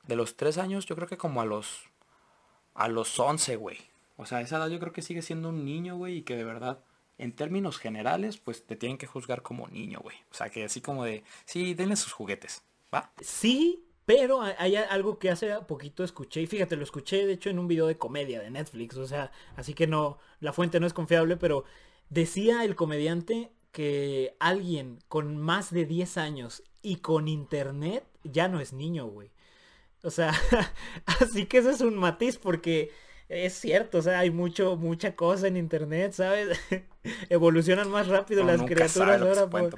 de 0.08 0.16
los 0.16 0.36
3 0.36 0.58
años, 0.58 0.86
yo 0.86 0.96
creo 0.96 1.08
que 1.08 1.18
como 1.18 1.42
a 1.42 1.46
los 1.46 1.90
a 2.74 2.88
los 2.88 3.20
11, 3.20 3.56
güey. 3.58 3.78
O 4.18 4.26
sea, 4.26 4.42
esa 4.42 4.58
edad 4.58 4.70
yo 4.70 4.80
creo 4.80 4.94
que 4.94 5.02
sigue 5.02 5.22
siendo 5.22 5.50
un 5.50 5.66
niño, 5.66 5.98
güey, 5.98 6.18
y 6.18 6.22
que 6.22 6.36
de 6.36 6.44
verdad 6.44 6.80
en 7.18 7.34
términos 7.34 7.78
generales, 7.78 8.38
pues 8.38 8.66
te 8.66 8.76
tienen 8.76 8.98
que 8.98 9.06
juzgar 9.06 9.44
como 9.44 9.68
niño, 9.68 10.00
güey. 10.02 10.18
O 10.32 10.34
sea, 10.34 10.50
que 10.50 10.64
así 10.64 10.82
como 10.82 11.06
de, 11.06 11.24
sí, 11.46 11.76
denle 11.76 11.96
sus 11.96 12.14
juguetes, 12.14 12.64
¿va? 12.94 13.12
Sí, 13.20 13.84
pero 14.06 14.42
hay 14.42 14.76
algo 14.76 15.20
que 15.20 15.30
hace 15.30 15.54
poquito 15.68 16.04
escuché, 16.04 16.42
y 16.42 16.48
fíjate, 16.48 16.76
lo 16.76 16.84
escuché 16.84 17.26
de 17.26 17.34
hecho 17.34 17.50
en 17.50 17.60
un 17.60 17.68
video 17.68 17.88
de 17.88 17.98
comedia 17.98 18.42
de 18.42 18.50
Netflix, 18.50 18.98
o 18.98 19.06
sea, 19.06 19.32
así 19.56 19.74
que 19.74 19.88
no, 19.88 20.18
la 20.40 20.54
fuente 20.54 20.80
no 20.80 20.88
es 20.88 20.94
confiable, 20.94 21.38
pero 21.38 21.66
decía 22.10 22.64
el 22.64 22.76
comediante 22.76 23.52
que 23.72 24.36
alguien 24.40 25.00
con 25.08 25.38
más 25.38 25.72
de 25.72 25.86
10 25.86 26.18
años 26.18 26.64
y 26.82 26.98
con 26.98 27.28
internet 27.28 28.06
ya 28.24 28.48
no 28.48 28.60
es 28.60 28.74
niño, 28.74 29.06
güey. 29.06 29.32
O 30.04 30.10
sea, 30.10 30.34
así 31.06 31.46
que 31.46 31.60
eso 31.60 31.70
es 31.70 31.82
un 31.82 31.96
matiz 31.96 32.38
porque 32.38 32.92
es 33.30 33.54
cierto, 33.54 34.00
o 34.00 34.02
sea, 34.02 34.20
hay 34.20 34.30
mucho, 34.30 34.76
mucha 34.76 35.16
cosa 35.16 35.48
en 35.48 35.58
internet, 35.58 36.12
¿sabes? 36.14 36.60
Evolucionan 37.30 37.90
más 37.90 38.08
rápido 38.08 38.44
las 38.44 38.62
criaturas 38.62 39.22
ahora. 39.22 39.50
Por... 39.50 39.74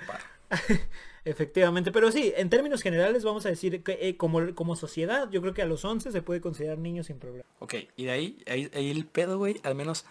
Efectivamente, 1.25 1.91
pero 1.91 2.11
sí, 2.11 2.33
en 2.35 2.49
términos 2.49 2.81
generales 2.81 3.23
vamos 3.23 3.45
a 3.45 3.49
decir 3.49 3.81
que 3.83 3.97
eh, 4.01 4.17
como, 4.17 4.53
como 4.55 4.75
sociedad, 4.75 5.29
yo 5.31 5.41
creo 5.41 5.53
que 5.53 5.61
a 5.61 5.65
los 5.65 5.85
11 5.85 6.11
se 6.11 6.21
puede 6.21 6.41
considerar 6.41 6.77
niños 6.77 7.07
sin 7.07 7.17
problema. 7.17 7.45
Ok, 7.59 7.75
y 7.95 8.05
de 8.05 8.11
ahí, 8.11 8.37
ahí, 8.45 8.69
ahí 8.73 8.91
el 8.91 9.05
pedo, 9.05 9.37
güey, 9.37 9.61
al 9.63 9.75
menos 9.75 10.05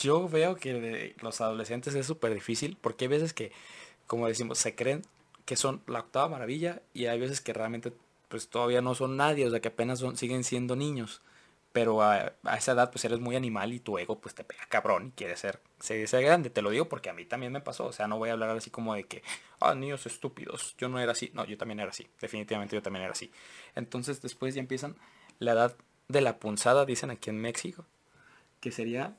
yo 0.00 0.28
veo 0.28 0.56
que 0.56 0.74
de 0.74 1.16
los 1.20 1.40
adolescentes 1.40 1.94
es 1.94 2.06
súper 2.06 2.34
difícil 2.34 2.76
porque 2.80 3.04
hay 3.04 3.08
veces 3.08 3.32
que, 3.32 3.52
como 4.06 4.26
decimos, 4.26 4.58
se 4.58 4.74
creen 4.74 5.02
que 5.44 5.56
son 5.56 5.82
la 5.86 6.00
octava 6.00 6.28
maravilla 6.28 6.82
y 6.94 7.06
hay 7.06 7.20
veces 7.20 7.40
que 7.40 7.52
realmente 7.52 7.92
pues 8.28 8.48
todavía 8.48 8.80
no 8.80 8.94
son 8.94 9.16
nadie, 9.16 9.46
o 9.46 9.50
sea 9.50 9.60
que 9.60 9.68
apenas 9.68 9.98
son, 9.98 10.16
siguen 10.16 10.44
siendo 10.44 10.76
niños. 10.76 11.20
Pero 11.72 12.02
a, 12.02 12.34
esa 12.56 12.72
edad 12.72 12.90
pues 12.90 13.04
eres 13.04 13.20
muy 13.20 13.34
animal 13.34 13.72
y 13.72 13.80
tu 13.80 13.98
ego 13.98 14.20
pues 14.20 14.34
te 14.34 14.44
pega 14.44 14.66
cabrón 14.68 15.08
y 15.08 15.10
quieres 15.12 15.40
ser, 15.40 15.60
ser, 15.80 16.06
ser, 16.06 16.22
grande. 16.22 16.50
Te 16.50 16.62
lo 16.62 16.70
digo 16.70 16.88
porque 16.88 17.08
a 17.10 17.14
mí 17.14 17.24
también 17.24 17.52
me 17.52 17.60
pasó. 17.60 17.86
O 17.86 17.92
sea, 17.92 18.06
no 18.06 18.18
voy 18.18 18.28
a 18.28 18.32
hablar 18.32 18.50
así 18.50 18.70
como 18.70 18.94
de 18.94 19.04
que, 19.04 19.22
ah, 19.60 19.74
niños 19.74 20.06
estúpidos. 20.06 20.74
Yo 20.76 20.88
no 20.88 21.00
era 21.00 21.12
así. 21.12 21.30
No, 21.34 21.44
yo 21.44 21.56
también 21.56 21.80
era 21.80 21.90
así. 21.90 22.08
Definitivamente 22.20 22.76
yo 22.76 22.82
también 22.82 23.04
era 23.04 23.12
así. 23.12 23.32
Entonces 23.74 24.20
después 24.20 24.54
ya 24.54 24.60
empiezan 24.60 24.96
la 25.38 25.52
edad 25.52 25.76
de 26.08 26.20
la 26.20 26.38
punzada, 26.38 26.84
dicen 26.84 27.10
aquí 27.10 27.30
en 27.30 27.40
México. 27.40 27.86
Que 28.60 28.70
sería 28.70 29.16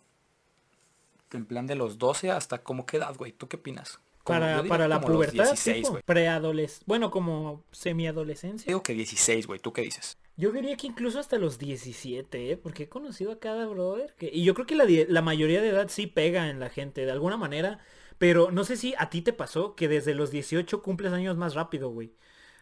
en 1.31 1.45
plan 1.45 1.65
de 1.65 1.75
los 1.75 1.97
12 1.97 2.31
hasta 2.31 2.63
como 2.63 2.85
qué 2.85 2.97
edad, 2.97 3.15
güey. 3.15 3.31
¿Tú 3.31 3.47
qué 3.47 3.57
opinas? 3.57 3.99
para, 4.23 4.63
para 4.63 4.87
la 4.87 5.01
pubertad, 5.01 5.45
16, 5.45 5.89
preadolescencia, 6.05 6.85
bueno, 6.87 7.11
como 7.11 7.63
semiadolescencia. 7.71 8.67
Digo 8.67 8.83
que 8.83 8.93
16, 8.93 9.47
güey, 9.47 9.59
¿tú 9.59 9.73
qué 9.73 9.81
dices? 9.81 10.17
Yo 10.35 10.51
diría 10.51 10.75
que 10.77 10.87
incluso 10.87 11.19
hasta 11.19 11.37
los 11.37 11.59
17, 11.59 12.51
¿eh? 12.51 12.57
porque 12.57 12.83
he 12.83 12.89
conocido 12.89 13.31
a 13.31 13.39
cada 13.39 13.67
brother. 13.67 14.13
Que... 14.17 14.31
Y 14.33 14.43
yo 14.43 14.53
creo 14.55 14.65
que 14.65 14.75
la, 14.75 14.85
la 15.07 15.21
mayoría 15.21 15.61
de 15.61 15.69
edad 15.69 15.89
sí 15.89 16.07
pega 16.07 16.49
en 16.49 16.59
la 16.59 16.69
gente, 16.69 17.05
de 17.05 17.11
alguna 17.11 17.37
manera. 17.37 17.79
Pero 18.17 18.51
no 18.51 18.63
sé 18.63 18.77
si 18.77 18.95
a 18.97 19.09
ti 19.09 19.21
te 19.21 19.33
pasó 19.33 19.75
que 19.75 19.87
desde 19.87 20.15
los 20.15 20.31
18 20.31 20.81
cumples 20.81 21.13
años 21.13 21.37
más 21.37 21.53
rápido, 21.53 21.89
güey. 21.89 22.13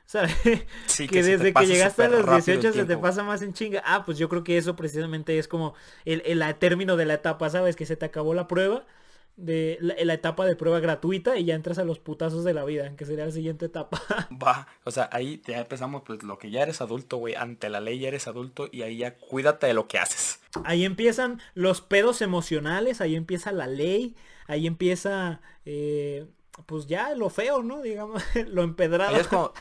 ¿Sabes? 0.05 0.35
Sí, 0.87 1.07
que, 1.07 1.23
desde 1.23 1.53
que 1.53 1.65
llegaste 1.65 2.03
a 2.03 2.09
los 2.09 2.25
18 2.25 2.73
se 2.73 2.85
te 2.85 2.97
pasa 2.97 3.23
más 3.23 3.41
en 3.41 3.53
chinga. 3.53 3.81
Ah, 3.85 4.03
pues 4.05 4.17
yo 4.17 4.27
creo 4.27 4.43
que 4.43 4.57
eso 4.57 4.75
precisamente 4.75 5.37
es 5.37 5.47
como 5.47 5.73
el, 6.03 6.21
el 6.25 6.43
término 6.55 6.97
de 6.97 7.05
la 7.05 7.13
etapa, 7.15 7.49
¿sabes? 7.49 7.75
Que 7.77 7.85
se 7.85 7.95
te 7.95 8.05
acabó 8.05 8.33
la 8.33 8.47
prueba 8.47 8.85
de 9.37 9.77
la, 9.81 10.13
etapa 10.13 10.45
de 10.45 10.55
prueba 10.55 10.79
gratuita 10.79 11.37
y 11.37 11.45
ya 11.45 11.55
entras 11.55 11.77
a 11.77 11.83
los 11.83 11.99
putazos 11.99 12.43
de 12.43 12.53
la 12.53 12.63
vida, 12.63 12.95
que 12.95 13.05
sería 13.05 13.25
la 13.25 13.31
siguiente 13.31 13.65
etapa. 13.65 14.01
Va, 14.43 14.67
o 14.83 14.91
sea, 14.91 15.09
ahí 15.11 15.41
ya 15.45 15.59
empezamos, 15.59 16.03
pues 16.05 16.23
lo 16.23 16.37
que 16.37 16.51
ya 16.51 16.61
eres 16.61 16.81
adulto, 16.81 17.17
güey, 17.17 17.35
ante 17.35 17.69
la 17.69 17.79
ley 17.79 17.99
ya 17.99 18.09
eres 18.09 18.27
adulto 18.27 18.69
y 18.71 18.83
ahí 18.83 18.97
ya 18.97 19.15
cuídate 19.15 19.67
de 19.67 19.73
lo 19.73 19.87
que 19.87 19.97
haces. 19.99 20.39
Ahí 20.63 20.85
empiezan 20.85 21.39
los 21.53 21.81
pedos 21.81 22.21
emocionales, 22.21 23.01
ahí 23.01 23.15
empieza 23.15 23.51
la 23.51 23.67
ley, 23.67 24.15
ahí 24.47 24.67
empieza, 24.67 25.41
eh, 25.65 26.27
pues 26.65 26.87
ya 26.87 27.15
lo 27.15 27.29
feo, 27.29 27.63
¿no? 27.63 27.81
Digamos, 27.81 28.23
lo 28.47 28.63
empedrado. 28.63 29.17
es 29.17 29.27
como, 29.27 29.53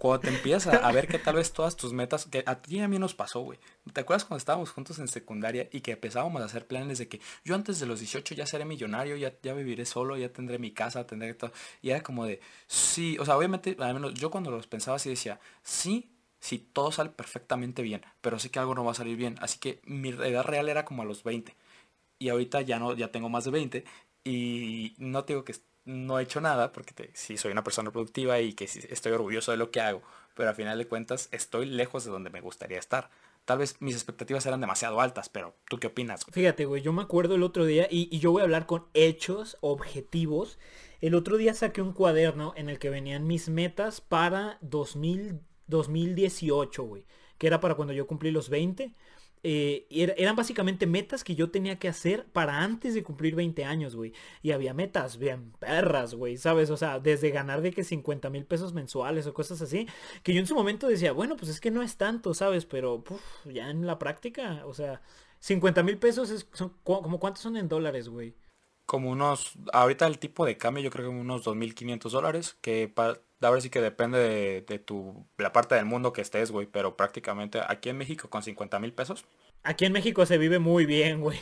cuando 0.00 0.20
te 0.20 0.28
empiezas 0.30 0.82
a 0.82 0.92
ver 0.92 1.06
que 1.08 1.18
tal 1.18 1.34
vez 1.36 1.52
todas 1.52 1.76
tus 1.76 1.92
metas, 1.92 2.24
que 2.24 2.42
a 2.46 2.62
ti 2.62 2.78
y 2.78 2.80
a 2.80 2.88
mí 2.88 2.98
nos 2.98 3.14
pasó, 3.14 3.40
güey. 3.40 3.58
¿Te 3.92 4.00
acuerdas 4.00 4.24
cuando 4.24 4.38
estábamos 4.38 4.70
juntos 4.70 4.98
en 4.98 5.08
secundaria 5.08 5.68
y 5.72 5.82
que 5.82 5.92
empezábamos 5.92 6.40
a 6.40 6.46
hacer 6.46 6.66
planes 6.66 6.96
de 6.96 7.06
que 7.06 7.20
yo 7.44 7.54
antes 7.54 7.78
de 7.80 7.86
los 7.86 8.00
18 8.00 8.34
ya 8.34 8.46
seré 8.46 8.64
millonario, 8.64 9.14
ya, 9.16 9.34
ya 9.42 9.52
viviré 9.52 9.84
solo, 9.84 10.16
ya 10.16 10.32
tendré 10.32 10.58
mi 10.58 10.70
casa, 10.70 11.06
tendré 11.06 11.34
todo? 11.34 11.52
Y 11.82 11.90
era 11.90 12.02
como 12.02 12.24
de, 12.24 12.40
sí, 12.66 13.18
o 13.18 13.26
sea, 13.26 13.36
obviamente, 13.36 13.76
al 13.78 13.92
menos 13.92 14.14
yo 14.14 14.30
cuando 14.30 14.50
los 14.50 14.66
pensaba 14.66 14.96
así 14.96 15.10
decía, 15.10 15.38
sí, 15.62 16.10
sí, 16.40 16.66
todo 16.72 16.92
sale 16.92 17.10
perfectamente 17.10 17.82
bien, 17.82 18.00
pero 18.22 18.38
sé 18.38 18.50
que 18.50 18.58
algo 18.58 18.74
no 18.74 18.84
va 18.84 18.92
a 18.92 18.94
salir 18.94 19.18
bien. 19.18 19.36
Así 19.42 19.58
que 19.58 19.82
mi 19.84 20.08
edad 20.08 20.44
real 20.44 20.70
era 20.70 20.86
como 20.86 21.02
a 21.02 21.04
los 21.04 21.24
20. 21.24 21.54
Y 22.18 22.30
ahorita 22.30 22.62
ya 22.62 22.78
no, 22.78 22.94
ya 22.94 23.12
tengo 23.12 23.28
más 23.28 23.44
de 23.44 23.50
20. 23.50 23.84
Y 24.24 24.94
no 24.98 25.24
tengo 25.24 25.44
que 25.44 25.52
no 25.90 26.18
he 26.18 26.22
hecho 26.22 26.40
nada 26.40 26.72
porque 26.72 27.10
sí 27.14 27.36
soy 27.36 27.52
una 27.52 27.64
persona 27.64 27.90
productiva 27.90 28.40
y 28.40 28.52
que 28.52 28.64
estoy 28.64 29.12
orgulloso 29.12 29.50
de 29.50 29.56
lo 29.56 29.70
que 29.70 29.80
hago, 29.80 30.02
pero 30.34 30.48
al 30.48 30.54
final 30.54 30.78
de 30.78 30.86
cuentas 30.86 31.28
estoy 31.32 31.66
lejos 31.66 32.04
de 32.04 32.10
donde 32.10 32.30
me 32.30 32.40
gustaría 32.40 32.78
estar. 32.78 33.10
Tal 33.44 33.58
vez 33.58 33.76
mis 33.80 33.94
expectativas 33.94 34.46
eran 34.46 34.60
demasiado 34.60 35.00
altas, 35.00 35.28
pero 35.28 35.56
¿tú 35.68 35.78
qué 35.78 35.88
opinas? 35.88 36.24
Fíjate, 36.30 36.66
güey, 36.66 36.82
yo 36.82 36.92
me 36.92 37.02
acuerdo 37.02 37.34
el 37.34 37.42
otro 37.42 37.64
día 37.64 37.88
y, 37.90 38.08
y 38.14 38.20
yo 38.20 38.30
voy 38.32 38.42
a 38.42 38.44
hablar 38.44 38.66
con 38.66 38.86
hechos 38.94 39.56
objetivos. 39.60 40.58
El 41.00 41.14
otro 41.14 41.36
día 41.36 41.54
saqué 41.54 41.82
un 41.82 41.92
cuaderno 41.92 42.52
en 42.56 42.68
el 42.68 42.78
que 42.78 42.90
venían 42.90 43.26
mis 43.26 43.48
metas 43.48 44.00
para 44.00 44.58
2000, 44.60 45.40
2018, 45.66 46.82
güey, 46.84 47.06
que 47.38 47.46
era 47.46 47.60
para 47.60 47.74
cuando 47.74 47.94
yo 47.94 48.06
cumplí 48.06 48.30
los 48.30 48.50
20. 48.50 48.94
Eh, 49.42 49.86
eran 49.90 50.36
básicamente 50.36 50.86
metas 50.86 51.24
que 51.24 51.34
yo 51.34 51.50
tenía 51.50 51.78
que 51.78 51.88
hacer 51.88 52.26
para 52.26 52.62
antes 52.62 52.94
de 52.94 53.02
cumplir 53.02 53.34
20 53.34 53.64
años, 53.64 53.96
güey. 53.96 54.12
Y 54.42 54.52
había 54.52 54.74
metas 54.74 55.18
bien 55.18 55.52
perras, 55.58 56.14
güey, 56.14 56.36
¿sabes? 56.36 56.70
O 56.70 56.76
sea, 56.76 56.98
desde 57.00 57.30
ganar 57.30 57.62
de 57.62 57.72
que 57.72 57.84
50 57.84 58.28
mil 58.30 58.44
pesos 58.44 58.74
mensuales 58.74 59.26
o 59.26 59.34
cosas 59.34 59.62
así, 59.62 59.86
que 60.22 60.34
yo 60.34 60.40
en 60.40 60.46
su 60.46 60.54
momento 60.54 60.88
decía, 60.88 61.12
bueno, 61.12 61.36
pues 61.36 61.50
es 61.50 61.60
que 61.60 61.70
no 61.70 61.82
es 61.82 61.96
tanto, 61.96 62.34
¿sabes? 62.34 62.66
Pero 62.66 63.02
ya 63.46 63.70
en 63.70 63.86
la 63.86 63.98
práctica, 63.98 64.62
o 64.66 64.74
sea, 64.74 65.00
50 65.40 65.82
mil 65.82 65.98
pesos 65.98 66.30
es, 66.30 66.46
como 66.84 67.18
cuántos 67.18 67.42
son 67.42 67.56
en 67.56 67.68
dólares, 67.68 68.08
güey. 68.08 68.34
Como 68.90 69.08
unos, 69.10 69.52
ahorita 69.72 70.08
el 70.08 70.18
tipo 70.18 70.44
de 70.44 70.56
cambio 70.58 70.82
yo 70.82 70.90
creo 70.90 71.08
que 71.08 71.16
unos 71.16 71.44
2.500 71.46 72.10
dólares, 72.10 72.56
que 72.60 72.88
para, 72.92 73.20
ver 73.38 73.62
sí 73.62 73.70
que 73.70 73.80
depende 73.80 74.18
de, 74.18 74.62
de, 74.62 74.80
tu, 74.80 75.28
la 75.38 75.52
parte 75.52 75.76
del 75.76 75.84
mundo 75.84 76.12
que 76.12 76.22
estés, 76.22 76.50
güey, 76.50 76.66
pero 76.66 76.96
prácticamente 76.96 77.60
aquí 77.68 77.88
en 77.88 77.98
México 77.98 78.28
con 78.28 78.42
50 78.42 78.80
mil 78.80 78.92
pesos. 78.92 79.24
Aquí 79.62 79.84
en 79.84 79.92
México 79.92 80.26
se 80.26 80.38
vive 80.38 80.58
muy 80.58 80.86
bien, 80.86 81.20
güey. 81.20 81.38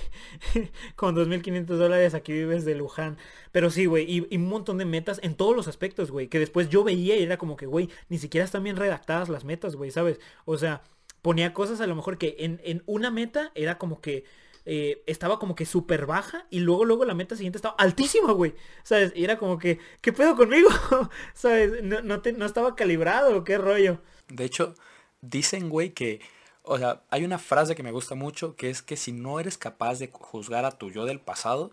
con 0.94 1.16
2.500 1.16 1.64
dólares 1.64 2.12
aquí 2.12 2.32
vives 2.32 2.66
de 2.66 2.74
Luján. 2.74 3.16
Pero 3.50 3.70
sí, 3.70 3.86
güey, 3.86 4.04
y, 4.10 4.36
un 4.36 4.46
montón 4.46 4.76
de 4.76 4.84
metas 4.84 5.18
en 5.22 5.34
todos 5.34 5.56
los 5.56 5.68
aspectos, 5.68 6.10
güey. 6.10 6.28
Que 6.28 6.38
después 6.38 6.68
yo 6.68 6.84
veía 6.84 7.16
y 7.16 7.22
era 7.22 7.38
como 7.38 7.56
que, 7.56 7.64
güey, 7.64 7.88
ni 8.10 8.18
siquiera 8.18 8.44
están 8.44 8.62
bien 8.62 8.76
redactadas 8.76 9.30
las 9.30 9.44
metas, 9.44 9.74
güey, 9.74 9.90
¿sabes? 9.90 10.20
O 10.44 10.58
sea, 10.58 10.82
ponía 11.22 11.54
cosas 11.54 11.80
a 11.80 11.86
lo 11.86 11.94
mejor 11.94 12.18
que 12.18 12.36
en, 12.40 12.60
en 12.62 12.82
una 12.84 13.10
meta 13.10 13.52
era 13.54 13.78
como 13.78 14.02
que 14.02 14.24
eh, 14.70 15.02
estaba 15.06 15.38
como 15.38 15.54
que 15.54 15.64
súper 15.64 16.04
baja 16.04 16.46
y 16.50 16.60
luego 16.60 16.84
luego 16.84 17.06
la 17.06 17.14
meta 17.14 17.34
siguiente 17.34 17.56
estaba 17.56 17.74
altísima, 17.78 18.32
güey. 18.32 18.54
¿Sabes? 18.82 19.12
Y 19.16 19.24
era 19.24 19.38
como 19.38 19.58
que, 19.58 19.78
¿qué 20.02 20.12
pedo 20.12 20.36
conmigo? 20.36 20.68
¿Sabes? 21.34 21.82
No, 21.82 22.02
no, 22.02 22.20
no 22.36 22.44
estaba 22.44 22.76
calibrado, 22.76 23.44
qué 23.44 23.56
rollo. 23.56 24.02
De 24.28 24.44
hecho, 24.44 24.74
dicen, 25.22 25.70
güey, 25.70 25.94
que, 25.94 26.20
o 26.64 26.76
sea, 26.76 27.02
hay 27.08 27.24
una 27.24 27.38
frase 27.38 27.74
que 27.74 27.82
me 27.82 27.92
gusta 27.92 28.14
mucho, 28.14 28.56
que 28.56 28.68
es 28.68 28.82
que 28.82 28.98
si 28.98 29.10
no 29.12 29.40
eres 29.40 29.56
capaz 29.56 30.00
de 30.00 30.10
juzgar 30.12 30.66
a 30.66 30.72
tu 30.72 30.90
yo 30.90 31.06
del 31.06 31.18
pasado, 31.18 31.72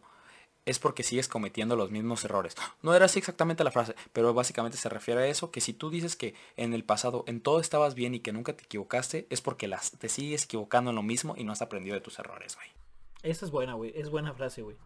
es 0.64 0.80
porque 0.80 1.04
sigues 1.04 1.28
cometiendo 1.28 1.76
los 1.76 1.92
mismos 1.92 2.24
errores. 2.24 2.56
No 2.82 2.96
era 2.96 3.08
así 3.08 3.20
exactamente 3.20 3.66
la 3.66 3.72
frase, 3.72 3.94
pero 4.14 4.34
básicamente 4.34 4.78
se 4.78 4.88
refiere 4.88 5.24
a 5.24 5.28
eso, 5.28 5.52
que 5.52 5.60
si 5.60 5.74
tú 5.74 5.90
dices 5.90 6.16
que 6.16 6.34
en 6.56 6.74
el 6.74 6.86
pasado 6.86 7.26
en 7.28 7.42
todo 7.42 7.60
estabas 7.60 7.94
bien 7.94 8.16
y 8.16 8.22
que 8.22 8.32
nunca 8.32 8.56
te 8.56 8.64
equivocaste, 8.64 9.28
es 9.30 9.42
porque 9.42 9.68
las, 9.68 9.92
te 9.92 10.08
sigues 10.08 10.46
equivocando 10.46 10.92
en 10.92 10.96
lo 10.96 11.04
mismo 11.04 11.36
y 11.38 11.44
no 11.44 11.52
has 11.52 11.62
aprendido 11.62 11.96
de 11.96 12.02
tus 12.02 12.20
errores, 12.20 12.56
güey. 12.56 12.85
Esa 13.26 13.46
es 13.46 13.52
buena, 13.52 13.74
güey. 13.74 13.92
Es 13.96 14.10
buena 14.10 14.34
frase, 14.34 14.62
güey. 14.62 14.78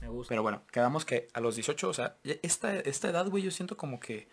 Me 0.00 0.08
gusta. 0.08 0.30
Pero 0.30 0.42
bueno, 0.42 0.62
quedamos 0.70 1.04
que 1.04 1.28
a 1.32 1.40
los 1.40 1.56
18, 1.56 1.88
o 1.88 1.92
sea, 1.92 2.16
esta, 2.42 2.78
esta 2.78 3.10
edad, 3.10 3.28
güey, 3.28 3.42
yo 3.42 3.50
siento 3.50 3.76
como 3.76 3.98
que... 3.98 4.28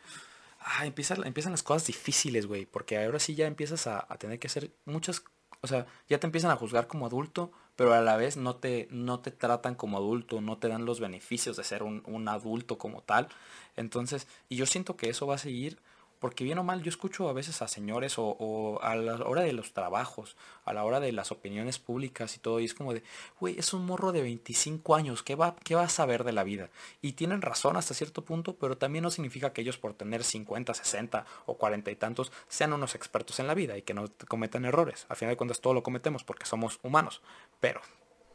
Ah, 0.60 0.86
empiezan, 0.86 1.26
empiezan 1.26 1.52
las 1.52 1.64
cosas 1.64 1.88
difíciles, 1.88 2.46
güey. 2.46 2.66
Porque 2.66 3.04
ahora 3.04 3.20
sí 3.20 3.36
ya 3.36 3.48
empiezas 3.48 3.88
a, 3.88 4.08
tener 4.20 4.40
que 4.40 4.48
hacer 4.48 4.72
muchas... 4.86 5.24
O 5.62 5.68
sea, 5.68 5.88
ya 6.08 6.20
te 6.20 6.28
empiezan 6.28 6.52
a 6.52 6.56
juzgar 6.56 6.86
como 6.86 7.08
adulto, 7.08 7.52
pero 7.76 7.94
a 7.94 8.02
la 8.02 8.18
vez 8.18 8.38
no 8.38 8.56
te, 8.56 8.88
no 8.92 9.20
te 9.20 9.32
tratan 9.32 9.74
como 9.74 9.98
adulto, 9.98 10.42
no 10.42 10.60
te 10.60 10.68
dan 10.68 10.86
los 10.86 11.00
beneficios 11.00 11.58
de 11.58 11.64
ser 11.64 11.82
un 11.82 12.28
adulto 12.28 12.78
como 12.78 13.02
tal. 13.02 13.30
Entonces, 13.76 14.28
y 14.48 14.58
yo 14.58 14.68
siento 14.68 14.96
que 14.96 15.10
eso 15.10 15.26
va 15.26 15.36
a 15.36 15.40
seguir 15.40 15.80
porque 16.26 16.44
bien 16.44 16.58
o 16.58 16.64
mal 16.64 16.82
yo 16.82 16.90
escucho 16.90 17.30
a 17.30 17.34
veces 17.34 17.62
a 17.62 17.68
señores 17.68 18.16
o, 18.18 18.80
a 18.82 18.96
la 18.96 19.14
hora 19.28 19.44
de 19.44 19.54
los 19.54 19.74
trabajos, 19.74 20.36
a 20.64 20.74
la 20.74 20.84
hora 20.84 21.00
de 21.00 21.12
las 21.12 21.32
opiniones 21.32 21.78
públicas 21.78 22.36
y 22.36 22.40
todo, 22.40 22.60
y 22.60 22.66
es 22.66 22.74
como 22.74 22.96
de, 22.96 23.04
güey, 23.40 23.60
es 23.60 23.74
un 23.76 23.86
morro 23.86 24.12
de 24.12 24.24
25 24.24 24.96
años, 24.96 25.22
¿qué 25.22 25.36
va, 25.36 25.56
¿qué 25.64 25.76
va 25.76 25.84
a 25.84 25.90
saber 25.90 26.24
de 26.24 26.32
la 26.32 26.44
vida? 26.44 26.72
Y 27.04 27.12
tienen 27.12 27.44
razón 27.44 27.78
hasta 27.78 27.94
cierto 27.94 28.26
punto, 28.26 28.56
pero 28.56 28.76
también 28.76 29.04
no 29.04 29.12
significa 29.12 29.54
que 29.54 29.62
ellos 29.62 29.78
por 29.78 29.94
tener 29.94 30.24
50, 30.24 30.74
60 30.74 31.28
o 31.46 31.58
40 31.60 31.92
y 31.92 31.96
tantos 31.96 32.32
sean 32.48 32.74
unos 32.74 32.96
expertos 32.96 33.40
en 33.40 33.46
la 33.46 33.54
vida 33.54 33.78
y 33.78 33.84
que 33.84 33.94
no 33.94 34.06
cometan 34.28 34.66
errores. 34.66 35.06
Al 35.10 35.18
final 35.18 35.34
de 35.34 35.38
cuentas 35.38 35.62
todo 35.62 35.76
lo 35.76 35.84
cometemos 35.84 36.24
porque 36.24 36.48
somos 36.48 36.80
humanos, 36.82 37.22
pero... 37.60 37.82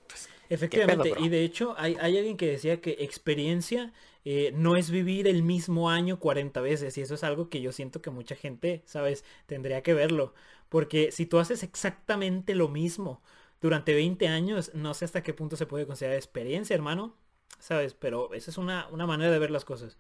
Pues, 0.07 0.29
Efectivamente, 0.49 1.13
y 1.19 1.29
de 1.29 1.43
hecho 1.43 1.75
hay, 1.77 1.97
hay, 2.01 2.19
alguien 2.19 2.37
que 2.37 2.47
decía 2.47 2.81
que 2.81 2.99
experiencia 3.01 3.93
eh, 4.25 4.53
no 4.55 4.77
es 4.77 4.91
vivir 4.91 5.27
el 5.27 5.43
mismo 5.43 5.91
año 5.91 6.19
40 6.19 6.61
veces 6.61 6.97
y 6.99 7.03
eso 7.03 7.15
es 7.15 7.25
algo 7.25 7.49
que 7.49 7.61
yo 7.61 7.73
siento 7.73 8.03
que 8.03 8.11
mucha 8.11 8.37
gente, 8.37 8.83
sabes, 8.85 9.25
tendría 9.47 9.83
que 9.83 9.95
verlo. 9.95 10.35
Porque 10.69 11.11
si 11.13 11.27
tú 11.27 11.39
haces 11.39 11.63
exactamente 11.63 12.55
lo 12.55 12.69
mismo 12.69 13.23
durante 13.61 13.95
20 13.95 14.29
años, 14.29 14.71
no 14.75 14.95
sé 14.95 15.05
hasta 15.05 15.23
qué 15.23 15.35
punto 15.35 15.57
se 15.57 15.67
puede 15.67 15.87
considerar 15.87 16.17
experiencia, 16.17 16.75
hermano. 16.75 17.15
¿Sabes? 17.59 17.95
Pero 17.95 18.33
esa 18.33 18.51
es 18.51 18.59
una, 18.59 18.89
una 18.91 19.07
manera 19.07 19.31
de 19.31 19.39
ver 19.39 19.51
las 19.51 19.65
cosas. 19.65 19.99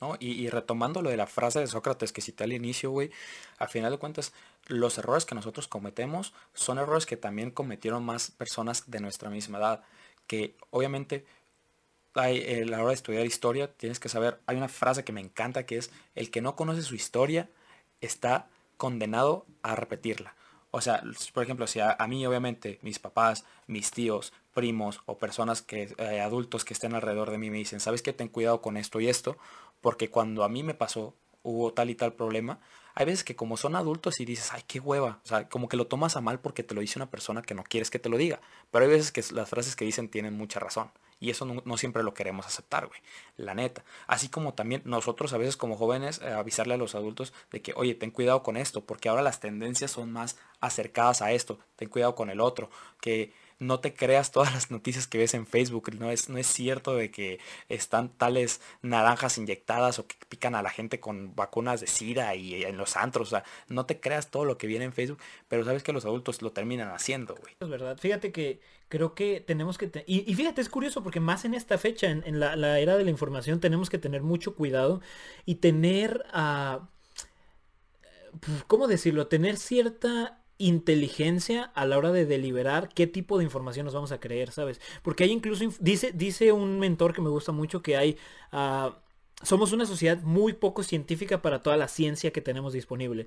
¿no? 0.00 0.16
Y, 0.20 0.48
retomando 0.50 1.02
lo 1.02 1.10
de 1.10 1.16
la 1.16 1.26
frase 1.26 1.60
de 1.60 1.66
Sócrates 1.66 2.12
que 2.12 2.20
cité 2.20 2.44
al 2.44 2.52
inicio, 2.52 2.90
güey, 2.90 3.10
al 3.58 3.68
final 3.68 3.90
de 3.90 3.98
cuentas, 3.98 4.32
los 4.66 4.98
errores 4.98 5.24
que 5.24 5.34
nosotros 5.34 5.68
cometemos 5.68 6.34
son 6.52 6.78
errores 6.78 7.06
que 7.06 7.16
también 7.16 7.50
cometieron 7.50 8.04
más 8.04 8.30
personas 8.30 8.90
de 8.90 9.00
nuestra 9.00 9.30
misma 9.30 9.58
edad. 9.58 9.82
Que 10.26 10.56
obviamente 10.70 11.24
hay, 12.16 12.38
eh, 12.38 12.62
a 12.62 12.66
la 12.66 12.78
hora 12.78 12.88
de 12.88 12.94
estudiar 12.94 13.26
historia 13.26 13.72
tienes 13.72 14.00
que 14.00 14.08
saber, 14.08 14.40
hay 14.46 14.56
una 14.56 14.68
frase 14.68 15.04
que 15.04 15.12
me 15.12 15.20
encanta 15.20 15.66
que 15.66 15.78
es, 15.78 15.90
el 16.14 16.30
que 16.30 16.40
no 16.40 16.56
conoce 16.56 16.82
su 16.82 16.94
historia 16.94 17.48
está 18.00 18.48
condenado 18.76 19.46
a 19.62 19.76
repetirla. 19.76 20.34
O 20.70 20.80
sea, 20.80 21.02
por 21.32 21.42
ejemplo, 21.42 21.66
si 21.66 21.80
a, 21.80 21.96
mí 22.08 22.26
obviamente 22.26 22.78
mis 22.82 22.98
papás, 22.98 23.44
mis 23.66 23.90
tíos, 23.90 24.32
primos 24.52 25.00
o 25.06 25.16
personas 25.16 25.62
que 25.62 25.94
eh, 25.96 26.20
adultos 26.20 26.64
que 26.64 26.74
estén 26.74 26.94
alrededor 26.94 27.30
de 27.30 27.38
mí 27.38 27.50
me 27.50 27.56
dicen, 27.56 27.80
¿sabes 27.80 28.02
qué? 28.02 28.12
Ten 28.12 28.28
cuidado 28.28 28.60
con 28.60 28.76
esto 28.76 29.00
y 29.00 29.08
esto, 29.08 29.38
porque 29.80 30.10
cuando 30.10 30.44
a 30.44 30.48
mí 30.48 30.62
me 30.62 30.74
pasó, 30.74 31.14
hubo 31.42 31.72
tal 31.72 31.88
y 31.90 31.94
tal 31.94 32.12
problema, 32.12 32.58
hay 32.94 33.06
veces 33.06 33.24
que 33.24 33.36
como 33.36 33.56
son 33.56 33.76
adultos 33.76 34.20
y 34.20 34.24
dices, 34.24 34.52
ay, 34.52 34.62
qué 34.66 34.80
hueva, 34.80 35.20
o 35.24 35.28
sea, 35.28 35.48
como 35.48 35.68
que 35.68 35.76
lo 35.76 35.86
tomas 35.86 36.16
a 36.16 36.20
mal 36.20 36.40
porque 36.40 36.62
te 36.62 36.74
lo 36.74 36.80
dice 36.80 36.98
una 36.98 37.10
persona 37.10 37.42
que 37.42 37.54
no 37.54 37.62
quieres 37.62 37.90
que 37.90 37.98
te 37.98 38.08
lo 38.08 38.18
diga, 38.18 38.40
pero 38.70 38.84
hay 38.84 38.90
veces 38.90 39.12
que 39.12 39.22
las 39.34 39.48
frases 39.48 39.76
que 39.76 39.84
dicen 39.84 40.08
tienen 40.08 40.34
mucha 40.34 40.60
razón. 40.60 40.90
Y 41.18 41.30
eso 41.30 41.46
no, 41.46 41.76
siempre 41.78 42.02
lo 42.02 42.12
queremos 42.12 42.46
aceptar, 42.46 42.86
güey. 42.86 43.00
La 43.36 43.54
neta. 43.54 43.84
Así 44.06 44.28
como 44.28 44.54
también 44.54 44.82
nosotros 44.84 45.32
a 45.32 45.38
veces 45.38 45.56
como 45.56 45.76
jóvenes 45.76 46.20
eh, 46.22 46.32
avisarle 46.32 46.74
a 46.74 46.76
los 46.76 46.94
adultos 46.94 47.32
de 47.50 47.62
que, 47.62 47.72
oye, 47.74 47.94
ten 47.94 48.10
cuidado 48.10 48.42
con 48.42 48.56
esto, 48.56 48.84
porque 48.84 49.08
ahora 49.08 49.22
las 49.22 49.40
tendencias 49.40 49.90
son 49.90 50.12
más 50.12 50.38
acercadas 50.60 51.22
a 51.22 51.32
esto. 51.32 51.58
Ten 51.76 51.88
cuidado 51.88 52.14
con 52.14 52.28
el 52.28 52.40
otro. 52.40 52.70
Que 53.00 53.32
no 53.58 53.80
te 53.80 53.94
creas 53.94 54.32
todas 54.32 54.52
las 54.52 54.70
noticias 54.70 55.06
que 55.06 55.18
ves 55.18 55.34
en 55.34 55.46
Facebook. 55.46 55.94
No 55.98 56.10
es, 56.10 56.28
no 56.28 56.38
es 56.38 56.46
cierto 56.46 56.94
de 56.94 57.10
que 57.10 57.38
están 57.68 58.10
tales 58.10 58.60
naranjas 58.82 59.38
inyectadas 59.38 59.98
o 59.98 60.06
que 60.06 60.16
pican 60.28 60.54
a 60.54 60.62
la 60.62 60.70
gente 60.70 61.00
con 61.00 61.34
vacunas 61.34 61.80
de 61.80 61.86
SIDA 61.86 62.34
y 62.34 62.64
en 62.64 62.76
los 62.76 62.96
antros. 62.96 63.28
O 63.28 63.30
sea, 63.30 63.44
no 63.68 63.86
te 63.86 64.00
creas 64.00 64.30
todo 64.30 64.44
lo 64.44 64.58
que 64.58 64.66
viene 64.66 64.84
en 64.84 64.92
Facebook, 64.92 65.18
pero 65.48 65.64
sabes 65.64 65.82
que 65.82 65.92
los 65.92 66.04
adultos 66.04 66.42
lo 66.42 66.52
terminan 66.52 66.90
haciendo, 66.90 67.34
güey. 67.34 67.54
Es 67.60 67.68
verdad. 67.68 67.96
Fíjate 67.98 68.32
que 68.32 68.60
creo 68.88 69.14
que 69.14 69.40
tenemos 69.40 69.78
que... 69.78 70.04
Y, 70.06 70.34
fíjate, 70.34 70.60
es 70.60 70.68
curioso 70.68 71.02
porque 71.02 71.20
más 71.20 71.44
en 71.44 71.54
esta 71.54 71.78
fecha, 71.78 72.10
en, 72.10 72.40
la, 72.40 72.78
era 72.78 72.96
de 72.96 73.04
la 73.04 73.10
información, 73.10 73.60
tenemos 73.60 73.90
que 73.90 73.98
tener 73.98 74.22
mucho 74.22 74.54
cuidado 74.54 75.00
y 75.44 75.56
tener 75.56 76.24
a... 76.32 76.88
¿Cómo 78.66 78.86
decirlo? 78.86 79.28
Tener 79.28 79.56
cierta 79.56 80.42
inteligencia 80.58 81.64
a 81.74 81.84
la 81.86 81.98
hora 81.98 82.12
de 82.12 82.26
deliberar 82.26 82.88
qué 82.88 83.06
tipo 83.06 83.38
de 83.38 83.44
información 83.44 83.84
nos 83.84 83.94
vamos 83.94 84.12
a 84.12 84.20
creer, 84.20 84.52
¿sabes? 84.52 84.80
Porque 85.02 85.24
hay 85.24 85.32
incluso, 85.32 85.64
dice, 85.80 86.12
dice 86.12 86.52
un 86.52 86.78
mentor 86.78 87.12
que 87.12 87.20
me 87.20 87.30
gusta 87.30 87.52
mucho 87.52 87.82
que 87.82 87.96
hay, 87.96 88.16
ah, 88.52 88.98
somos 89.42 89.72
una 89.72 89.86
sociedad 89.86 90.22
muy 90.22 90.54
poco 90.54 90.82
científica 90.82 91.42
para 91.42 91.62
toda 91.62 91.76
la 91.76 91.88
ciencia 91.88 92.32
que 92.32 92.40
tenemos 92.40 92.72
disponible. 92.72 93.26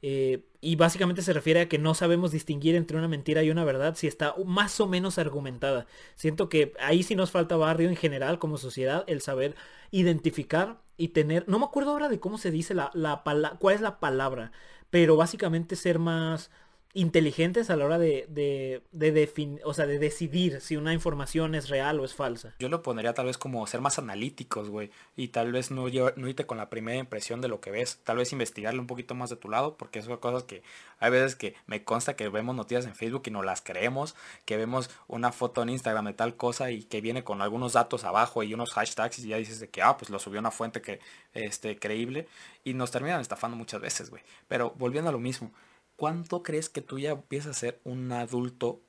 Eh, 0.00 0.44
y 0.60 0.76
básicamente 0.76 1.22
se 1.22 1.32
refiere 1.32 1.60
a 1.62 1.68
que 1.68 1.78
no 1.78 1.92
sabemos 1.94 2.30
distinguir 2.30 2.76
entre 2.76 2.96
una 2.96 3.08
mentira 3.08 3.42
y 3.42 3.50
una 3.50 3.64
verdad 3.64 3.96
si 3.96 4.06
está 4.06 4.34
más 4.46 4.78
o 4.80 4.86
menos 4.86 5.18
argumentada. 5.18 5.86
Siento 6.14 6.48
que 6.48 6.72
ahí 6.80 7.02
sí 7.02 7.16
nos 7.16 7.32
falta 7.32 7.56
barrio 7.56 7.88
en 7.88 7.96
general 7.96 8.38
como 8.38 8.58
sociedad 8.58 9.04
el 9.08 9.20
saber 9.20 9.56
identificar 9.90 10.80
y 10.96 11.08
tener, 11.08 11.48
no 11.48 11.58
me 11.58 11.64
acuerdo 11.64 11.90
ahora 11.90 12.08
de 12.08 12.20
cómo 12.20 12.38
se 12.38 12.50
dice 12.50 12.74
la, 12.74 12.90
la 12.94 13.22
cuál 13.58 13.74
es 13.74 13.80
la 13.80 13.98
palabra, 14.00 14.52
pero 14.90 15.16
básicamente 15.16 15.76
ser 15.76 15.98
más 15.98 16.50
inteligentes 16.94 17.70
a 17.70 17.76
la 17.76 17.84
hora 17.84 17.98
de, 17.98 18.26
de, 18.28 18.82
de 18.92 19.60
o 19.64 19.74
sea, 19.74 19.86
de 19.86 19.98
decidir 19.98 20.60
si 20.60 20.76
una 20.76 20.92
información 20.92 21.54
es 21.54 21.68
real 21.68 22.00
o 22.00 22.04
es 22.04 22.14
falsa. 22.14 22.54
Yo 22.58 22.68
lo 22.68 22.82
pondría 22.82 23.14
tal 23.14 23.26
vez 23.26 23.38
como 23.38 23.66
ser 23.66 23.80
más 23.80 23.98
analíticos, 23.98 24.70
güey, 24.70 24.90
y 25.16 25.28
tal 25.28 25.52
vez 25.52 25.70
no, 25.70 25.86
no 26.16 26.28
irte 26.28 26.46
con 26.46 26.58
la 26.58 26.70
primera 26.70 26.98
impresión 26.98 27.40
de 27.40 27.48
lo 27.48 27.60
que 27.60 27.70
ves, 27.70 28.00
tal 28.04 28.16
vez 28.16 28.32
investigarle 28.32 28.80
un 28.80 28.86
poquito 28.86 29.14
más 29.14 29.30
de 29.30 29.36
tu 29.36 29.48
lado, 29.48 29.76
porque 29.76 30.02
son 30.02 30.16
cosas 30.16 30.44
que 30.44 30.62
hay 30.98 31.10
veces 31.10 31.36
que 31.36 31.54
me 31.66 31.84
consta 31.84 32.16
que 32.16 32.28
vemos 32.28 32.56
noticias 32.56 32.86
en 32.86 32.94
Facebook 32.94 33.22
y 33.26 33.30
no 33.30 33.42
las 33.42 33.60
creemos, 33.60 34.16
que 34.44 34.56
vemos 34.56 34.90
una 35.06 35.30
foto 35.30 35.62
en 35.62 35.68
Instagram 35.68 36.06
de 36.06 36.14
tal 36.14 36.36
cosa 36.36 36.70
y 36.70 36.84
que 36.84 37.00
viene 37.00 37.22
con 37.22 37.42
algunos 37.42 37.74
datos 37.74 38.04
abajo 38.04 38.42
y 38.42 38.54
unos 38.54 38.72
hashtags 38.72 39.18
y 39.18 39.28
ya 39.28 39.36
dices 39.36 39.60
de 39.60 39.68
que, 39.68 39.82
ah, 39.82 39.96
pues 39.96 40.10
lo 40.10 40.18
subió 40.18 40.40
una 40.40 40.50
fuente 40.50 40.80
que, 40.80 41.00
este, 41.34 41.78
creíble 41.78 42.26
y 42.64 42.74
nos 42.74 42.90
terminan 42.90 43.20
estafando 43.20 43.56
muchas 43.56 43.80
veces, 43.80 44.10
güey. 44.10 44.22
Pero 44.48 44.74
volviendo 44.76 45.10
a 45.10 45.12
lo 45.12 45.18
mismo, 45.18 45.52
¿cuánto 45.98 46.44
crees 46.44 46.68
que 46.68 46.80
tú 46.80 46.98
ya 46.98 47.10
empiezas 47.10 47.56
a 47.56 47.60
ser 47.60 47.80
un 47.84 48.10
adulto? 48.12 48.80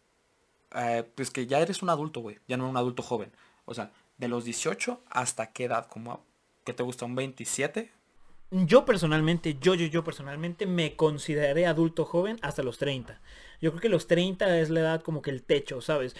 Eh, 0.76 1.04
pues 1.16 1.32
que 1.32 1.48
ya 1.48 1.60
eres 1.60 1.82
un 1.82 1.90
adulto, 1.90 2.22
güey, 2.22 2.38
ya 2.48 2.56
no 2.56 2.70
un 2.70 2.78
adulto 2.78 3.02
joven. 3.02 3.32
O 3.66 3.74
sea, 3.74 3.92
de 4.20 4.28
los 4.28 4.46
18 4.46 5.02
hasta 5.10 5.52
qué 5.52 5.66
edad, 5.66 5.88
como 5.88 6.24
que 6.64 6.74
te 6.74 6.84
gusta 6.84 7.06
un 7.06 7.16
27? 7.16 7.92
Yo 8.52 8.86
personalmente, 8.86 9.58
yo, 9.60 9.74
yo, 9.74 9.88
yo 9.88 10.04
personalmente 10.04 10.68
me 10.68 10.96
consideré 10.96 11.66
adulto 11.66 12.06
joven 12.06 12.38
hasta 12.44 12.62
los 12.62 12.78
30. 12.78 13.20
Yo 13.60 13.72
creo 13.72 13.82
que 13.82 13.90
los 13.90 14.08
30 14.08 14.60
es 14.60 14.70
la 14.70 14.82
edad 14.82 15.02
como 15.02 15.22
que 15.24 15.32
el 15.32 15.44
techo, 15.44 15.82
¿sabes? 15.82 16.16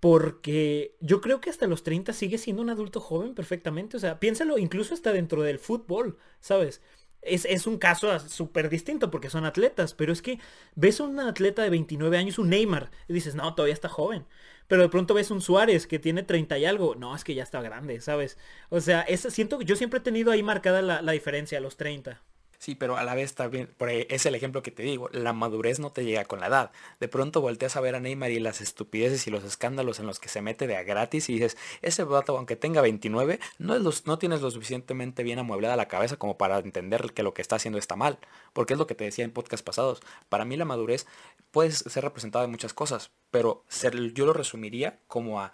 Porque 0.00 0.96
yo 1.00 1.20
creo 1.20 1.40
que 1.40 1.50
hasta 1.50 1.68
los 1.68 1.84
30 1.84 2.12
sigue 2.12 2.38
siendo 2.38 2.62
un 2.62 2.70
adulto 2.70 3.00
joven 3.00 3.34
perfectamente. 3.34 3.96
O 3.96 4.00
sea, 4.00 4.18
piénsalo 4.18 4.58
incluso 4.58 4.94
hasta 4.94 5.12
dentro 5.12 5.42
del 5.42 5.60
fútbol, 5.60 6.18
¿sabes? 6.40 6.82
Es, 7.22 7.66
un 7.66 7.78
caso 7.78 8.18
súper 8.20 8.68
distinto 8.68 9.10
porque 9.10 9.30
son 9.30 9.44
atletas, 9.44 9.94
pero 9.94 10.12
es 10.12 10.22
que 10.22 10.38
ves 10.74 11.00
a 11.00 11.04
un 11.04 11.20
atleta 11.20 11.62
de 11.62 11.70
29 11.70 12.16
años, 12.18 12.38
un 12.38 12.50
Neymar, 12.50 12.90
y 13.08 13.12
dices, 13.12 13.34
no, 13.34 13.54
todavía 13.54 13.74
está 13.74 13.88
joven. 13.88 14.26
Pero 14.68 14.82
de 14.82 14.88
pronto 14.88 15.14
ves 15.14 15.30
un 15.30 15.40
Suárez 15.40 15.86
que 15.86 15.98
tiene 15.98 16.22
30 16.22 16.58
y 16.58 16.64
algo, 16.64 16.94
no, 16.94 17.14
es 17.14 17.24
que 17.24 17.34
ya 17.34 17.42
está 17.42 17.60
grande, 17.62 18.00
¿sabes? 18.00 18.38
O 18.70 18.80
sea, 18.80 19.02
es, 19.02 19.20
siento 19.22 19.58
que 19.58 19.64
yo 19.64 19.76
siempre 19.76 20.00
he 20.00 20.02
tenido 20.02 20.32
ahí 20.32 20.42
marcada 20.42 20.82
la, 20.82 21.02
la 21.02 21.12
diferencia 21.12 21.60
los 21.60 21.76
30. 21.76 22.20
Sí, 22.62 22.76
pero 22.76 22.96
a 22.96 23.02
la 23.02 23.16
vez 23.16 23.34
también, 23.34 23.74
es 24.08 24.24
el 24.24 24.36
ejemplo 24.36 24.62
que 24.62 24.70
te 24.70 24.84
digo, 24.84 25.08
la 25.12 25.32
madurez 25.32 25.80
no 25.80 25.90
te 25.90 26.04
llega 26.04 26.24
con 26.26 26.38
la 26.38 26.46
edad. 26.46 26.70
De 27.00 27.08
pronto 27.08 27.40
volteas 27.40 27.74
a 27.74 27.80
ver 27.80 27.96
a 27.96 27.98
Neymar 27.98 28.30
y 28.30 28.38
las 28.38 28.60
estupideces 28.60 29.26
y 29.26 29.32
los 29.32 29.42
escándalos 29.42 29.98
en 29.98 30.06
los 30.06 30.20
que 30.20 30.28
se 30.28 30.42
mete 30.42 30.68
de 30.68 30.76
a 30.76 30.84
gratis 30.84 31.28
y 31.28 31.32
dices, 31.32 31.56
ese 31.80 32.04
vato 32.04 32.36
aunque 32.38 32.54
tenga 32.54 32.80
29, 32.80 33.40
no, 33.58 33.74
es 33.74 34.06
no 34.06 34.16
tienes 34.16 34.42
lo 34.42 34.50
suficientemente 34.52 35.24
bien 35.24 35.40
amueblada 35.40 35.74
la 35.74 35.88
cabeza 35.88 36.18
como 36.18 36.38
para 36.38 36.60
entender 36.60 37.12
que 37.12 37.24
lo 37.24 37.34
que 37.34 37.42
está 37.42 37.56
haciendo 37.56 37.80
está 37.80 37.96
mal. 37.96 38.20
Porque 38.52 38.74
es 38.74 38.78
lo 38.78 38.86
que 38.86 38.94
te 38.94 39.02
decía 39.02 39.24
en 39.24 39.32
podcast 39.32 39.66
pasados. 39.66 40.00
Para 40.28 40.44
mí 40.44 40.56
la 40.56 40.64
madurez 40.64 41.08
puede 41.50 41.72
ser 41.72 42.04
representada 42.04 42.44
en 42.44 42.52
muchas 42.52 42.74
cosas, 42.74 43.10
pero 43.32 43.64
yo 44.14 44.24
lo 44.24 44.34
resumiría 44.34 45.00
como 45.08 45.40
a 45.40 45.52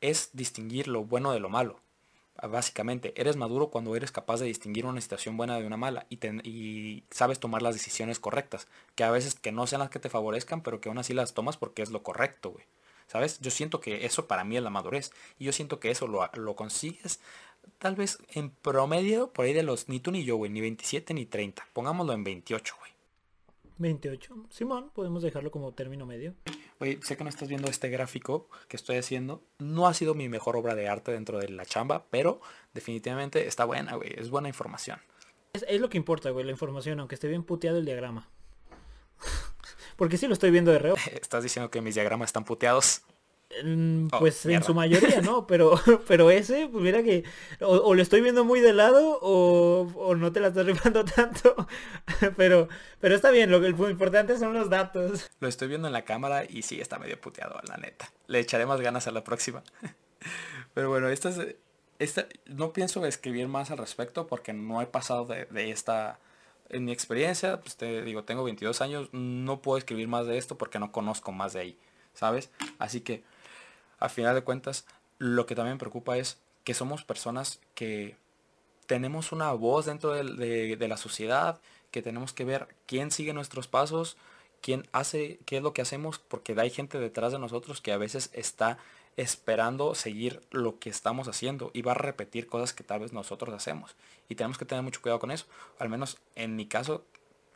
es 0.00 0.30
distinguir 0.34 0.86
lo 0.86 1.02
bueno 1.02 1.32
de 1.32 1.40
lo 1.40 1.48
malo 1.48 1.83
básicamente, 2.42 3.14
eres 3.16 3.36
maduro 3.36 3.70
cuando 3.70 3.94
eres 3.96 4.12
capaz 4.12 4.40
de 4.40 4.46
distinguir 4.46 4.86
una 4.86 5.00
situación 5.00 5.36
buena 5.36 5.58
de 5.58 5.66
una 5.66 5.76
mala 5.76 6.06
y, 6.10 7.04
sabes 7.10 7.40
tomar 7.40 7.62
las 7.62 7.74
decisiones 7.74 8.18
correctas, 8.18 8.66
que 8.94 9.04
a 9.04 9.10
veces 9.10 9.34
que 9.34 9.52
no 9.52 9.66
sean 9.66 9.80
las 9.80 9.90
que 9.90 10.00
te 10.00 10.10
favorezcan, 10.10 10.62
pero 10.62 10.80
que 10.80 10.88
aún 10.88 10.98
así 10.98 11.14
las 11.14 11.34
tomas 11.34 11.56
porque 11.56 11.82
es 11.82 11.90
lo 11.90 12.02
correcto, 12.02 12.50
güey. 12.50 12.64
¿Sabes? 13.06 13.38
Yo 13.40 13.50
siento 13.50 13.80
que 13.80 14.06
eso 14.06 14.26
para 14.26 14.44
mí 14.44 14.56
es 14.56 14.62
la 14.62 14.70
madurez 14.70 15.12
y 15.38 15.44
yo 15.44 15.52
siento 15.52 15.78
que 15.78 15.90
eso 15.90 16.06
lo, 16.08 16.26
lo 16.32 16.56
consigues 16.56 17.20
tal 17.78 17.96
vez 17.96 18.18
en 18.30 18.50
promedio 18.50 19.32
por 19.32 19.44
ahí 19.44 19.52
de 19.52 19.62
los 19.62 19.88
ni 19.88 20.00
tú 20.00 20.10
ni 20.10 20.24
yo, 20.24 20.36
güey, 20.36 20.50
ni 20.50 20.60
27 20.60 21.14
ni 21.14 21.26
30. 21.26 21.66
Pongámoslo 21.72 22.12
en 22.12 22.24
28, 22.24 22.74
güey. 22.78 22.93
28. 23.78 24.46
Simón, 24.50 24.90
podemos 24.94 25.22
dejarlo 25.22 25.50
como 25.50 25.72
término 25.72 26.06
medio. 26.06 26.34
Oye, 26.78 26.98
sé 27.02 27.16
que 27.16 27.24
no 27.24 27.30
estás 27.30 27.48
viendo 27.48 27.68
este 27.68 27.88
gráfico 27.88 28.48
que 28.68 28.76
estoy 28.76 28.96
haciendo. 28.96 29.42
No 29.58 29.86
ha 29.86 29.94
sido 29.94 30.14
mi 30.14 30.28
mejor 30.28 30.56
obra 30.56 30.74
de 30.74 30.88
arte 30.88 31.12
dentro 31.12 31.38
de 31.38 31.48
la 31.48 31.64
chamba, 31.66 32.06
pero 32.10 32.40
definitivamente 32.72 33.46
está 33.46 33.64
buena, 33.64 33.96
güey. 33.96 34.12
Es 34.16 34.30
buena 34.30 34.48
información. 34.48 34.98
Es, 35.52 35.64
es 35.68 35.80
lo 35.80 35.88
que 35.88 35.96
importa, 35.96 36.30
güey, 36.30 36.44
la 36.44 36.52
información, 36.52 37.00
aunque 37.00 37.14
esté 37.14 37.28
bien 37.28 37.44
puteado 37.44 37.78
el 37.78 37.84
diagrama. 37.84 38.28
Porque 39.96 40.16
sí 40.16 40.26
lo 40.26 40.32
estoy 40.32 40.50
viendo 40.50 40.72
de 40.72 40.78
reo. 40.78 40.94
¿Estás 41.12 41.42
diciendo 41.42 41.70
que 41.70 41.80
mis 41.80 41.94
diagramas 41.94 42.28
están 42.28 42.44
puteados? 42.44 43.02
Oh, 44.12 44.18
pues 44.18 44.44
en 44.46 44.62
su 44.62 44.74
mayoría, 44.74 45.20
¿no? 45.20 45.46
Pero, 45.46 45.78
pero 46.08 46.30
ese, 46.30 46.68
pues 46.68 46.82
mira 46.82 47.02
que 47.02 47.24
o, 47.60 47.94
lo 47.94 48.02
estoy 48.02 48.20
viendo 48.20 48.44
muy 48.44 48.60
de 48.60 48.72
lado 48.72 49.18
o, 49.22 50.14
no 50.16 50.32
te 50.32 50.40
la 50.40 50.48
estás 50.48 50.66
rifando 50.66 51.04
tanto. 51.16 51.54
Pero, 52.36 52.68
pero 53.00 53.14
está 53.14 53.30
bien, 53.30 53.50
lo, 53.50 53.60
lo 53.60 53.90
importante 53.90 54.38
son 54.38 54.54
los 54.54 54.70
datos. 54.70 55.30
Lo 55.40 55.48
estoy 55.48 55.68
viendo 55.68 55.86
en 55.86 55.92
la 55.92 56.04
cámara 56.04 56.44
y 56.44 56.62
sí 56.62 56.80
está 56.80 56.98
medio 56.98 57.20
puteado, 57.20 57.60
la 57.68 57.76
neta. 57.76 58.10
Le 58.26 58.40
echaré 58.40 58.66
más 58.66 58.80
ganas 58.80 59.06
a 59.06 59.12
la 59.12 59.22
próxima. 59.22 59.62
Pero 60.74 60.88
bueno, 60.88 61.08
esta 61.08 61.28
es, 61.28 61.56
esta, 61.98 62.26
no 62.46 62.72
pienso 62.72 63.04
escribir 63.06 63.46
más 63.46 63.70
al 63.70 63.78
respecto 63.78 64.26
porque 64.26 64.52
no 64.52 64.82
he 64.82 64.86
pasado 64.86 65.26
de, 65.26 65.46
de 65.46 65.70
esta... 65.70 66.18
En 66.70 66.86
mi 66.86 66.92
experiencia, 66.92 67.60
pues 67.60 67.76
te 67.76 68.02
digo, 68.02 68.24
tengo 68.24 68.42
22 68.42 68.80
años, 68.80 69.10
no 69.12 69.60
puedo 69.60 69.76
escribir 69.76 70.08
más 70.08 70.26
de 70.26 70.38
esto 70.38 70.56
porque 70.56 70.78
no 70.78 70.92
conozco 70.92 71.30
más 71.30 71.52
de 71.52 71.60
ahí, 71.60 71.78
¿sabes? 72.14 72.50
Así 72.78 73.02
que 73.02 73.22
a 74.04 74.08
final 74.08 74.34
de 74.34 74.42
cuentas, 74.42 74.84
lo 75.18 75.46
que 75.46 75.54
también 75.54 75.76
me 75.76 75.80
preocupa 75.80 76.18
es 76.18 76.38
que 76.64 76.74
somos 76.74 77.04
personas 77.04 77.60
que 77.74 78.16
tenemos 78.86 79.32
una 79.32 79.52
voz 79.52 79.86
dentro 79.86 80.12
de, 80.12 80.76
de, 80.76 80.88
la 80.88 80.96
sociedad, 80.96 81.60
que 81.90 82.02
tenemos 82.02 82.32
que 82.32 82.44
ver 82.44 82.68
quién 82.86 83.10
sigue 83.10 83.32
nuestros 83.32 83.66
pasos, 83.66 84.16
quién 84.60 84.86
hace, 84.92 85.38
qué 85.46 85.58
es 85.58 85.62
lo 85.62 85.72
que 85.72 85.82
hacemos, 85.82 86.18
porque 86.18 86.54
hay 86.58 86.70
gente 86.70 86.98
detrás 86.98 87.32
de 87.32 87.38
nosotros 87.38 87.80
que 87.80 87.92
a 87.92 87.98
veces 87.98 88.30
está 88.34 88.78
esperando 89.16 89.94
seguir 89.94 90.40
lo 90.50 90.78
que 90.78 90.90
estamos 90.90 91.28
haciendo 91.28 91.70
y 91.72 91.82
va 91.82 91.92
a 91.92 91.96
repetir 91.96 92.46
cosas 92.46 92.72
que 92.72 92.84
tal 92.84 93.00
vez 93.00 93.12
nosotros 93.12 93.54
hacemos. 93.54 93.96
Y 94.28 94.34
tenemos 94.34 94.58
que 94.58 94.64
tener 94.64 94.82
mucho 94.82 95.00
cuidado 95.00 95.20
con 95.20 95.30
eso. 95.30 95.46
Al 95.78 95.88
menos 95.88 96.18
en 96.34 96.56
mi 96.56 96.66
caso, 96.66 97.04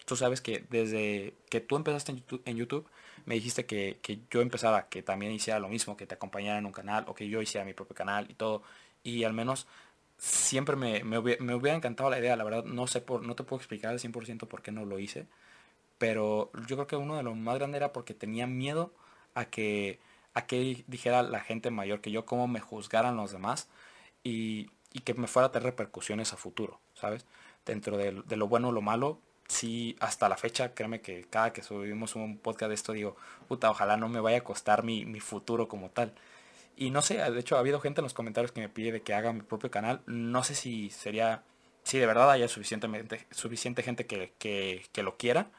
tú 0.07 0.17
sabes 0.17 0.41
que 0.41 0.65
desde 0.71 1.35
que 1.51 1.61
tú 1.61 1.77
empezaste 1.77 2.15
en 2.45 2.57
YouTube, 2.57 2.87
me 3.27 3.35
dijiste 3.35 3.67
que, 3.67 4.01
yo 4.31 4.41
empezara, 4.41 4.89
que 4.89 5.03
también 5.03 5.33
hiciera 5.33 5.61
lo 5.61 5.69
mismo, 5.69 5.97
que 5.97 6.07
te 6.07 6.15
acompañara 6.15 6.59
en 6.59 6.67
un 6.67 6.73
canal 6.73 7.05
o 7.09 7.15
que 7.15 7.29
yo 7.29 7.43
hiciera 7.43 7.65
mi 7.65 7.75
propio 7.75 7.95
canal 7.95 8.27
y 8.31 8.35
todo. 8.35 8.63
Y 9.03 9.25
al 9.25 9.33
menos 9.33 9.67
siempre 10.19 10.77
me, 10.77 11.05
me, 11.05 11.19
hubiera, 11.19 11.77
encantado 11.77 12.11
la 12.11 12.19
idea, 12.19 12.37
la 12.37 12.45
verdad 12.45 12.65
no 12.65 12.87
sé 12.87 13.01
por, 13.01 13.23
no 13.23 13.37
te 13.37 13.45
puedo 13.45 13.61
explicar 13.61 13.93
al 13.93 14.01
100% 14.01 14.47
por 14.49 14.63
qué 14.63 14.73
no 14.73 14.85
lo 14.85 14.99
hice. 14.99 15.27
Pero 15.99 16.51
yo 16.67 16.77
creo 16.77 16.87
que 16.87 16.97
uno 16.97 17.17
de 17.17 17.23
los 17.23 17.37
más 17.37 17.57
grandes 17.57 17.79
era 17.79 17.93
porque 17.93 18.15
tenía 18.15 18.47
miedo 18.47 18.93
a 19.35 19.47
que, 19.47 20.01
a 20.35 20.47
que 20.47 20.85
dijera 20.87 21.23
la 21.23 21.41
gente 21.41 21.71
mayor 21.71 22.01
que 22.01 22.11
yo, 22.11 22.27
cómo 22.27 22.49
me 22.49 22.61
juzgaran 22.61 23.17
los 23.17 23.33
demás 23.33 23.69
y, 24.25 24.71
que 25.05 25.15
me 25.15 25.29
fuera 25.29 25.49
a 25.49 25.53
tener 25.53 25.67
repercusiones 25.67 26.33
a 26.33 26.37
futuro, 26.37 26.81
¿sabes? 26.95 27.27
Dentro 27.65 27.97
de, 27.97 28.23
de 28.27 28.37
lo 28.37 28.49
bueno 28.49 28.69
o 28.69 28.73
lo 28.73 28.83
malo, 28.83 29.21
sí, 29.49 29.97
hasta 30.01 30.29
la 30.29 30.37
fecha, 30.37 30.75
créeme 30.75 31.01
que 31.01 31.25
cada 31.31 31.53
que 31.53 31.63
subimos 31.63 32.17
un 32.17 32.39
podcast 32.39 32.69
de 32.69 32.75
esto 32.75 32.93
digo, 32.93 33.17
puta, 33.49 33.71
ojalá 33.71 33.97
no 33.97 34.09
me 34.09 34.21
vaya 34.21 34.39
a 34.39 34.45
costar 34.45 34.85
mi, 34.85 35.21
futuro 35.21 35.69
como 35.69 35.91
tal. 35.91 36.13
Y 36.77 36.91
no 36.91 37.03
sé, 37.03 37.19
de 37.19 37.41
hecho 37.41 37.57
ha 37.57 37.61
habido 37.61 37.81
gente 37.81 38.01
en 38.01 38.05
los 38.05 38.15
comentarios 38.15 38.53
que 38.53 38.61
me 38.61 38.69
pide 38.69 38.93
de 38.93 39.03
que 39.03 39.15
haga 39.15 39.33
mi 39.33 39.43
propio 39.43 39.71
canal. 39.71 40.01
No 40.07 40.45
sé 40.45 40.55
si 40.55 40.91
sería, 40.91 41.43
si 41.83 41.99
de 41.99 42.07
verdad 42.07 42.31
haya 42.31 42.49
suficientemente, 42.49 43.27
suficiente 43.33 43.83
gente 43.83 44.07
que, 44.07 44.33
que, 44.39 44.87
que 44.93 45.03
lo 45.03 45.17
quiera. 45.17 45.51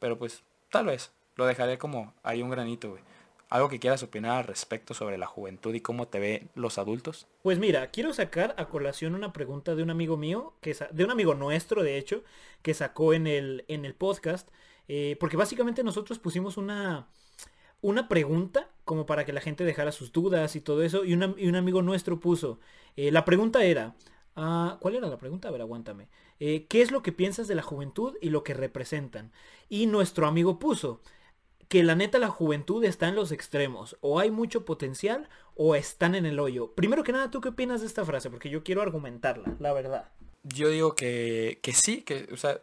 Pero 0.00 0.18
pues, 0.18 0.42
tal 0.70 0.86
vez. 0.86 1.12
Lo 1.36 1.46
dejaré 1.46 1.78
como 1.78 2.12
hay 2.22 2.42
un 2.42 2.50
granito, 2.50 2.90
güey. 2.90 3.02
¿Algo 3.50 3.68
que 3.68 3.80
quieras 3.80 4.04
opinar 4.04 4.38
al 4.38 4.44
respecto 4.44 4.94
sobre 4.94 5.18
la 5.18 5.26
juventud 5.26 5.74
y 5.74 5.80
cómo 5.80 6.06
te 6.06 6.20
ven 6.20 6.50
los 6.54 6.78
adultos? 6.78 7.26
Pues 7.42 7.58
mira, 7.58 7.90
quiero 7.90 8.12
sacar 8.12 8.54
a 8.56 8.68
colación 8.68 9.16
una 9.16 9.32
pregunta 9.32 9.74
de 9.74 9.82
un 9.82 9.90
amigo 9.90 10.16
mío, 10.16 10.54
que 10.60 10.76
de 10.92 11.04
un 11.04 11.10
amigo 11.10 11.34
nuestro, 11.34 11.82
de 11.82 11.98
hecho, 11.98 12.22
que 12.62 12.74
sacó 12.74 13.12
en 13.12 13.26
el, 13.26 13.64
en 13.66 13.84
el 13.84 13.94
podcast. 13.94 14.48
Eh, 14.86 15.16
porque 15.18 15.36
básicamente 15.36 15.82
nosotros 15.82 16.20
pusimos 16.20 16.56
una, 16.56 17.08
una 17.80 18.08
pregunta 18.08 18.70
como 18.84 19.04
para 19.04 19.24
que 19.24 19.32
la 19.32 19.40
gente 19.40 19.64
dejara 19.64 19.90
sus 19.90 20.12
dudas 20.12 20.54
y 20.54 20.60
todo 20.60 20.84
eso. 20.84 21.04
Y, 21.04 21.14
un 21.14 21.56
amigo 21.56 21.82
nuestro 21.82 22.20
puso, 22.20 22.60
eh, 22.96 23.10
la 23.10 23.24
pregunta 23.24 23.64
era, 23.64 23.96
ah, 24.36 24.78
¿cuál 24.80 24.94
era 24.94 25.08
la 25.08 25.18
pregunta? 25.18 25.48
A 25.48 25.50
ver, 25.50 25.60
aguántame. 25.60 26.08
Eh, 26.38 26.66
¿Qué 26.68 26.82
es 26.82 26.90
lo 26.90 27.02
que 27.02 27.10
piensas 27.12 27.48
de 27.48 27.56
la 27.56 27.62
juventud 27.62 28.16
y 28.20 28.30
lo 28.30 28.44
que 28.44 28.54
representan? 28.54 29.32
Y 29.68 29.86
nuestro 29.86 30.26
amigo 30.26 30.58
puso, 30.58 31.00
que 31.70 31.84
la 31.84 31.94
neta 31.94 32.18
la 32.18 32.28
juventud 32.28 32.82
está 32.82 33.08
en 33.08 33.14
los 33.14 33.30
extremos. 33.30 33.96
O 34.00 34.18
hay 34.18 34.32
mucho 34.32 34.64
potencial 34.64 35.28
o 35.54 35.76
están 35.76 36.16
en 36.16 36.26
el 36.26 36.40
hoyo. 36.40 36.72
Primero 36.72 37.04
que 37.04 37.12
nada, 37.12 37.30
¿tú 37.30 37.40
qué 37.40 37.50
opinas 37.50 37.80
de 37.80 37.86
esta 37.86 38.04
frase? 38.04 38.28
Porque 38.28 38.50
yo 38.50 38.64
quiero 38.64 38.82
argumentarla, 38.82 39.54
la 39.60 39.72
verdad. 39.72 40.10
Yo 40.42 40.68
digo 40.68 40.96
que, 40.96 41.60
que 41.62 41.72
sí, 41.72 42.02
que, 42.02 42.28
o 42.32 42.36
sea, 42.36 42.60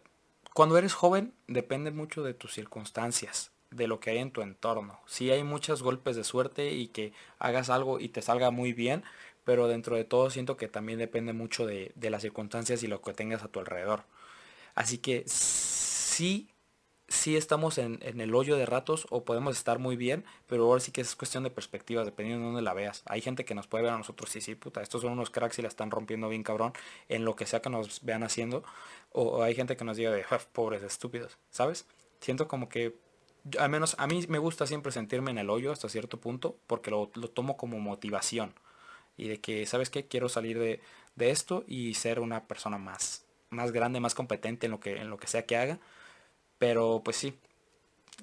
cuando 0.54 0.78
eres 0.78 0.94
joven 0.94 1.34
depende 1.48 1.92
mucho 1.92 2.22
de 2.22 2.34
tus 2.34 2.54
circunstancias, 2.54 3.52
de 3.72 3.88
lo 3.88 4.02
que 4.02 4.10
hay 4.10 4.18
en 4.18 4.32
tu 4.32 4.42
entorno. 4.42 5.00
Sí 5.06 5.32
hay 5.32 5.46
muchos 5.46 5.84
golpes 5.84 6.18
de 6.18 6.26
suerte 6.26 6.74
y 6.74 6.90
que 6.90 7.14
hagas 7.40 7.70
algo 7.70 8.02
y 8.02 8.10
te 8.10 8.22
salga 8.22 8.52
muy 8.52 8.74
bien, 8.74 9.06
pero 9.46 9.70
dentro 9.70 9.96
de 9.96 10.04
todo 10.04 10.30
siento 10.30 10.58
que 10.58 10.68
también 10.68 11.00
depende 11.00 11.32
mucho 11.32 11.66
de, 11.66 11.94
de 11.96 12.10
las 12.10 12.24
circunstancias 12.24 12.84
y 12.84 12.88
lo 12.88 13.02
que 13.02 13.14
tengas 13.14 13.42
a 13.42 13.48
tu 13.48 13.62
alrededor. 13.62 14.04
Así 14.76 14.98
que 14.98 15.24
sí 15.28 16.50
sí 17.08 17.38
estamos 17.38 17.78
en, 17.78 18.00
el 18.02 18.36
hoyo 18.36 18.58
de 18.58 18.66
ratos 18.66 19.08
o 19.10 19.24
podemos 19.24 19.58
estar 19.58 19.80
muy 19.80 19.96
bien, 19.96 20.26
pero 20.48 20.66
ahora 20.66 20.82
sí 20.82 20.92
que 20.92 21.02
es 21.02 21.16
cuestión 21.16 21.44
de 21.44 21.50
perspectiva, 21.50 22.04
dependiendo 22.04 22.42
de 22.42 22.48
dónde 22.48 22.62
la 22.62 22.74
veas. 22.74 23.04
Hay 23.06 23.22
gente 23.22 23.46
que 23.46 23.56
nos 23.56 23.68
puede 23.68 23.86
ver 23.86 23.94
a 23.94 23.98
nosotros, 23.98 24.30
sí, 24.30 24.42
sí, 24.42 24.56
puta, 24.56 24.82
estos 24.82 25.02
son 25.02 25.14
unos 25.14 25.30
cracks 25.30 25.58
y 25.60 25.62
la 25.62 25.70
están 25.70 25.90
rompiendo 25.92 26.28
bien 26.30 26.44
cabrón 26.44 26.74
en 27.08 27.24
lo 27.24 27.36
que 27.36 27.46
sea 27.46 27.62
que 27.62 27.70
nos 27.70 28.04
vean 28.04 28.24
haciendo. 28.24 28.64
O, 29.12 29.42
hay 29.42 29.56
gente 29.56 29.78
que 29.78 29.86
nos 29.86 29.98
diga 29.98 30.12
de, 30.12 30.26
pobres 30.52 30.84
estúpidos, 30.84 31.38
¿sabes? 31.50 31.86
Siento 32.20 32.48
como 32.48 32.68
que, 32.68 32.96
al 33.58 33.70
menos 33.70 33.96
a 34.00 34.08
mí 34.08 34.26
me 34.28 34.40
gusta 34.40 34.68
siempre 34.68 34.92
sentirme 34.92 35.32
en 35.32 35.38
el 35.38 35.50
hoyo 35.50 35.72
hasta 35.72 35.88
cierto 35.88 36.20
punto, 36.20 36.58
porque 36.68 36.92
lo, 36.92 37.08
tomo 37.08 37.56
como 37.58 37.80
motivación. 37.80 38.54
Y 39.16 39.30
de 39.30 39.40
que, 39.40 39.66
¿sabes 39.66 39.90
qué? 39.90 40.08
Quiero 40.08 40.30
salir 40.30 40.60
de, 40.60 40.82
de 41.16 41.32
esto 41.32 41.64
y 41.68 41.94
ser 41.96 42.20
una 42.20 42.48
persona 42.48 42.78
más, 42.78 43.26
más 43.50 43.72
grande, 43.72 44.00
más 44.00 44.14
competente 44.14 44.68
en 44.68 44.72
lo 44.74 44.80
que, 44.80 44.98
en 44.98 45.10
lo 45.10 45.18
que 45.18 45.28
sea 45.28 45.46
que 45.46 45.58
haga 45.58 45.80
pero 46.58 47.02
pues 47.04 47.18
sí, 47.18 47.34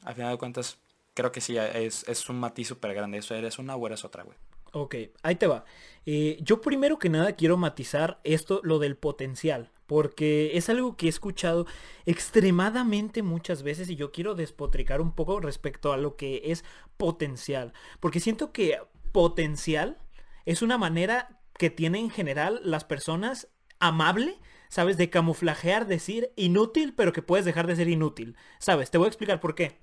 al 0.05 0.15
final 0.15 0.33
de 0.33 0.39
cuentas, 0.39 0.79
creo 1.15 1.33
que 1.33 1.41
sí, 1.41 1.57
es, 1.57 2.07
es 2.09 2.29
un 2.29 2.39
matiz 2.41 2.69
súper 2.69 2.95
grande. 2.95 3.19
Eso 3.19 3.35
eres 3.35 3.59
una 3.59 3.77
o 3.77 3.87
eres 3.87 4.05
otra, 4.05 4.23
güey. 4.23 4.37
Ok, 4.73 4.97
ahí 5.23 5.37
te 5.37 5.47
va. 5.47 5.65
Eh, 6.05 6.37
yo 6.41 6.61
primero 6.61 6.99
que 6.99 7.09
nada 7.09 7.37
quiero 7.37 7.57
matizar 7.57 8.21
esto, 8.25 8.61
lo 8.65 8.81
del 8.81 8.97
potencial, 8.97 9.71
porque 9.87 10.51
es 10.55 10.69
algo 10.69 10.97
que 10.97 11.07
he 11.07 11.09
escuchado 11.09 11.67
extremadamente 12.07 13.23
muchas 13.23 13.63
veces 13.63 13.89
y 13.89 13.95
yo 13.95 14.11
quiero 14.11 14.35
despotricar 14.35 15.01
un 15.01 15.13
poco 15.13 15.39
respecto 15.39 15.93
a 15.93 15.97
lo 15.97 16.17
que 16.17 16.43
es 16.47 16.65
potencial, 16.97 17.73
porque 18.01 18.19
siento 18.19 18.53
que 18.53 18.81
potencial 19.13 19.99
es 20.45 20.61
una 20.61 20.77
manera 20.77 21.41
que 21.57 21.71
tienen 21.71 22.07
en 22.07 22.11
general 22.11 22.61
las 22.65 22.85
personas 22.85 23.49
amable 23.79 24.41
¿sabes? 24.75 24.97
De 24.97 25.09
camuflajear, 25.09 25.87
decir 25.87 26.33
inútil, 26.35 26.95
pero 26.97 27.13
que 27.13 27.23
puedes 27.23 27.45
dejar 27.45 27.69
de 27.69 27.77
ser 27.77 27.89
inútil, 27.89 28.37
¿sabes? 28.59 28.91
Te 28.91 28.99
voy 28.99 29.05
a 29.05 29.09
explicar 29.09 29.39
por 29.39 29.55
qué. 29.55 29.79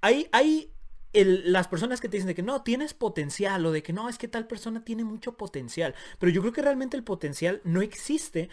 Hay, 0.00 0.26
hay 0.32 0.72
las 1.12 1.68
personas 1.68 2.00
que 2.00 2.08
te 2.08 2.16
dicen 2.16 2.34
que 2.34 2.42
no, 2.42 2.62
tienes 2.62 2.94
potencial 2.94 3.66
o 3.66 3.72
de 3.72 3.82
que 3.82 3.92
no, 3.92 4.08
es 4.08 4.16
que 4.16 4.28
tal 4.28 4.46
persona 4.46 4.86
tiene 4.86 5.04
mucho 5.04 5.36
potencial, 5.36 5.94
pero 6.18 6.32
yo 6.32 6.40
creo 6.40 6.54
que 6.54 6.62
realmente 6.62 6.96
el 6.96 7.04
potencial 7.04 7.60
no 7.64 7.82
existe 7.82 8.48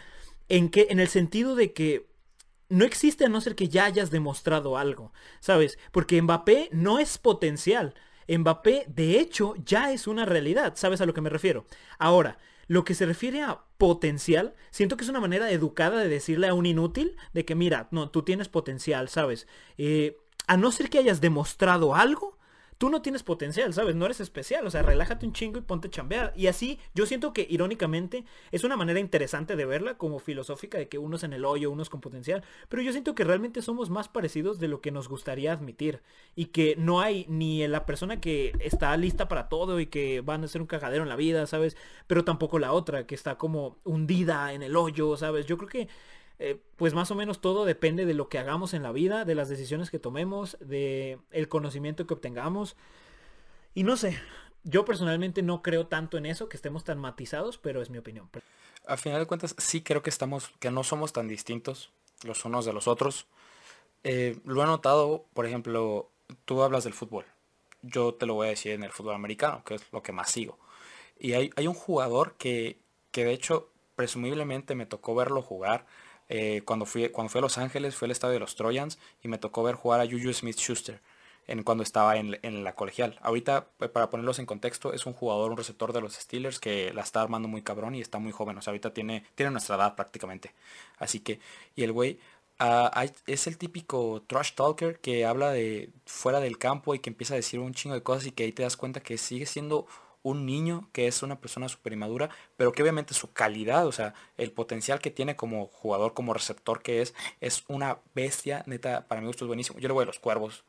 en, 0.49 0.67
que, 0.67 0.87
en 0.89 0.99
el 0.99 1.07
sentido 1.07 1.55
de 1.55 1.71
que 1.71 2.09
no 2.67 2.83
existe 2.83 3.23
a 3.23 3.29
no 3.29 3.39
ser 3.39 3.55
que 3.55 3.69
ya 3.69 3.85
hayas 3.85 4.11
demostrado 4.11 4.77
algo, 4.77 5.13
¿sabes? 5.39 5.79
Porque 5.93 6.21
Mbappé 6.21 6.67
no 6.73 6.99
es 6.99 7.17
potencial. 7.17 7.93
Mbappé, 8.27 8.83
de 8.89 9.17
hecho, 9.17 9.55
ya 9.63 9.93
es 9.93 10.07
una 10.07 10.25
realidad. 10.25 10.73
¿Sabes 10.75 10.99
a 10.99 11.05
lo 11.05 11.13
que 11.13 11.21
me 11.21 11.29
refiero? 11.29 11.65
Ahora, 11.97 12.37
lo 12.69 12.85
que 12.85 12.93
se 12.93 13.07
refiere 13.07 13.41
a 13.41 13.63
potencial, 13.77 14.53
siento 14.69 14.95
que 14.95 15.03
es 15.03 15.09
una 15.09 15.19
manera 15.19 15.49
educada 15.51 15.97
de 15.97 16.07
decirle 16.07 16.47
a 16.47 16.53
un 16.53 16.67
inútil 16.67 17.17
de 17.33 17.43
que 17.43 17.55
mira, 17.55 17.87
no, 17.89 18.11
tú 18.11 18.21
tienes 18.21 18.47
potencial, 18.47 19.09
¿sabes? 19.09 19.47
Eh, 19.79 20.17
a 20.45 20.55
no 20.55 20.71
ser 20.71 20.91
que 20.91 20.99
hayas 20.99 21.19
demostrado 21.19 21.95
algo, 21.95 22.37
tú 22.79 22.89
no 22.89 23.01
tienes 23.01 23.23
potencial, 23.23 23.73
¿sabes? 23.73 23.95
No 23.95 24.05
eres 24.05 24.21
especial, 24.21 24.65
o 24.65 24.69
sea, 24.71 24.81
relájate 24.81 25.25
un 25.25 25.33
chingo 25.33 25.59
y 25.59 25.61
ponte 25.61 25.89
a 25.89 25.91
chambear. 25.91 26.33
Y 26.35 26.47
así, 26.47 26.79
yo 26.95 27.05
siento 27.05 27.33
que 27.33 27.45
irónicamente 27.47 28.23
es 28.51 28.63
una 28.63 28.77
manera 28.77 29.01
interesante 29.01 29.57
de 29.57 29.65
verla 29.65 29.97
como 29.97 30.17
filosófica 30.17 30.77
de 30.77 30.87
que 30.87 30.97
unos 30.97 31.23
en 31.23 31.33
el 31.33 31.43
hoyo, 31.43 31.69
unos 31.69 31.89
con 31.89 31.99
potencial, 31.99 32.41
pero 32.69 32.81
yo 32.81 32.93
siento 32.93 33.15
que 33.15 33.25
realmente 33.25 33.61
somos 33.61 33.89
más 33.89 34.07
parecidos 34.07 34.59
de 34.59 34.69
lo 34.69 34.79
que 34.79 34.91
nos 34.91 35.09
gustaría 35.09 35.51
admitir 35.51 36.01
y 36.37 36.45
que 36.45 36.75
no 36.77 37.01
hay 37.01 37.25
ni 37.27 37.67
la 37.67 37.85
persona 37.85 38.21
que 38.21 38.53
está 38.61 38.95
lista 38.95 39.27
para 39.27 39.49
todo 39.49 39.81
y 39.81 39.87
que 39.87 40.21
van 40.21 40.45
a 40.45 40.47
ser 40.47 40.61
un 40.61 40.67
cagadero 40.67 41.03
en 41.03 41.09
la 41.09 41.17
vida, 41.17 41.45
¿sabes? 41.47 41.75
Pero 42.07 42.23
tampoco 42.23 42.59
la 42.59 42.71
otra 42.71 43.05
que 43.05 43.13
está 43.13 43.37
como 43.37 43.77
hundida 43.83 44.53
en 44.53 44.63
el 44.63 44.77
hoyo, 44.77 45.17
¿sabes? 45.17 45.45
Yo 45.47 45.57
creo 45.57 45.69
que 45.69 45.89
eh, 46.39 46.57
pues 46.77 46.93
más 46.93 47.11
o 47.11 47.15
menos 47.15 47.41
todo 47.41 47.65
depende 47.65 48.05
de 48.05 48.13
lo 48.13 48.29
que 48.29 48.39
hagamos 48.39 48.73
en 48.73 48.81
la 48.81 48.93
vida, 48.93 49.25
de 49.25 49.35
las 49.35 49.49
decisiones 49.49 49.91
que 49.91 49.99
tomemos, 49.99 50.57
de 50.61 51.19
el 51.31 51.49
conocimiento 51.49 52.07
que 52.07 52.13
obtengamos. 52.13 52.77
Y 53.75 53.83
no 53.83 53.97
sé, 53.97 54.17
yo 54.63 54.85
personalmente 54.85 55.41
no 55.41 55.61
creo 55.61 55.87
tanto 55.87 56.17
en 56.17 56.25
eso, 56.25 56.47
que 56.47 56.55
estemos 56.55 56.85
tan 56.85 56.97
matizados, 56.97 57.57
pero 57.57 57.81
es 57.81 57.89
mi 57.89 57.97
opinión. 57.97 58.29
A 58.87 58.95
final 58.95 59.19
de 59.19 59.27
cuentas, 59.27 59.53
sí 59.57 59.81
creo 59.81 60.01
que 60.01 60.09
estamos, 60.09 60.51
que 60.59 60.71
no 60.71 60.83
somos 60.83 61.11
tan 61.11 61.27
distintos 61.27 61.91
los 62.23 62.45
unos 62.45 62.65
de 62.65 62.73
los 62.73 62.87
otros. 62.87 63.27
Eh, 64.03 64.39
lo 64.45 64.63
he 64.63 64.65
notado, 64.65 65.25
por 65.33 65.45
ejemplo, 65.45 66.09
tú 66.45 66.63
hablas 66.63 66.85
del 66.85 66.93
fútbol. 66.93 67.25
Yo 67.81 68.13
te 68.13 68.25
lo 68.25 68.33
voy 68.33 68.47
a 68.47 68.51
decir 68.51 68.71
en 68.71 68.83
el 68.83 68.91
fútbol 68.91 69.15
americano, 69.15 69.63
que 69.65 69.75
es 69.75 69.83
lo 69.91 70.01
que 70.01 70.13
más 70.13 70.31
sigo. 70.31 70.57
Y 71.19 71.33
hay, 71.33 71.49
hay 71.57 71.67
un 71.67 71.73
jugador 71.73 72.35
que, 72.37 72.79
que 73.11 73.25
de 73.25 73.33
hecho 73.33 73.69
presumiblemente 73.95 74.75
me 74.75 74.85
tocó 74.85 75.15
verlo 75.15 75.41
jugar 75.41 75.85
eh, 76.29 76.61
cuando, 76.63 76.85
fui, 76.85 77.09
cuando 77.09 77.29
fui 77.29 77.39
a 77.39 77.41
Los 77.41 77.57
Ángeles, 77.57 77.95
fue 77.95 78.05
al 78.05 78.11
estadio 78.11 78.33
de 78.33 78.39
los 78.39 78.55
Trojans 78.55 78.99
y 79.23 79.27
me 79.27 79.39
tocó 79.39 79.63
ver 79.63 79.75
jugar 79.75 79.99
a 79.99 80.05
Juju 80.05 80.31
Smith-Schuster 80.31 81.01
en, 81.47 81.63
cuando 81.63 81.83
estaba 81.83 82.17
en, 82.17 82.63
la 82.63 82.75
colegial. 82.75 83.17
Ahorita, 83.21 83.67
eh, 83.79 83.89
para 83.89 84.09
ponerlos 84.11 84.37
en 84.37 84.45
contexto, 84.45 84.93
es 84.93 85.07
un 85.07 85.13
jugador, 85.13 85.51
un 85.51 85.57
receptor 85.57 85.91
de 85.91 86.01
los 86.01 86.13
Steelers 86.13 86.59
que 86.59 86.93
la 86.93 87.01
está 87.01 87.21
armando 87.21 87.47
muy 87.47 87.63
cabrón 87.63 87.95
y 87.95 88.01
está 88.01 88.19
muy 88.19 88.31
joven. 88.31 88.57
O 88.57 88.61
sea, 88.61 88.71
ahorita 88.71 88.93
tiene, 88.93 89.25
tiene 89.33 89.51
nuestra 89.51 89.75
edad 89.75 89.95
prácticamente. 89.95 90.53
Así 90.97 91.19
que, 91.19 91.39
y 91.75 91.83
el 91.83 91.91
güey 91.91 92.19
ah, 92.59 93.05
es 93.25 93.47
el 93.47 93.57
típico 93.57 94.23
trash 94.27 94.53
talker 94.53 94.99
que 94.99 95.25
habla 95.25 95.51
de 95.51 95.89
fuera 96.05 96.39
del 96.39 96.59
campo 96.59 96.93
y 96.93 96.99
que 96.99 97.09
empieza 97.09 97.33
a 97.33 97.37
decir 97.37 97.59
un 97.59 97.73
chingo 97.73 97.95
de 97.95 98.03
cosas 98.03 98.27
y 98.27 98.31
que 98.31 98.43
ahí 98.43 98.51
te 98.51 98.63
das 98.63 98.77
cuenta 98.77 99.01
que 99.01 99.17
sigue 99.17 99.47
siendo 99.47 99.87
un 100.23 100.45
niño 100.45 100.89
que 100.91 101.07
es 101.07 101.23
una 101.23 101.39
persona 101.39 101.69
súper 101.69 101.93
inmadura, 101.93 102.29
pero 102.57 102.71
que 102.71 102.81
obviamente 102.81 103.13
su 103.13 103.31
calidad, 103.31 103.87
o 103.87 103.91
sea, 103.91 104.13
el 104.37 104.51
potencial 104.51 104.99
que 104.99 105.11
tiene 105.11 105.35
como 105.35 105.67
jugador, 105.67 106.13
como 106.13 106.33
receptor 106.33 106.81
que 106.81 107.01
es, 107.01 107.13
es 107.41 107.63
una 107.67 107.99
bestia, 108.15 108.63
neta, 108.65 109.07
para 109.07 109.21
mí 109.21 109.27
gusto 109.27 109.45
es 109.45 109.47
buenísimo. 109.47 109.79
Yo 109.79 109.87
le 109.87 109.93
voy 109.93 110.03
a 110.03 110.07
los 110.07 110.19
cuervos 110.19 110.63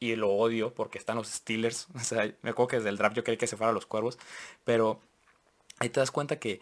y 0.00 0.16
lo 0.16 0.30
odio 0.32 0.74
porque 0.74 0.98
están 0.98 1.16
los 1.16 1.28
Steelers. 1.28 1.88
O 1.94 2.00
sea, 2.00 2.32
me 2.42 2.50
acuerdo 2.50 2.68
que 2.68 2.76
desde 2.76 2.90
el 2.90 2.98
draft 2.98 3.16
yo 3.16 3.24
quería 3.24 3.38
que 3.38 3.46
se 3.46 3.56
fuera 3.56 3.70
a 3.70 3.74
los 3.74 3.86
cuervos, 3.86 4.18
pero 4.64 5.00
ahí 5.78 5.88
te 5.88 6.00
das 6.00 6.10
cuenta 6.10 6.38
que, 6.38 6.60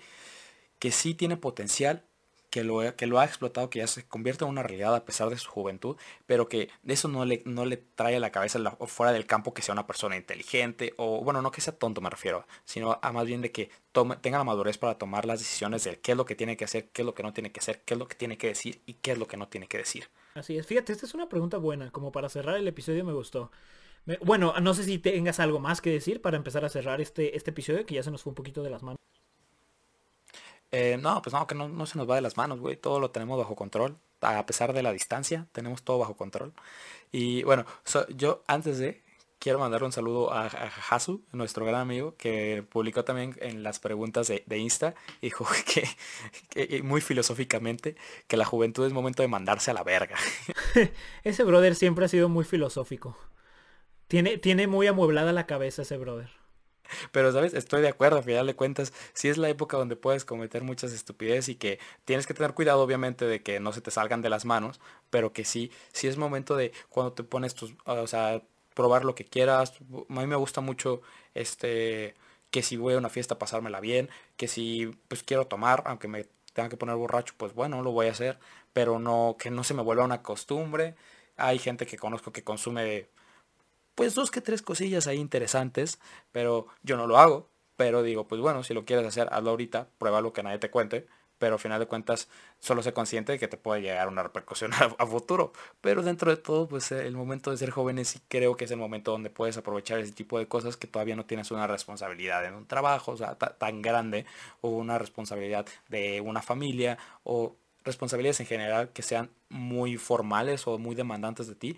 que 0.78 0.90
sí 0.93 1.14
tiene 1.14 1.36
potencial, 1.36 2.05
que 2.53 2.64
lo, 2.64 2.94
que 2.96 3.07
lo 3.07 3.18
ha 3.18 3.24
explotado, 3.24 3.70
que 3.70 3.78
ya 3.78 3.86
se 3.86 4.07
convierte 4.07 4.44
en 4.44 4.50
una 4.50 4.62
realidad 4.62 4.94
a 4.94 5.07
pesar 5.07 5.30
de 5.30 5.38
su 5.38 5.50
juventud, 5.50 5.96
pero 6.26 6.50
que 6.50 6.68
de 6.82 6.92
eso 6.92 7.09
no 7.09 7.24
le, 7.24 7.42
no 7.46 7.64
le 7.64 7.78
trae 7.78 8.16
a 8.16 8.20
la 8.20 8.30
cabeza 8.30 8.59
fuera 8.86 9.11
del 9.11 9.24
campo 9.24 9.55
que 9.55 9.62
sea 9.62 9.72
una 9.72 9.86
persona 9.86 10.18
inteligente, 10.18 10.92
o 10.98 11.24
bueno, 11.24 11.40
no 11.40 11.50
que 11.50 11.62
sea 11.62 11.74
tonto 11.74 12.03
me 12.03 12.11
refiero, 12.11 12.46
sino 12.66 12.98
a 13.00 13.11
más 13.11 13.24
bien 13.24 13.40
de 13.40 13.50
que 13.50 13.70
tome, 13.90 14.16
tenga 14.16 14.36
la 14.36 14.44
madurez 14.44 14.76
para 14.76 14.98
tomar 14.98 15.24
las 15.24 15.38
decisiones 15.38 15.82
de 15.84 15.98
qué 15.98 16.12
es 16.12 16.18
lo 16.18 16.26
que 16.26 16.34
tiene 16.34 16.59
que 16.59 16.66
hacer, 16.66 16.90
qué 16.90 17.00
es 17.00 17.07
lo 17.07 17.14
que 17.14 17.22
no 17.22 17.32
tiene 17.32 17.50
que 17.53 17.61
hacer, 17.61 17.80
qué 17.86 17.94
es 17.94 17.98
lo 17.98 18.07
que 18.07 18.16
tiene 18.16 18.36
que 18.36 18.48
decir 18.48 18.82
y 18.84 18.94
qué 18.94 19.12
es 19.12 19.18
lo 19.18 19.26
que 19.26 19.38
no 19.38 19.48
tiene 19.48 19.66
que 19.66 19.78
decir. 19.78 20.11
Así 20.34 20.59
es, 20.59 20.66
fíjate, 20.66 20.92
esta 20.92 21.07
es 21.07 21.14
una 21.14 21.30
pregunta 21.30 21.57
buena, 21.57 21.90
como 21.90 22.12
para 22.12 22.28
cerrar 22.28 22.57
el 22.57 22.68
episodio 22.68 23.03
me 23.03 23.14
gustó. 23.14 23.50
bueno, 24.20 24.53
no 24.61 24.74
sé 24.74 24.84
si 24.84 24.98
tengas 24.98 25.40
algo 25.40 25.59
más 25.59 25.80
que 25.80 25.88
decir 25.88 26.20
para 26.20 26.36
empezar 26.36 26.66
a 26.66 26.68
cerrar 26.68 27.00
este, 27.00 27.34
este 27.34 27.48
episodio, 27.48 27.86
que 27.86 27.94
ya 27.94 28.03
se 28.03 28.11
nos 28.11 28.22
fue 28.22 28.32
un 28.32 28.34
poquito 28.34 28.62
de 28.62 28.68
las 28.68 28.82
manos. 28.82 28.98
Eh, 30.73 30.99
no, 31.01 31.20
pues 31.23 31.35
no, 31.35 31.47
que 31.47 31.55
no, 31.55 31.87
se 31.87 31.99
nos 31.99 32.09
va 32.09 32.16
de 32.16 32.23
las 32.23 32.37
manos, 32.37 32.59
güey. 32.59 32.77
Todo 32.77 32.99
lo 32.99 33.11
tenemos 33.11 33.39
bajo 33.39 33.55
control. 33.55 33.99
A 34.23 34.47
pesar 34.47 34.73
de 34.73 34.83
la 34.83 34.93
distancia, 34.93 35.47
tenemos 35.53 35.83
todo 35.83 35.99
bajo 35.99 36.16
control. 36.16 36.55
Y 37.12 37.43
bueno, 37.43 37.66
yo 38.16 38.43
antes 38.47 38.79
de, 38.79 39.03
quiero 39.39 39.59
mandar 39.59 39.85
un 39.85 39.93
saludo 39.93 40.33
a, 40.33 40.47
a 40.47 40.70
Hasu, 40.89 41.25
nuestro 41.33 41.66
gran 41.66 41.81
amigo, 41.81 42.16
que 42.16 42.64
publicó 42.70 43.05
también 43.05 43.37
en 43.41 43.62
las 43.62 43.81
preguntas 43.81 44.29
de, 44.29 44.59
Insta, 44.59 44.95
dijo 45.20 45.47
que, 46.55 46.83
muy 46.83 47.03
filosóficamente, 47.03 47.97
que 48.27 48.37
la 48.39 48.47
juventud 48.47 48.87
es 48.87 48.93
momento 48.95 49.23
de 49.23 49.29
mandarse 49.29 49.70
a 49.70 49.75
la 49.75 49.85
verga. 49.85 50.16
ese 51.25 51.45
brother 51.45 51.75
siempre 51.75 52.07
ha 52.07 52.09
sido 52.09 52.31
muy 52.31 52.45
filosófico. 52.45 53.16
Tiene, 54.09 54.39
tiene 54.39 54.66
muy 54.66 54.87
amueblada 54.87 55.33
la 55.33 55.47
cabeza 55.47 55.83
ese 55.83 55.97
brother. 55.99 56.41
Pero, 57.12 57.33
¿sabes? 57.33 57.55
Estoy 57.55 57.83
de 57.83 57.89
acuerdo, 57.89 58.18
a 58.18 58.22
final 58.22 58.47
de 58.47 58.55
cuentas, 58.55 58.93
si 59.12 59.28
es 59.28 59.39
la 59.39 59.49
época 59.49 59.76
donde 59.76 59.97
puedes 59.97 60.24
cometer 60.24 60.62
muchas 60.62 60.93
estupideces 60.93 61.49
y 61.49 61.55
que 61.57 61.78
tienes 62.05 62.26
que 62.26 62.35
tener 62.35 62.55
cuidado, 62.55 62.83
obviamente, 62.83 63.24
de 63.26 63.43
que 63.43 63.61
no 63.61 63.72
se 63.72 63.80
te 63.80 63.91
salgan 63.91 64.22
de 64.22 64.30
las 64.30 64.45
manos, 64.45 64.80
pero 65.11 65.33
que 65.33 65.45
sí, 65.45 65.70
sí 65.93 66.09
es 66.09 66.16
momento 66.16 66.57
de 66.57 66.72
cuando 66.89 67.12
te 67.12 67.24
pones 67.24 67.55
tus, 67.55 67.74
o 67.85 68.07
sea, 68.07 68.43
probar 68.74 69.05
lo 69.05 69.14
que 69.14 69.24
quieras. 69.24 69.74
A 70.09 70.20
mí 70.20 70.26
me 70.26 70.37
gusta 70.37 70.61
mucho, 70.61 71.03
este, 71.35 72.14
que 72.51 72.62
si 72.62 72.76
voy 72.76 72.95
a 72.95 72.99
una 72.99 73.09
fiesta 73.11 73.39
pasármela 73.39 73.80
bien, 73.80 74.11
que 74.37 74.49
si, 74.49 74.87
pues 75.09 75.22
quiero 75.22 75.47
tomar, 75.47 75.83
aunque 75.87 76.09
me 76.09 76.26
tenga 76.53 76.68
que 76.68 76.76
poner 76.76 76.97
borracho, 76.97 77.35
pues 77.37 77.55
bueno, 77.55 77.83
lo 77.83 77.93
voy 77.93 78.07
a 78.09 78.12
hacer, 78.12 78.39
pero 78.72 78.99
no, 78.99 79.37
que 79.39 79.51
no 79.51 79.64
se 79.64 79.74
me 79.74 79.83
vuelva 79.83 80.05
una 80.05 80.22
costumbre. 80.22 80.95
Hay 81.37 81.59
gente 81.59 81.87
que 81.87 81.97
conozco 81.97 82.33
que 82.33 82.45
consume 82.45 83.07
pues 84.03 84.14
dos 84.14 84.30
que 84.30 84.40
tres 84.40 84.62
cosillas 84.62 85.07
ahí 85.07 85.18
interesantes, 85.18 85.98
pero 86.32 86.66
yo 86.82 86.96
no 86.96 87.07
lo 87.07 87.18
hago. 87.18 87.48
Pero 87.76 88.03
digo, 88.03 88.26
pues 88.26 88.40
bueno, 88.40 88.64
si 88.64 88.74
lo 88.74 88.84
quieres 88.84 89.07
hacer, 89.07 89.28
hazlo 89.32 89.50
ahorita, 89.50 89.88
pruébalo 89.98 90.32
que 90.32 90.42
nadie 90.42 90.59
te 90.59 90.70
cuente. 90.70 91.07
Pero 91.38 91.55
al 91.55 91.61
final 91.61 91.80
de 91.80 91.86
cuentas, 91.86 92.28
solo 92.61 92.82
sé 92.82 92.92
consciente 92.92 93.32
de 93.32 93.38
que 93.38 93.48
te 93.48 93.57
puede 93.57 93.80
llegar 93.80 94.07
una 94.09 94.22
repercusión 94.22 94.72
a, 94.98 95.07
futuro. 95.07 95.53
Pero 95.80 96.03
dentro 96.03 96.30
de 96.30 96.36
todo, 96.36 96.68
pues 96.68 96.92
el 96.92 97.16
momento 97.16 97.50
de 97.50 97.57
ser 97.57 97.70
jóvenes 97.70 98.09
sí 98.09 98.20
creo 98.28 98.57
que 98.57 98.64
es 98.66 98.70
el 98.70 98.76
momento 98.76 99.11
donde 99.12 99.30
puedes 99.30 99.57
aprovechar 99.57 99.98
ese 99.98 100.12
tipo 100.12 100.38
de 100.38 100.46
cosas 100.46 100.76
que 100.76 100.86
todavía 100.86 101.16
no 101.16 101.24
tienes 101.24 101.50
una 101.50 101.66
responsabilidad 101.66 102.44
en 102.44 102.55
un 102.55 102.66
trabajo 102.66 103.16
tan 103.59 103.82
grande 103.82 104.26
o 104.61 104.70
una 104.70 104.98
responsabilidad 104.98 105.66
de 105.88 106.20
una 106.20 106.42
familia 106.42 106.98
o 107.24 107.57
responsabilidades 107.84 108.40
en 108.40 108.46
general 108.46 108.90
que 108.90 109.03
sean 109.03 109.30
muy 109.48 109.96
formales 109.96 110.66
o 110.66 110.78
muy 110.78 110.94
demandantes 110.94 111.48
de 111.48 111.55
ti 111.55 111.76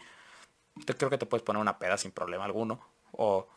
te, 0.86 0.94
creo 0.94 1.10
que 1.10 1.18
te 1.18 1.26
puedes 1.26 1.44
poner 1.44 1.60
una 1.60 1.78
peda 1.78 1.96
sin 1.96 2.10
problema 2.10 2.44
alguno. 2.44 2.80
O, 3.12 3.48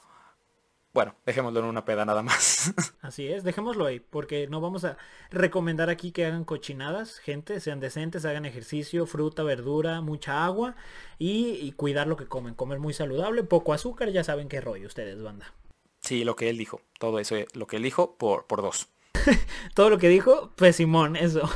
bueno, 0.93 1.15
dejémoslo 1.25 1.59
en 1.59 1.65
una 1.65 1.85
peda 1.85 2.05
nada 2.05 2.23
más. 2.23 2.73
Así 3.01 3.27
es, 3.27 3.43
dejémoslo 3.43 3.85
ahí, 3.85 3.99
porque 3.99 4.47
no 4.47 4.61
vamos 4.61 4.83
a 4.83 4.97
recomendar 5.29 5.89
aquí 5.89 6.11
que 6.11 6.25
hagan 6.25 6.43
cochinadas, 6.43 7.19
gente, 7.19 7.59
sean 7.59 7.79
decentes, 7.79 8.25
hagan 8.25 8.45
ejercicio, 8.45 9.05
fruta, 9.05 9.43
verdura, 9.43 10.01
mucha 10.01 10.45
agua 10.45 10.75
y, 11.19 11.71
cuidar 11.73 12.07
lo 12.07 12.17
que 12.17 12.27
comen, 12.27 12.55
comer 12.55 12.79
muy 12.79 12.93
saludable, 12.93 13.43
poco 13.43 13.73
azúcar, 13.73 14.09
ya 14.09 14.23
saben 14.23 14.49
qué 14.49 14.61
rollo 14.61 14.87
ustedes, 14.87 15.21
banda. 15.21 15.53
Sí, 16.01 16.23
lo 16.23 16.35
que 16.35 16.49
él 16.49 16.57
dijo, 16.57 16.81
todo 16.99 17.19
eso, 17.19 17.35
lo 17.53 17.67
que 17.67 17.77
él 17.77 17.83
dijo 17.83 18.17
por, 18.17 18.47
por 18.47 18.61
dos. 18.61 18.89
todo 19.73 19.89
lo 19.89 19.97
que 19.97 20.09
dijo, 20.09 20.51
pues 20.55 20.75
Simón, 20.75 21.15
eso. 21.15 21.49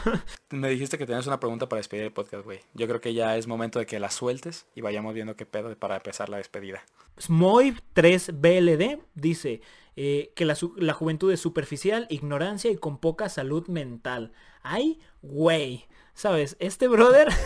Me 0.50 0.70
dijiste 0.70 0.98
que 0.98 1.06
tenías 1.06 1.28
una 1.28 1.40
pregunta 1.40 1.68
para 1.70 1.80
despedir 1.80 2.04
el 2.04 2.12
podcast, 2.12 2.44
güey. 2.44 2.60
Yo 2.74 2.88
creo 2.88 3.02
que 3.02 3.14
ya 3.14 3.38
es 3.38 3.48
momento 3.48 3.80
de 3.80 3.86
que 3.86 4.00
la 4.00 4.10
sueltes 4.10 4.66
y 4.76 4.82
vayamos 4.82 5.14
viendo 5.14 5.36
qué 5.36 5.46
pedo 5.46 5.76
para 5.76 5.96
empezar 5.98 6.30
la 6.30 6.38
despedida. 6.38 6.84
Smoy 7.20 7.78
3BLD 7.96 9.02
dice 9.16 9.62
eh, 9.96 10.32
que 10.36 10.46
la, 10.46 10.58
la 10.78 10.94
juventud 10.94 11.32
es 11.32 11.40
superficial, 11.40 12.08
ignorancia 12.10 12.72
y 12.72 12.78
con 12.78 12.98
poca 13.00 13.30
salud 13.30 13.68
mental. 13.68 14.32
Ay, 14.64 15.00
güey. 15.22 15.86
¿Sabes? 16.14 16.56
Este 16.60 16.88
brother... 16.88 17.30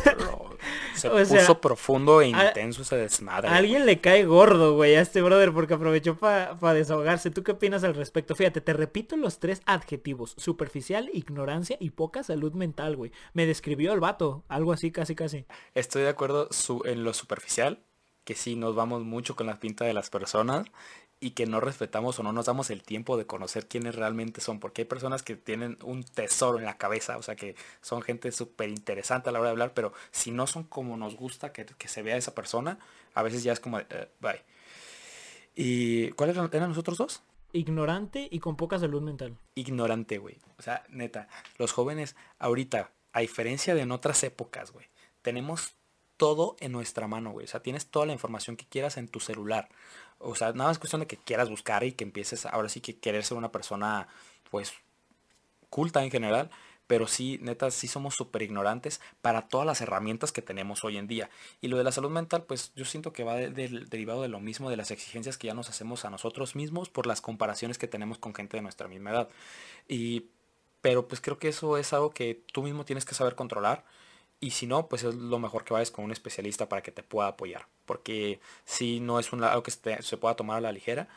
se 0.96 1.10
puso 1.38 1.62
profundo 1.62 2.22
e 2.22 2.28
intenso 2.28 2.82
ese 2.82 2.98
desmadre. 2.98 3.50
A 3.50 3.56
alguien 3.58 3.86
le 3.86 4.00
cae 4.02 4.26
gordo, 4.26 4.76
güey, 4.76 4.96
a 4.96 5.02
este 5.02 5.22
brother 5.22 5.52
porque 5.54 5.74
aprovechó 5.74 6.18
para 6.18 6.74
desahogarse. 6.74 7.32
¿Tú 7.32 7.44
qué 7.44 7.52
opinas 7.54 7.84
al 7.84 7.96
respecto? 7.96 8.36
Fíjate, 8.36 8.62
te 8.62 8.74
repito 8.74 9.18
los 9.18 9.40
tres 9.40 9.62
adjetivos. 9.66 10.34
Superficial, 10.38 11.10
ignorancia 11.14 11.78
y 11.80 11.92
poca 11.92 12.24
salud 12.24 12.54
mental, 12.54 12.96
güey. 12.96 13.12
Me 13.34 13.46
describió 13.46 13.94
el 13.94 14.00
vato. 14.00 14.44
Algo 14.48 14.74
así, 14.74 14.92
casi, 14.92 15.16
casi. 15.16 15.46
Estoy 15.74 16.04
de 16.04 16.10
acuerdo 16.10 16.50
en 16.86 17.04
lo 17.04 17.14
superficial, 17.14 17.84
que 18.24 18.36
sí 18.36 18.56
nos 18.56 18.76
vamos 18.76 19.04
mucho 19.04 19.36
con 19.36 19.48
la 19.48 19.60
pinta 19.60 19.86
de 19.86 19.94
las 19.94 20.10
personas 20.10 20.66
y 21.20 21.32
que 21.32 21.46
no 21.46 21.60
respetamos 21.60 22.20
o 22.20 22.24
no 22.24 22.34
nos 22.34 22.46
damos 22.46 22.70
el 22.70 22.84
tiempo 22.84 23.18
de 23.18 23.26
conocer 23.26 23.68
quiénes 23.68 23.96
realmente 23.96 24.42
son, 24.42 24.60
porque 24.60 24.82
hay 24.82 24.88
personas 24.88 25.24
que 25.24 25.36
tienen 25.36 25.78
un 25.84 26.04
tesoro 26.04 26.60
en 26.60 26.66
la 26.66 26.78
cabeza, 26.78 27.18
o 27.18 27.24
sea 27.24 27.36
que 27.36 27.56
son 27.82 28.02
gente 28.02 28.32
súper 28.32 28.70
interesante 28.70 29.30
a 29.30 29.32
la 29.32 29.40
hora 29.40 29.50
de 29.50 29.54
hablar, 29.54 29.74
pero 29.74 29.94
si 30.12 30.32
no 30.32 30.46
son 30.48 30.64
como 30.64 30.98
nos 30.98 31.16
gusta 31.16 31.52
que, 31.52 31.66
se 31.88 32.02
vea 32.02 32.18
esa 32.18 32.36
persona, 32.36 32.80
a 33.14 33.24
veces 33.24 33.44
ya 33.44 33.54
es 33.54 33.60
como, 33.60 33.80
eh, 33.80 34.10
bye. 34.20 34.42
¿Y 35.56 36.12
cuáles 36.12 36.36
eran 36.36 36.70
los 36.70 36.78
otros 36.78 36.98
dos? 36.98 37.24
Ignorante 37.54 38.28
y 38.30 38.40
con 38.40 38.58
poca 38.58 38.78
salud 38.78 39.02
mental. 39.02 39.38
Ignorante, 39.56 40.18
güey. 40.18 40.40
O 40.58 40.62
sea, 40.62 40.84
neta, 40.90 41.30
los 41.58 41.72
jóvenes 41.72 42.18
ahorita, 42.38 42.92
a 43.14 43.22
diferencia 43.22 43.74
de 43.74 43.82
en 43.82 43.92
otras 43.92 44.22
épocas, 44.24 44.72
güey, 44.72 44.88
tenemos 45.22 45.76
todo 46.18 46.56
en 46.60 46.72
nuestra 46.72 47.08
mano, 47.08 47.32
güey. 47.32 47.46
O 47.46 47.48
sea, 47.48 47.62
tienes 47.62 47.88
toda 47.88 48.06
la 48.06 48.14
información 48.14 48.58
que 48.58 48.66
quieras 48.66 48.98
en 48.98 49.08
tu 49.08 49.20
celular. 49.20 49.70
O 50.26 50.36
sea, 50.36 50.52
nada 50.54 50.70
más 50.70 50.80
cuestión 50.80 51.02
de 51.02 51.08
que 51.08 51.18
quieras 51.18 51.50
buscar 51.50 51.84
y 51.84 51.94
que 51.94 52.04
empieces 52.04 52.46
ahora 52.46 52.70
sí 52.70 52.82
que 52.82 52.98
querer 52.98 53.24
ser 53.24 53.38
una 53.38 53.52
persona, 53.52 54.08
pues, 54.50 54.74
culta 55.70 56.04
en 56.04 56.12
general. 56.12 56.50
Pero 56.88 57.08
sí, 57.08 57.40
neta, 57.42 57.72
sí 57.72 57.88
somos 57.88 58.14
súper 58.14 58.44
ignorantes 58.44 59.02
para 59.22 59.48
todas 59.48 59.66
las 59.66 59.82
herramientas 59.82 60.32
que 60.32 60.44
tenemos 60.44 60.84
hoy 60.84 60.98
en 60.98 61.08
día. 61.08 61.30
Y 61.60 61.68
lo 61.68 61.78
de 61.78 61.84
la 61.84 61.92
salud 61.92 62.12
mental, 62.12 62.44
pues 62.44 62.74
yo 62.76 62.86
siento 62.86 63.12
que 63.12 63.24
va 63.24 63.36
derivado 63.38 64.22
de 64.22 64.28
lo 64.28 64.40
mismo, 64.40 64.70
de 64.70 64.78
las 64.78 64.92
exigencias 64.92 65.38
que 65.38 65.48
ya 65.48 65.56
nos 65.56 65.70
hacemos 65.70 66.06
a 66.06 66.12
nosotros 66.12 66.56
mismos 66.56 66.90
por 66.90 67.08
las 67.08 67.22
comparaciones 67.22 67.80
que 67.80 67.88
tenemos 67.88 68.20
con 68.20 68.36
gente 68.36 68.58
de 68.58 68.62
nuestra 68.62 68.88
misma 68.88 69.12
edad. 69.12 69.30
Y, 69.88 70.28
pero 70.82 71.08
pues 71.08 71.22
creo 71.22 71.40
que 71.40 71.48
eso 71.50 71.78
es 71.78 71.92
algo 71.94 72.12
que 72.12 72.44
tú 72.54 72.62
mismo 72.62 72.86
tienes 72.86 73.06
que 73.06 73.16
saber 73.16 73.36
controlar 73.36 73.84
y 74.40 74.52
si 74.52 74.68
no, 74.68 74.88
pues 74.88 75.04
es 75.04 75.16
lo 75.16 75.40
mejor 75.40 75.64
que 75.64 75.74
vayas 75.74 75.92
con 75.92 76.06
un 76.06 76.12
especialista 76.12 76.70
para 76.70 76.84
que 76.84 76.92
te 76.92 77.04
pueda 77.04 77.30
apoyar. 77.30 77.68
Porque 77.86 78.40
si 78.66 79.00
no 79.00 79.20
es 79.20 79.32
un, 79.34 79.44
algo 79.44 79.64
que 79.64 79.72
se, 79.72 80.18
pueda 80.18 80.36
tomar 80.36 80.58
a 80.58 80.62
la 80.62 80.72
ligera, 80.72 81.08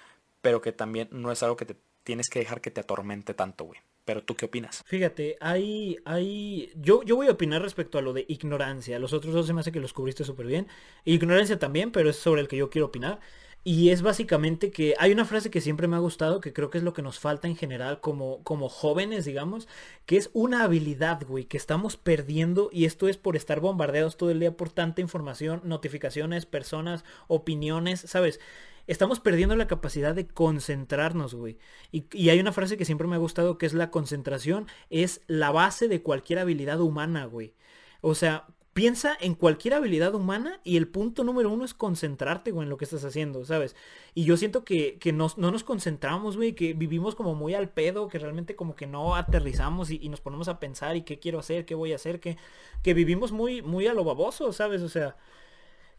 pero 0.41 0.61
que 0.61 0.73
también 0.73 1.09
no 1.11 1.33
es 1.33 1.43
algo 1.43 1.57
que 1.57 1.65
te 1.65 1.77
tienes 2.05 2.29
que 2.29 2.39
dejar 2.39 2.61
que 2.61 2.71
te 2.71 2.81
atormente 2.81 3.35
tanto, 3.35 3.65
güey. 3.65 3.81
Pero 4.05 4.23
tú 4.23 4.35
qué 4.35 4.47
opinas? 4.47 4.83
Fíjate, 4.87 5.37
hay, 5.41 5.99
hay, 6.07 6.73
yo, 6.77 7.03
yo 7.03 7.17
voy 7.17 7.27
a 7.27 7.33
opinar 7.33 7.61
respecto 7.61 7.99
a 7.99 8.03
lo 8.03 8.15
de 8.15 8.25
ignorancia. 8.29 8.99
Los 8.99 9.13
otros 9.13 9.35
dos 9.35 9.47
se 9.47 9.53
me 9.53 9.61
hace 9.61 9.73
que 9.73 9.81
los 9.81 9.93
cubriste 9.93 10.25
súper 10.25 10.47
bien. 10.47 10.67
Ignorancia 11.05 11.59
también, 11.59 11.93
pero 11.93 12.09
es 12.09 12.17
sobre 12.17 12.41
el 12.41 12.49
que 12.49 12.57
yo 12.57 12.71
quiero 12.71 12.87
opinar. 12.87 13.21
Y 13.65 13.91
es 13.91 14.03
básicamente 14.03 14.71
que 14.71 14.95
hay 14.99 15.13
una 15.13 15.25
frase 15.25 15.51
que 15.51 15.61
siempre 15.61 15.89
me 15.89 15.97
ha 15.97 15.99
gustado, 15.99 16.41
que 16.41 16.53
creo 16.53 16.71
que 16.71 16.79
es 16.79 16.85
lo 16.85 16.95
que 16.95 17.03
nos 17.03 17.19
falta 17.19 17.49
en 17.49 17.57
general 17.57 18.01
como, 18.01 18.43
como 18.45 18.69
jóvenes, 18.69 19.25
digamos, 19.25 19.69
que 20.07 20.17
es 20.17 20.31
una 20.33 20.63
habilidad, 20.63 21.27
güey, 21.27 21.45
que 21.45 21.57
estamos 21.57 21.97
perdiendo 21.97 22.71
y 22.73 22.85
esto 22.87 23.09
es 23.09 23.19
por 23.19 23.37
estar 23.37 23.61
bombardeados 23.61 24.17
todo 24.17 24.31
el 24.31 24.41
día 24.41 24.57
por 24.57 24.71
tanta 24.71 25.01
información, 25.01 25.61
notificaciones, 25.65 26.47
personas, 26.47 27.05
opiniones, 27.27 28.01
¿sabes? 28.01 28.41
Estamos 28.87 29.21
perdiendo 29.21 29.55
la 29.55 29.67
capacidad 29.67 30.15
de 30.15 30.27
concentrarnos, 30.27 31.35
güey. 31.35 31.59
Y, 31.93 32.07
y, 32.13 32.31
hay 32.31 32.41
una 32.41 32.53
frase 32.53 32.79
que 32.79 32.87
siempre 32.87 33.07
me 33.07 33.17
ha 33.17 33.19
gustado, 33.19 33.59
que 33.59 33.67
es 33.67 33.75
la 33.75 33.91
concentración 33.91 34.67
es 34.89 35.21
la 35.27 35.51
base 35.51 35.89
de 35.89 36.03
cualquier 36.03 36.39
habilidad 36.39 36.81
humana, 36.81 37.27
güey. 37.27 37.53
O 38.01 38.15
sea, 38.15 38.47
piensa 38.79 39.19
en 39.21 39.35
cualquier 39.35 39.75
habilidad 39.75 40.15
humana 40.15 40.61
y 40.63 40.77
el 40.77 40.87
punto 40.87 41.25
número 41.25 41.51
uno 41.51 41.65
es 41.65 41.75
concentrarte, 41.75 42.53
güey, 42.53 42.65
en 42.65 42.71
lo 42.71 42.77
que 42.77 42.85
estás 42.85 43.05
haciendo, 43.05 43.45
¿sabes? 43.45 43.75
Y 44.15 44.23
yo 44.23 44.37
siento 44.37 44.65
que, 44.65 44.99
que 45.01 45.13
no 45.13 45.33
nos 45.37 45.65
concentramos, 45.65 46.37
güey, 46.37 46.53
que 46.53 46.75
vivimos 46.75 47.17
como 47.17 47.35
muy 47.35 47.55
al 47.55 47.71
pedo, 47.71 48.07
que 48.07 48.21
realmente 48.21 48.55
como 48.55 48.77
que 48.77 48.87
no 48.87 49.17
aterrizamos 49.17 49.91
y, 49.91 50.09
nos 50.09 50.21
ponemos 50.21 50.47
a 50.47 50.61
pensar 50.61 50.95
y 50.95 51.03
qué 51.03 51.19
quiero 51.19 51.41
hacer, 51.41 51.67
qué 51.67 51.75
voy 51.75 51.91
a 51.91 51.97
hacer, 51.97 52.21
que, 52.21 52.37
que 52.85 52.95
vivimos 52.95 53.33
muy, 53.33 53.63
muy 53.63 53.89
a 53.89 53.95
lo 53.95 54.05
baboso, 54.05 54.53
¿sabes? 54.53 54.83
O 54.83 54.89
sea, 54.89 55.17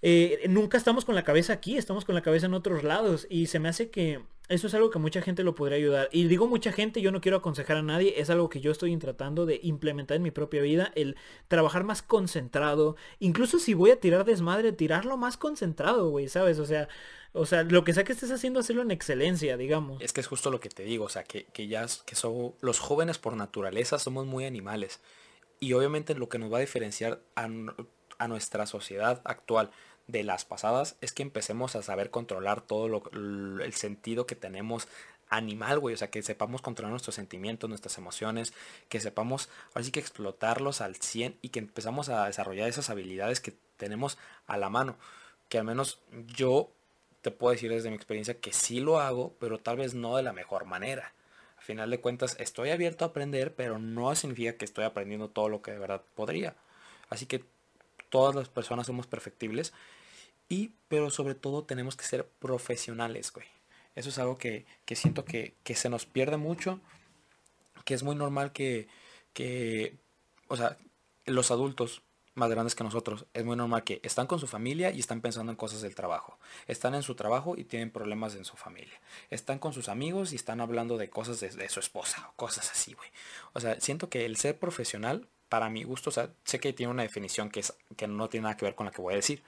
eh, 0.02 0.46
nunca 0.48 0.78
estamos 0.78 1.04
con 1.04 1.16
la 1.16 1.26
cabeza 1.26 1.52
aquí, 1.52 1.76
estamos 1.76 2.06
con 2.06 2.16
la 2.16 2.22
cabeza 2.22 2.46
en 2.46 2.54
otros 2.54 2.86
lados 2.86 3.28
y 3.30 3.48
se 3.48 3.60
me 3.60 3.68
hace 3.68 3.90
que 3.90 4.22
eso 4.50 4.66
es 4.66 4.74
algo 4.74 4.90
que 4.90 4.98
mucha 4.98 5.22
gente 5.22 5.44
lo 5.44 5.54
podría 5.56 5.78
ayudar. 5.78 6.10
Y 6.12 6.28
digo 6.28 6.48
mucha 6.48 6.72
gente, 6.72 7.02
yo 7.02 7.12
no 7.12 7.22
quiero 7.22 7.38
aconsejar 7.38 7.78
a 7.78 7.84
nadie, 7.84 8.16
es 8.18 8.32
algo 8.32 8.50
que 8.50 8.60
yo 8.60 8.72
estoy 8.72 8.98
tratando 8.98 9.46
de 9.46 9.60
implementar 9.62 10.18
en 10.18 10.24
mi 10.24 10.32
propia 10.32 10.62
vida, 10.64 10.92
el 10.96 11.16
trabajar 11.48 11.84
más 11.84 12.02
concentrado, 12.02 12.96
incluso 13.20 13.60
si 13.60 13.76
voy 13.76 13.92
a 13.92 14.00
tirar 14.00 14.26
desmadre, 14.26 14.72
tirarlo 14.72 15.18
más 15.18 15.38
concentrado, 15.38 16.10
güey, 16.10 16.28
¿sabes? 16.28 16.58
O 16.58 16.66
sea, 16.66 16.88
o 17.32 17.46
sea, 17.46 17.62
lo 17.62 17.84
que 17.84 17.94
sea 17.94 18.04
que 18.04 18.14
estés 18.14 18.32
haciendo, 18.32 18.60
hacerlo 18.60 18.82
en 18.82 18.90
excelencia, 18.90 19.56
digamos. 19.56 20.02
Es 20.02 20.14
que 20.14 20.22
es 20.22 20.28
justo 20.28 20.50
lo 20.50 20.60
que 20.60 20.70
te 20.70 20.84
digo, 20.84 21.06
o 21.06 21.10
sea, 21.10 21.24
que, 21.24 21.46
ya 21.68 21.86
que 22.06 22.16
son 22.16 22.56
los 22.62 22.80
jóvenes 22.80 23.20
por 23.20 23.36
naturaleza 23.36 24.00
somos 24.00 24.26
muy 24.26 24.46
animales. 24.46 25.00
Y 25.60 25.74
obviamente 25.74 26.16
lo 26.16 26.28
que 26.28 26.40
nos 26.40 26.52
va 26.52 26.58
a 26.58 26.62
diferenciar 26.62 27.22
a, 27.36 27.48
a 28.18 28.28
nuestra 28.28 28.66
sociedad 28.66 29.22
actual 29.26 29.70
de 30.10 30.24
las 30.24 30.44
pasadas 30.44 30.96
es 31.02 31.14
que 31.14 31.22
empecemos 31.22 31.76
a 31.76 31.84
saber 31.84 32.10
controlar 32.10 32.62
todo 32.62 32.88
lo, 32.88 33.04
el 33.62 33.74
sentido 33.74 34.26
que 34.26 34.36
tenemos 34.36 34.88
animal, 35.30 35.80
güey. 35.80 35.94
O 35.94 35.98
sea, 35.98 36.10
que 36.10 36.24
sepamos 36.24 36.62
controlar 36.62 36.92
nuestros 36.92 37.16
sentimientos, 37.16 37.70
nuestras 37.70 37.98
emociones, 37.98 38.54
que 38.90 39.00
sepamos 39.00 39.50
así 39.76 39.92
que 39.92 40.00
explotarlos 40.00 40.82
al 40.82 40.96
100 40.96 41.38
y 41.42 41.50
que 41.50 41.60
empezamos 41.60 42.10
a 42.10 42.26
desarrollar 42.26 42.68
esas 42.68 42.90
habilidades 42.90 43.40
que 43.40 43.54
tenemos 43.78 44.18
a 44.48 44.58
la 44.58 44.70
mano. 44.70 44.98
Que 45.48 45.60
al 45.60 45.66
menos 45.66 46.00
yo 46.36 46.72
te 47.22 47.32
puedo 47.32 47.52
decir 47.54 47.72
desde 47.72 47.90
mi 47.90 47.96
experiencia 47.96 48.40
que 48.40 48.52
sí 48.52 48.80
lo 48.80 49.00
hago, 49.00 49.36
pero 49.40 49.60
tal 49.60 49.78
vez 49.78 49.94
no 49.94 50.18
de 50.18 50.24
la 50.24 50.34
mejor 50.34 50.66
manera. 50.66 51.14
Al 51.58 51.64
final 51.64 51.90
de 51.92 52.00
cuentas, 52.00 52.36
estoy 52.40 52.72
abierto 52.72 53.06
a 53.06 53.10
aprender, 53.10 53.54
pero 53.54 53.78
no 53.78 54.16
significa 54.16 54.54
que 54.54 54.66
estoy 54.66 54.86
aprendiendo 54.86 55.30
todo 55.30 55.50
lo 55.50 55.62
que 55.62 55.72
de 55.72 55.78
verdad 55.78 56.02
podría. 56.16 56.56
Así 57.10 57.28
que 57.28 57.44
todas 58.10 58.34
las 58.34 58.50
personas 58.50 58.88
somos 58.88 59.06
perfectibles 59.06 59.74
y, 60.50 60.72
pero 60.88 61.12
sobre 61.12 61.36
todo 61.36 61.64
tenemos 61.64 61.96
que 61.96 62.04
ser 62.04 62.28
profesionales, 62.28 63.32
güey. 63.32 63.48
Eso 63.96 64.10
es 64.10 64.18
algo 64.18 64.38
que, 64.38 64.66
siento 64.96 65.26
que, 65.26 65.54
se 65.76 65.90
nos 65.90 66.06
pierde 66.06 66.38
mucho. 66.38 66.80
Que 67.86 67.94
es 67.94 68.04
muy 68.04 68.16
normal 68.16 68.52
que, 68.52 68.88
que, 69.34 69.96
o 70.48 70.58
sea, 70.58 70.78
los 71.26 71.52
adultos 71.52 72.02
más 72.36 72.50
grandes 72.50 72.74
que 72.74 72.84
nosotros, 72.84 73.26
es 73.34 73.44
muy 73.44 73.56
normal 73.56 73.84
que 73.84 74.00
están 74.04 74.26
con 74.26 74.40
su 74.40 74.48
familia 74.48 74.92
y 74.92 75.00
están 75.00 75.22
pensando 75.22 75.52
en 75.52 75.56
cosas 75.58 75.82
del 75.82 75.96
trabajo. 75.96 76.40
Están 76.68 76.96
en 76.96 77.04
su 77.04 77.16
trabajo 77.16 77.56
y 77.58 77.66
tienen 77.66 77.92
problemas 77.92 78.36
en 78.36 78.46
su 78.46 78.56
familia. 78.56 79.00
Están 79.30 79.60
con 79.60 79.74
sus 79.74 79.90
amigos 79.90 80.32
y 80.32 80.38
están 80.38 80.62
hablando 80.62 80.98
de 80.98 81.10
cosas 81.10 81.40
de, 81.40 81.50
de 81.50 81.70
su 81.70 81.80
esposa 81.80 82.30
o 82.30 82.34
cosas 82.36 82.72
así, 82.72 82.94
güey. 82.94 83.10
O 83.54 83.60
sea, 83.60 83.80
siento 83.80 84.10
que 84.10 84.26
el 84.26 84.38
ser 84.38 84.58
profesional, 84.58 85.28
para 85.50 85.70
mi 85.70 85.84
gusto, 85.84 86.10
o 86.10 86.14
sea, 86.14 86.32
sé 86.46 86.60
que 86.60 86.74
tiene 86.74 86.92
una 86.92 87.04
definición 87.04 87.50
que, 87.50 87.60
es, 87.60 87.74
que 87.98 88.08
no 88.08 88.30
tiene 88.30 88.44
nada 88.44 88.58
que 88.58 88.66
ver 88.66 88.76
con 88.76 88.86
la 88.86 88.92
que 88.92 89.02
voy 89.02 89.14
a 89.14 89.18
decir, 89.18 89.44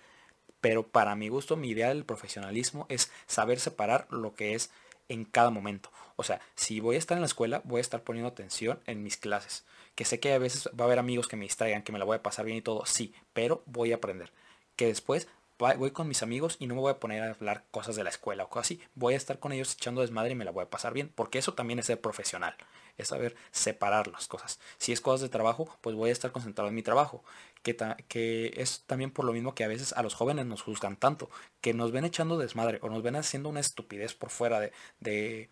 pero 0.61 0.87
para 0.87 1.15
mi 1.15 1.27
gusto, 1.27 1.57
mi 1.57 1.69
idea 1.69 1.89
del 1.89 2.05
profesionalismo 2.05 2.85
es 2.89 3.11
saber 3.27 3.59
separar 3.59 4.07
lo 4.11 4.35
que 4.35 4.53
es 4.53 4.71
en 5.09 5.25
cada 5.25 5.49
momento. 5.49 5.91
O 6.15 6.23
sea, 6.23 6.39
si 6.55 6.79
voy 6.79 6.95
a 6.95 6.99
estar 6.99 7.17
en 7.17 7.21
la 7.21 7.27
escuela, 7.27 7.61
voy 7.65 7.79
a 7.79 7.81
estar 7.81 8.03
poniendo 8.03 8.29
atención 8.29 8.79
en 8.85 9.03
mis 9.03 9.17
clases. 9.17 9.65
Que 9.95 10.05
sé 10.05 10.19
que 10.19 10.33
a 10.33 10.37
veces 10.37 10.69
va 10.79 10.85
a 10.85 10.87
haber 10.87 10.99
amigos 10.99 11.27
que 11.27 11.35
me 11.35 11.45
distraigan, 11.45 11.83
que 11.83 11.91
me 11.91 11.99
la 11.99 12.05
voy 12.05 12.15
a 12.15 12.23
pasar 12.23 12.45
bien 12.45 12.57
y 12.57 12.61
todo, 12.61 12.85
sí, 12.85 13.13
pero 13.33 13.63
voy 13.65 13.91
a 13.91 13.95
aprender. 13.95 14.31
Que 14.75 14.85
después 14.85 15.27
voy 15.57 15.91
con 15.91 16.07
mis 16.07 16.23
amigos 16.23 16.57
y 16.59 16.67
no 16.67 16.75
me 16.75 16.81
voy 16.81 16.91
a 16.91 16.99
poner 16.99 17.21
a 17.23 17.31
hablar 17.31 17.63
cosas 17.71 17.95
de 17.95 18.03
la 18.03 18.09
escuela 18.09 18.43
o 18.43 18.49
cosas 18.49 18.67
así. 18.67 18.81
Voy 18.95 19.13
a 19.13 19.17
estar 19.17 19.39
con 19.39 19.51
ellos 19.51 19.73
echando 19.73 20.01
desmadre 20.01 20.31
y 20.31 20.35
me 20.35 20.45
la 20.45 20.51
voy 20.51 20.63
a 20.63 20.69
pasar 20.69 20.93
bien. 20.93 21.11
Porque 21.13 21.39
eso 21.39 21.53
también 21.53 21.79
es 21.79 21.87
ser 21.87 21.99
profesional. 22.01 22.55
Es 23.01 23.09
saber 23.09 23.35
separar 23.51 24.07
las 24.07 24.27
cosas. 24.27 24.59
Si 24.77 24.91
es 24.91 25.01
cosas 25.01 25.21
de 25.21 25.29
trabajo, 25.29 25.77
pues 25.81 25.95
voy 25.95 26.09
a 26.09 26.13
estar 26.13 26.31
concentrado 26.31 26.69
en 26.69 26.75
mi 26.75 26.83
trabajo 26.83 27.23
que, 27.63 28.53
es 28.57 28.83
también 28.87 29.11
por 29.11 29.25
lo 29.25 29.33
mismo 29.33 29.53
que 29.53 29.63
a 29.63 29.67
veces 29.67 29.93
a 29.93 30.03
los 30.03 30.13
jóvenes 30.13 30.45
nos 30.45 30.61
juzgan 30.61 30.95
tanto, 30.97 31.29
que 31.61 31.73
nos 31.73 31.91
ven 31.91 32.05
echando 32.05 32.37
desmadre 32.37 32.79
o 32.81 32.89
nos 32.89 33.03
ven 33.03 33.15
haciendo 33.15 33.49
una 33.49 33.59
estupidez 33.59 34.13
por 34.13 34.29
fuera 34.29 34.59
de 34.59 34.71
de, 34.99 35.49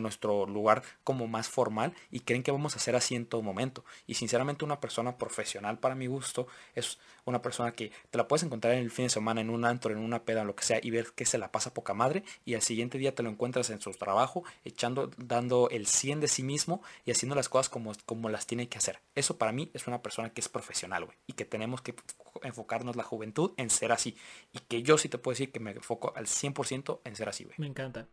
nuestro 0.00 0.46
lugar 0.46 0.82
como 1.04 1.26
más 1.26 1.48
formal 1.48 1.94
y 2.10 2.20
creen 2.20 2.42
que 2.42 2.50
vamos 2.50 2.74
a 2.74 2.76
hacer 2.76 2.96
así 2.96 3.14
en 3.14 3.26
todo 3.26 3.42
momento. 3.42 3.84
Y 4.06 4.14
sinceramente 4.14 4.64
una 4.64 4.80
persona 4.80 5.16
profesional 5.16 5.78
para 5.78 5.94
mi 5.94 6.06
gusto 6.06 6.46
es 6.74 6.98
una 7.24 7.40
persona 7.40 7.72
que 7.72 7.92
te 8.10 8.18
la 8.18 8.26
puedes 8.26 8.42
encontrar 8.42 8.74
en 8.74 8.80
el 8.80 8.90
fin 8.90 9.06
de 9.06 9.10
semana, 9.10 9.40
en 9.40 9.50
un 9.50 9.64
antro, 9.64 9.92
en 9.92 9.98
una 9.98 10.24
peda, 10.24 10.40
en 10.40 10.48
lo 10.48 10.56
que 10.56 10.64
sea, 10.64 10.80
y 10.82 10.90
ver 10.90 11.12
que 11.14 11.24
se 11.24 11.38
la 11.38 11.52
pasa 11.52 11.72
poca 11.72 11.94
madre 11.94 12.24
y 12.44 12.54
al 12.54 12.62
siguiente 12.62 12.98
día 12.98 13.14
te 13.14 13.22
lo 13.22 13.30
encuentras 13.30 13.70
en 13.70 13.80
su 13.80 13.92
trabajo, 13.92 14.44
echando, 14.64 15.10
dando 15.16 15.68
el 15.70 15.86
100 15.86 16.20
de 16.20 16.28
sí 16.28 16.42
mismo 16.42 16.82
y 17.04 17.12
haciendo 17.12 17.34
las 17.34 17.48
cosas 17.48 17.68
como, 17.68 17.92
como 18.06 18.28
las 18.28 18.46
tiene 18.46 18.68
que 18.68 18.78
hacer. 18.78 19.00
Eso 19.14 19.38
para 19.38 19.52
mí 19.52 19.70
es 19.74 19.86
una 19.86 20.02
persona 20.02 20.30
que 20.30 20.40
es 20.40 20.48
profesional, 20.48 21.04
güey, 21.04 21.16
y 21.26 21.34
que 21.34 21.44
tenemos 21.44 21.80
que 21.80 21.94
enfocarnos 22.42 22.96
la 22.96 23.04
juventud 23.04 23.52
en 23.56 23.70
ser 23.70 23.92
así. 23.92 24.16
Y 24.52 24.58
que 24.60 24.82
yo 24.82 24.98
sí 24.98 25.08
te 25.08 25.18
puedo 25.18 25.32
decir 25.32 25.52
que 25.52 25.60
me 25.60 25.72
enfoco 25.72 26.12
al 26.16 26.26
100% 26.26 27.00
en 27.04 27.16
ser 27.16 27.28
así, 27.28 27.44
güey. 27.44 27.56
Me 27.58 27.66
encanta. 27.66 28.08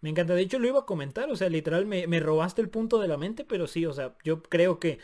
Me 0.00 0.10
encanta. 0.10 0.34
De 0.34 0.42
hecho, 0.42 0.58
lo 0.58 0.68
iba 0.68 0.80
a 0.80 0.86
comentar. 0.86 1.30
O 1.30 1.36
sea, 1.36 1.48
literal, 1.48 1.86
me, 1.86 2.06
me 2.06 2.20
robaste 2.20 2.62
el 2.62 2.68
punto 2.70 2.98
de 3.00 3.08
la 3.08 3.16
mente. 3.16 3.44
Pero 3.44 3.66
sí, 3.66 3.86
o 3.86 3.92
sea, 3.92 4.16
yo 4.24 4.42
creo 4.42 4.78
que 4.78 4.98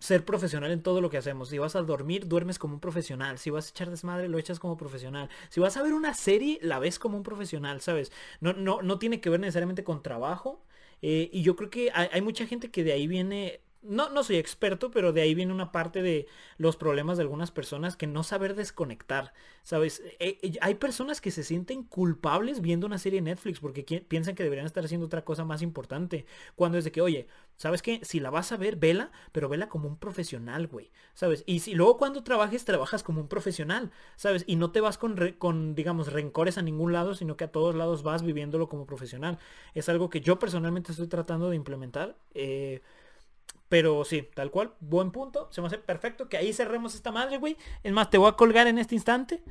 ser 0.00 0.24
profesional 0.24 0.70
en 0.72 0.82
todo 0.82 1.00
lo 1.00 1.10
que 1.10 1.18
hacemos. 1.18 1.50
Si 1.50 1.58
vas 1.58 1.76
a 1.76 1.82
dormir, 1.82 2.26
duermes 2.26 2.58
como 2.58 2.74
un 2.74 2.80
profesional. 2.80 3.38
Si 3.38 3.50
vas 3.50 3.66
a 3.68 3.70
echar 3.70 3.90
desmadre, 3.90 4.28
lo 4.28 4.38
echas 4.38 4.58
como 4.58 4.76
profesional. 4.76 5.28
Si 5.50 5.60
vas 5.60 5.76
a 5.76 5.82
ver 5.82 5.92
una 5.92 6.14
serie, 6.14 6.58
la 6.62 6.78
ves 6.78 6.98
como 6.98 7.16
un 7.18 7.22
profesional, 7.22 7.80
¿sabes? 7.82 8.10
No, 8.40 8.54
no, 8.54 8.82
no 8.82 8.98
tiene 8.98 9.20
que 9.20 9.30
ver 9.30 9.40
necesariamente 9.40 9.84
con 9.84 10.02
trabajo. 10.02 10.64
Eh, 11.02 11.30
y 11.32 11.42
yo 11.42 11.56
creo 11.56 11.70
que 11.70 11.90
hay, 11.94 12.08
hay, 12.12 12.22
mucha 12.22 12.46
gente 12.46 12.70
que 12.70 12.84
de 12.84 12.92
ahí 12.92 13.06
viene 13.06 13.60
no, 13.82 14.10
no 14.10 14.22
soy 14.22 14.36
experto, 14.36 14.90
pero 14.90 15.12
de 15.12 15.22
ahí 15.22 15.34
viene 15.34 15.52
una 15.52 15.72
parte 15.72 16.02
de 16.02 16.26
los 16.58 16.76
problemas 16.76 17.16
de 17.16 17.22
algunas 17.22 17.50
personas 17.50 17.96
que 17.96 18.06
no 18.06 18.22
saber 18.22 18.54
desconectar, 18.54 19.32
¿sabes? 19.62 20.02
Eh, 20.18 20.38
eh, 20.42 20.58
hay 20.60 20.74
personas 20.74 21.20
que 21.20 21.30
se 21.30 21.44
sienten 21.44 21.84
culpables 21.84 22.60
viendo 22.60 22.86
una 22.86 22.98
serie 22.98 23.20
de 23.20 23.30
Netflix 23.30 23.60
porque 23.60 23.82
piensan 24.06 24.34
que 24.34 24.42
deberían 24.42 24.66
estar 24.66 24.84
haciendo 24.84 25.06
otra 25.06 25.24
cosa 25.24 25.44
más 25.44 25.62
importante. 25.62 26.26
Cuando 26.56 26.76
es 26.78 26.84
de 26.84 26.92
que, 26.92 27.00
oye, 27.00 27.26
¿sabes 27.56 27.80
qué? 27.80 28.00
Si 28.02 28.20
la 28.20 28.30
vas 28.30 28.52
a 28.52 28.58
ver, 28.58 28.76
vela, 28.76 29.12
pero 29.32 29.48
vela 29.48 29.68
como 29.68 29.88
un 29.88 29.96
profesional, 29.96 30.66
güey, 30.66 30.90
¿sabes? 31.14 31.42
Y 31.46 31.60
si 31.60 31.74
luego 31.74 31.96
cuando 31.96 32.22
trabajes, 32.22 32.64
trabajas 32.66 33.02
como 33.02 33.20
un 33.22 33.28
profesional, 33.28 33.90
¿sabes? 34.16 34.44
Y 34.46 34.56
no 34.56 34.72
te 34.72 34.80
vas 34.80 34.98
con, 34.98 35.16
con 35.38 35.74
digamos, 35.74 36.12
rencores 36.12 36.58
a 36.58 36.62
ningún 36.62 36.92
lado, 36.92 37.14
sino 37.14 37.36
que 37.36 37.44
a 37.44 37.52
todos 37.52 37.74
lados 37.74 38.02
vas 38.02 38.22
viviéndolo 38.22 38.68
como 38.68 38.84
profesional. 38.86 39.38
Es 39.74 39.88
algo 39.88 40.10
que 40.10 40.20
yo 40.20 40.38
personalmente 40.38 40.92
estoy 40.92 41.08
tratando 41.08 41.48
de 41.50 41.56
implementar. 41.56 42.16
Eh, 42.34 42.82
pero 43.70 44.04
sí, 44.04 44.28
tal 44.34 44.50
cual, 44.50 44.74
buen 44.80 45.12
punto. 45.12 45.48
Se 45.52 45.60
me 45.60 45.68
hace 45.68 45.78
perfecto 45.78 46.28
que 46.28 46.36
ahí 46.36 46.52
cerremos 46.52 46.96
esta 46.96 47.12
madre, 47.12 47.38
güey. 47.38 47.56
Es 47.84 47.92
más, 47.92 48.10
te 48.10 48.18
voy 48.18 48.28
a 48.28 48.32
colgar 48.32 48.66
en 48.66 48.78
este 48.78 48.96
instante. 48.96 49.44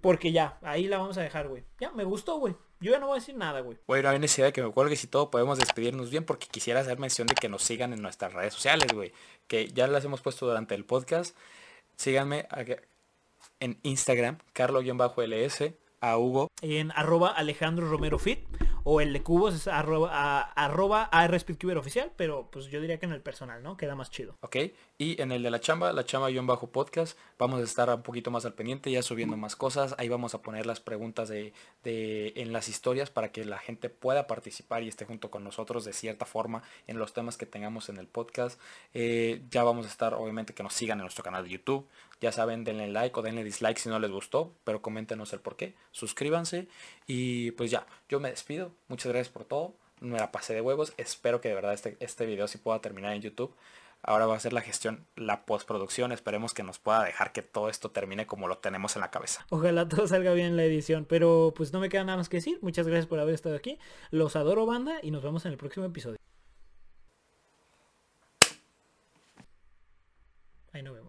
Porque 0.00 0.32
ya, 0.32 0.58
ahí 0.62 0.88
la 0.88 0.96
vamos 0.96 1.18
a 1.18 1.20
dejar, 1.20 1.46
güey. 1.48 1.62
Ya, 1.78 1.90
me 1.90 2.02
gustó, 2.02 2.38
güey. 2.38 2.56
Yo 2.80 2.92
ya 2.92 2.98
no 2.98 3.08
voy 3.08 3.18
a 3.18 3.20
decir 3.20 3.36
nada, 3.36 3.60
güey. 3.60 3.76
Bueno, 3.86 4.08
hay 4.08 4.18
necesidad 4.18 4.46
de 4.46 4.54
que 4.54 4.62
me 4.62 4.72
cuelgues 4.72 5.04
y 5.04 5.08
todo. 5.08 5.30
Podemos 5.30 5.58
despedirnos 5.58 6.08
bien 6.08 6.24
porque 6.24 6.46
quisiera 6.46 6.80
hacer 6.80 6.98
mención 6.98 7.26
de 7.26 7.34
que 7.34 7.50
nos 7.50 7.62
sigan 7.62 7.92
en 7.92 8.00
nuestras 8.00 8.32
redes 8.32 8.54
sociales, 8.54 8.90
güey. 8.94 9.12
Que 9.46 9.68
ya 9.68 9.86
las 9.88 10.02
hemos 10.06 10.22
puesto 10.22 10.46
durante 10.46 10.74
el 10.74 10.86
podcast. 10.86 11.36
Síganme 11.96 12.48
en 13.60 13.78
Instagram, 13.82 14.38
carlo-ls, 14.54 15.74
a 16.00 16.16
Hugo. 16.16 16.48
En 16.62 16.92
arroba 16.92 17.28
Alejandro 17.28 17.90
Romero 17.90 18.18
Fit 18.18 18.38
o 18.88 19.00
el 19.00 19.12
de 19.12 19.20
cubos 19.20 19.52
es 19.52 19.66
arroba, 19.66 20.42
arroba 20.42 21.10
oficial, 21.76 22.12
pero 22.16 22.48
pues 22.52 22.66
yo 22.66 22.80
diría 22.80 23.00
que 23.00 23.06
en 23.06 23.12
el 23.12 23.20
personal, 23.20 23.60
¿no? 23.60 23.76
Queda 23.76 23.96
más 23.96 24.12
chido. 24.12 24.36
Ok, 24.42 24.56
y 24.96 25.20
en 25.20 25.32
el 25.32 25.42
de 25.42 25.50
la 25.50 25.58
chamba, 25.58 25.92
la 25.92 26.04
chamba-bajo 26.04 26.70
podcast, 26.70 27.18
vamos 27.36 27.60
a 27.60 27.64
estar 27.64 27.90
un 27.90 28.02
poquito 28.02 28.30
más 28.30 28.44
al 28.44 28.54
pendiente, 28.54 28.92
ya 28.92 29.02
subiendo 29.02 29.36
más 29.36 29.56
cosas, 29.56 29.96
ahí 29.98 30.08
vamos 30.08 30.36
a 30.36 30.42
poner 30.42 30.66
las 30.66 30.78
preguntas 30.78 31.28
de, 31.28 31.52
en 31.84 32.52
las 32.52 32.68
historias 32.68 33.10
para 33.10 33.32
que 33.32 33.44
la 33.44 33.58
gente 33.58 33.90
pueda 33.90 34.28
participar 34.28 34.84
y 34.84 34.88
esté 34.88 35.04
junto 35.04 35.32
con 35.32 35.42
nosotros 35.42 35.84
de 35.84 35.92
cierta 35.92 36.24
forma 36.24 36.62
en 36.86 37.00
los 37.00 37.12
temas 37.12 37.36
que 37.36 37.44
tengamos 37.44 37.88
en 37.88 37.96
el 37.96 38.06
podcast. 38.06 38.60
Eh, 38.94 39.42
ya 39.50 39.64
vamos 39.64 39.86
a 39.86 39.88
estar, 39.88 40.14
obviamente, 40.14 40.54
que 40.54 40.62
nos 40.62 40.74
sigan 40.74 40.98
en 40.98 41.02
nuestro 41.02 41.24
canal 41.24 41.42
de 41.42 41.50
YouTube, 41.50 41.88
ya 42.20 42.32
saben, 42.32 42.64
denle 42.64 42.88
like 42.88 43.18
o 43.18 43.22
denle 43.22 43.44
dislike 43.44 43.78
si 43.78 43.88
no 43.88 43.98
les 43.98 44.10
gustó, 44.10 44.52
pero 44.64 44.82
coméntenos 44.82 45.32
el 45.32 45.40
por 45.40 45.56
qué, 45.56 45.74
suscríbanse 45.92 46.68
y 47.06 47.50
pues 47.52 47.70
ya, 47.70 47.86
yo 48.08 48.20
me 48.20 48.30
despido 48.30 48.72
Muchas 48.88 49.12
gracias 49.12 49.32
por 49.32 49.44
todo. 49.44 49.74
Me 50.00 50.18
la 50.18 50.30
pasé 50.30 50.54
de 50.54 50.60
huevos. 50.60 50.92
Espero 50.96 51.40
que 51.40 51.48
de 51.48 51.54
verdad 51.54 51.72
este, 51.72 51.96
este 52.00 52.26
video 52.26 52.46
sí 52.48 52.58
pueda 52.58 52.80
terminar 52.80 53.12
en 53.14 53.22
YouTube. 53.22 53.54
Ahora 54.02 54.26
va 54.26 54.36
a 54.36 54.40
ser 54.40 54.52
la 54.52 54.60
gestión, 54.60 55.06
la 55.16 55.46
postproducción. 55.46 56.12
Esperemos 56.12 56.54
que 56.54 56.62
nos 56.62 56.78
pueda 56.78 57.02
dejar 57.02 57.32
que 57.32 57.42
todo 57.42 57.68
esto 57.68 57.90
termine 57.90 58.26
como 58.26 58.46
lo 58.46 58.58
tenemos 58.58 58.94
en 58.94 59.00
la 59.00 59.10
cabeza. 59.10 59.44
Ojalá 59.50 59.88
todo 59.88 60.06
salga 60.06 60.32
bien 60.32 60.48
en 60.48 60.56
la 60.56 60.64
edición. 60.64 61.06
Pero 61.08 61.52
pues 61.56 61.72
no 61.72 61.80
me 61.80 61.88
queda 61.88 62.04
nada 62.04 62.18
más 62.18 62.28
que 62.28 62.36
decir. 62.36 62.58
Muchas 62.62 62.86
gracias 62.86 63.06
por 63.06 63.18
haber 63.18 63.34
estado 63.34 63.56
aquí. 63.56 63.78
Los 64.10 64.36
adoro 64.36 64.66
banda 64.66 64.98
y 65.02 65.10
nos 65.10 65.22
vemos 65.22 65.44
en 65.46 65.52
el 65.52 65.58
próximo 65.58 65.86
episodio. 65.86 66.18
Ahí 70.72 70.82
nos 70.82 70.94
vemos. 70.94 71.05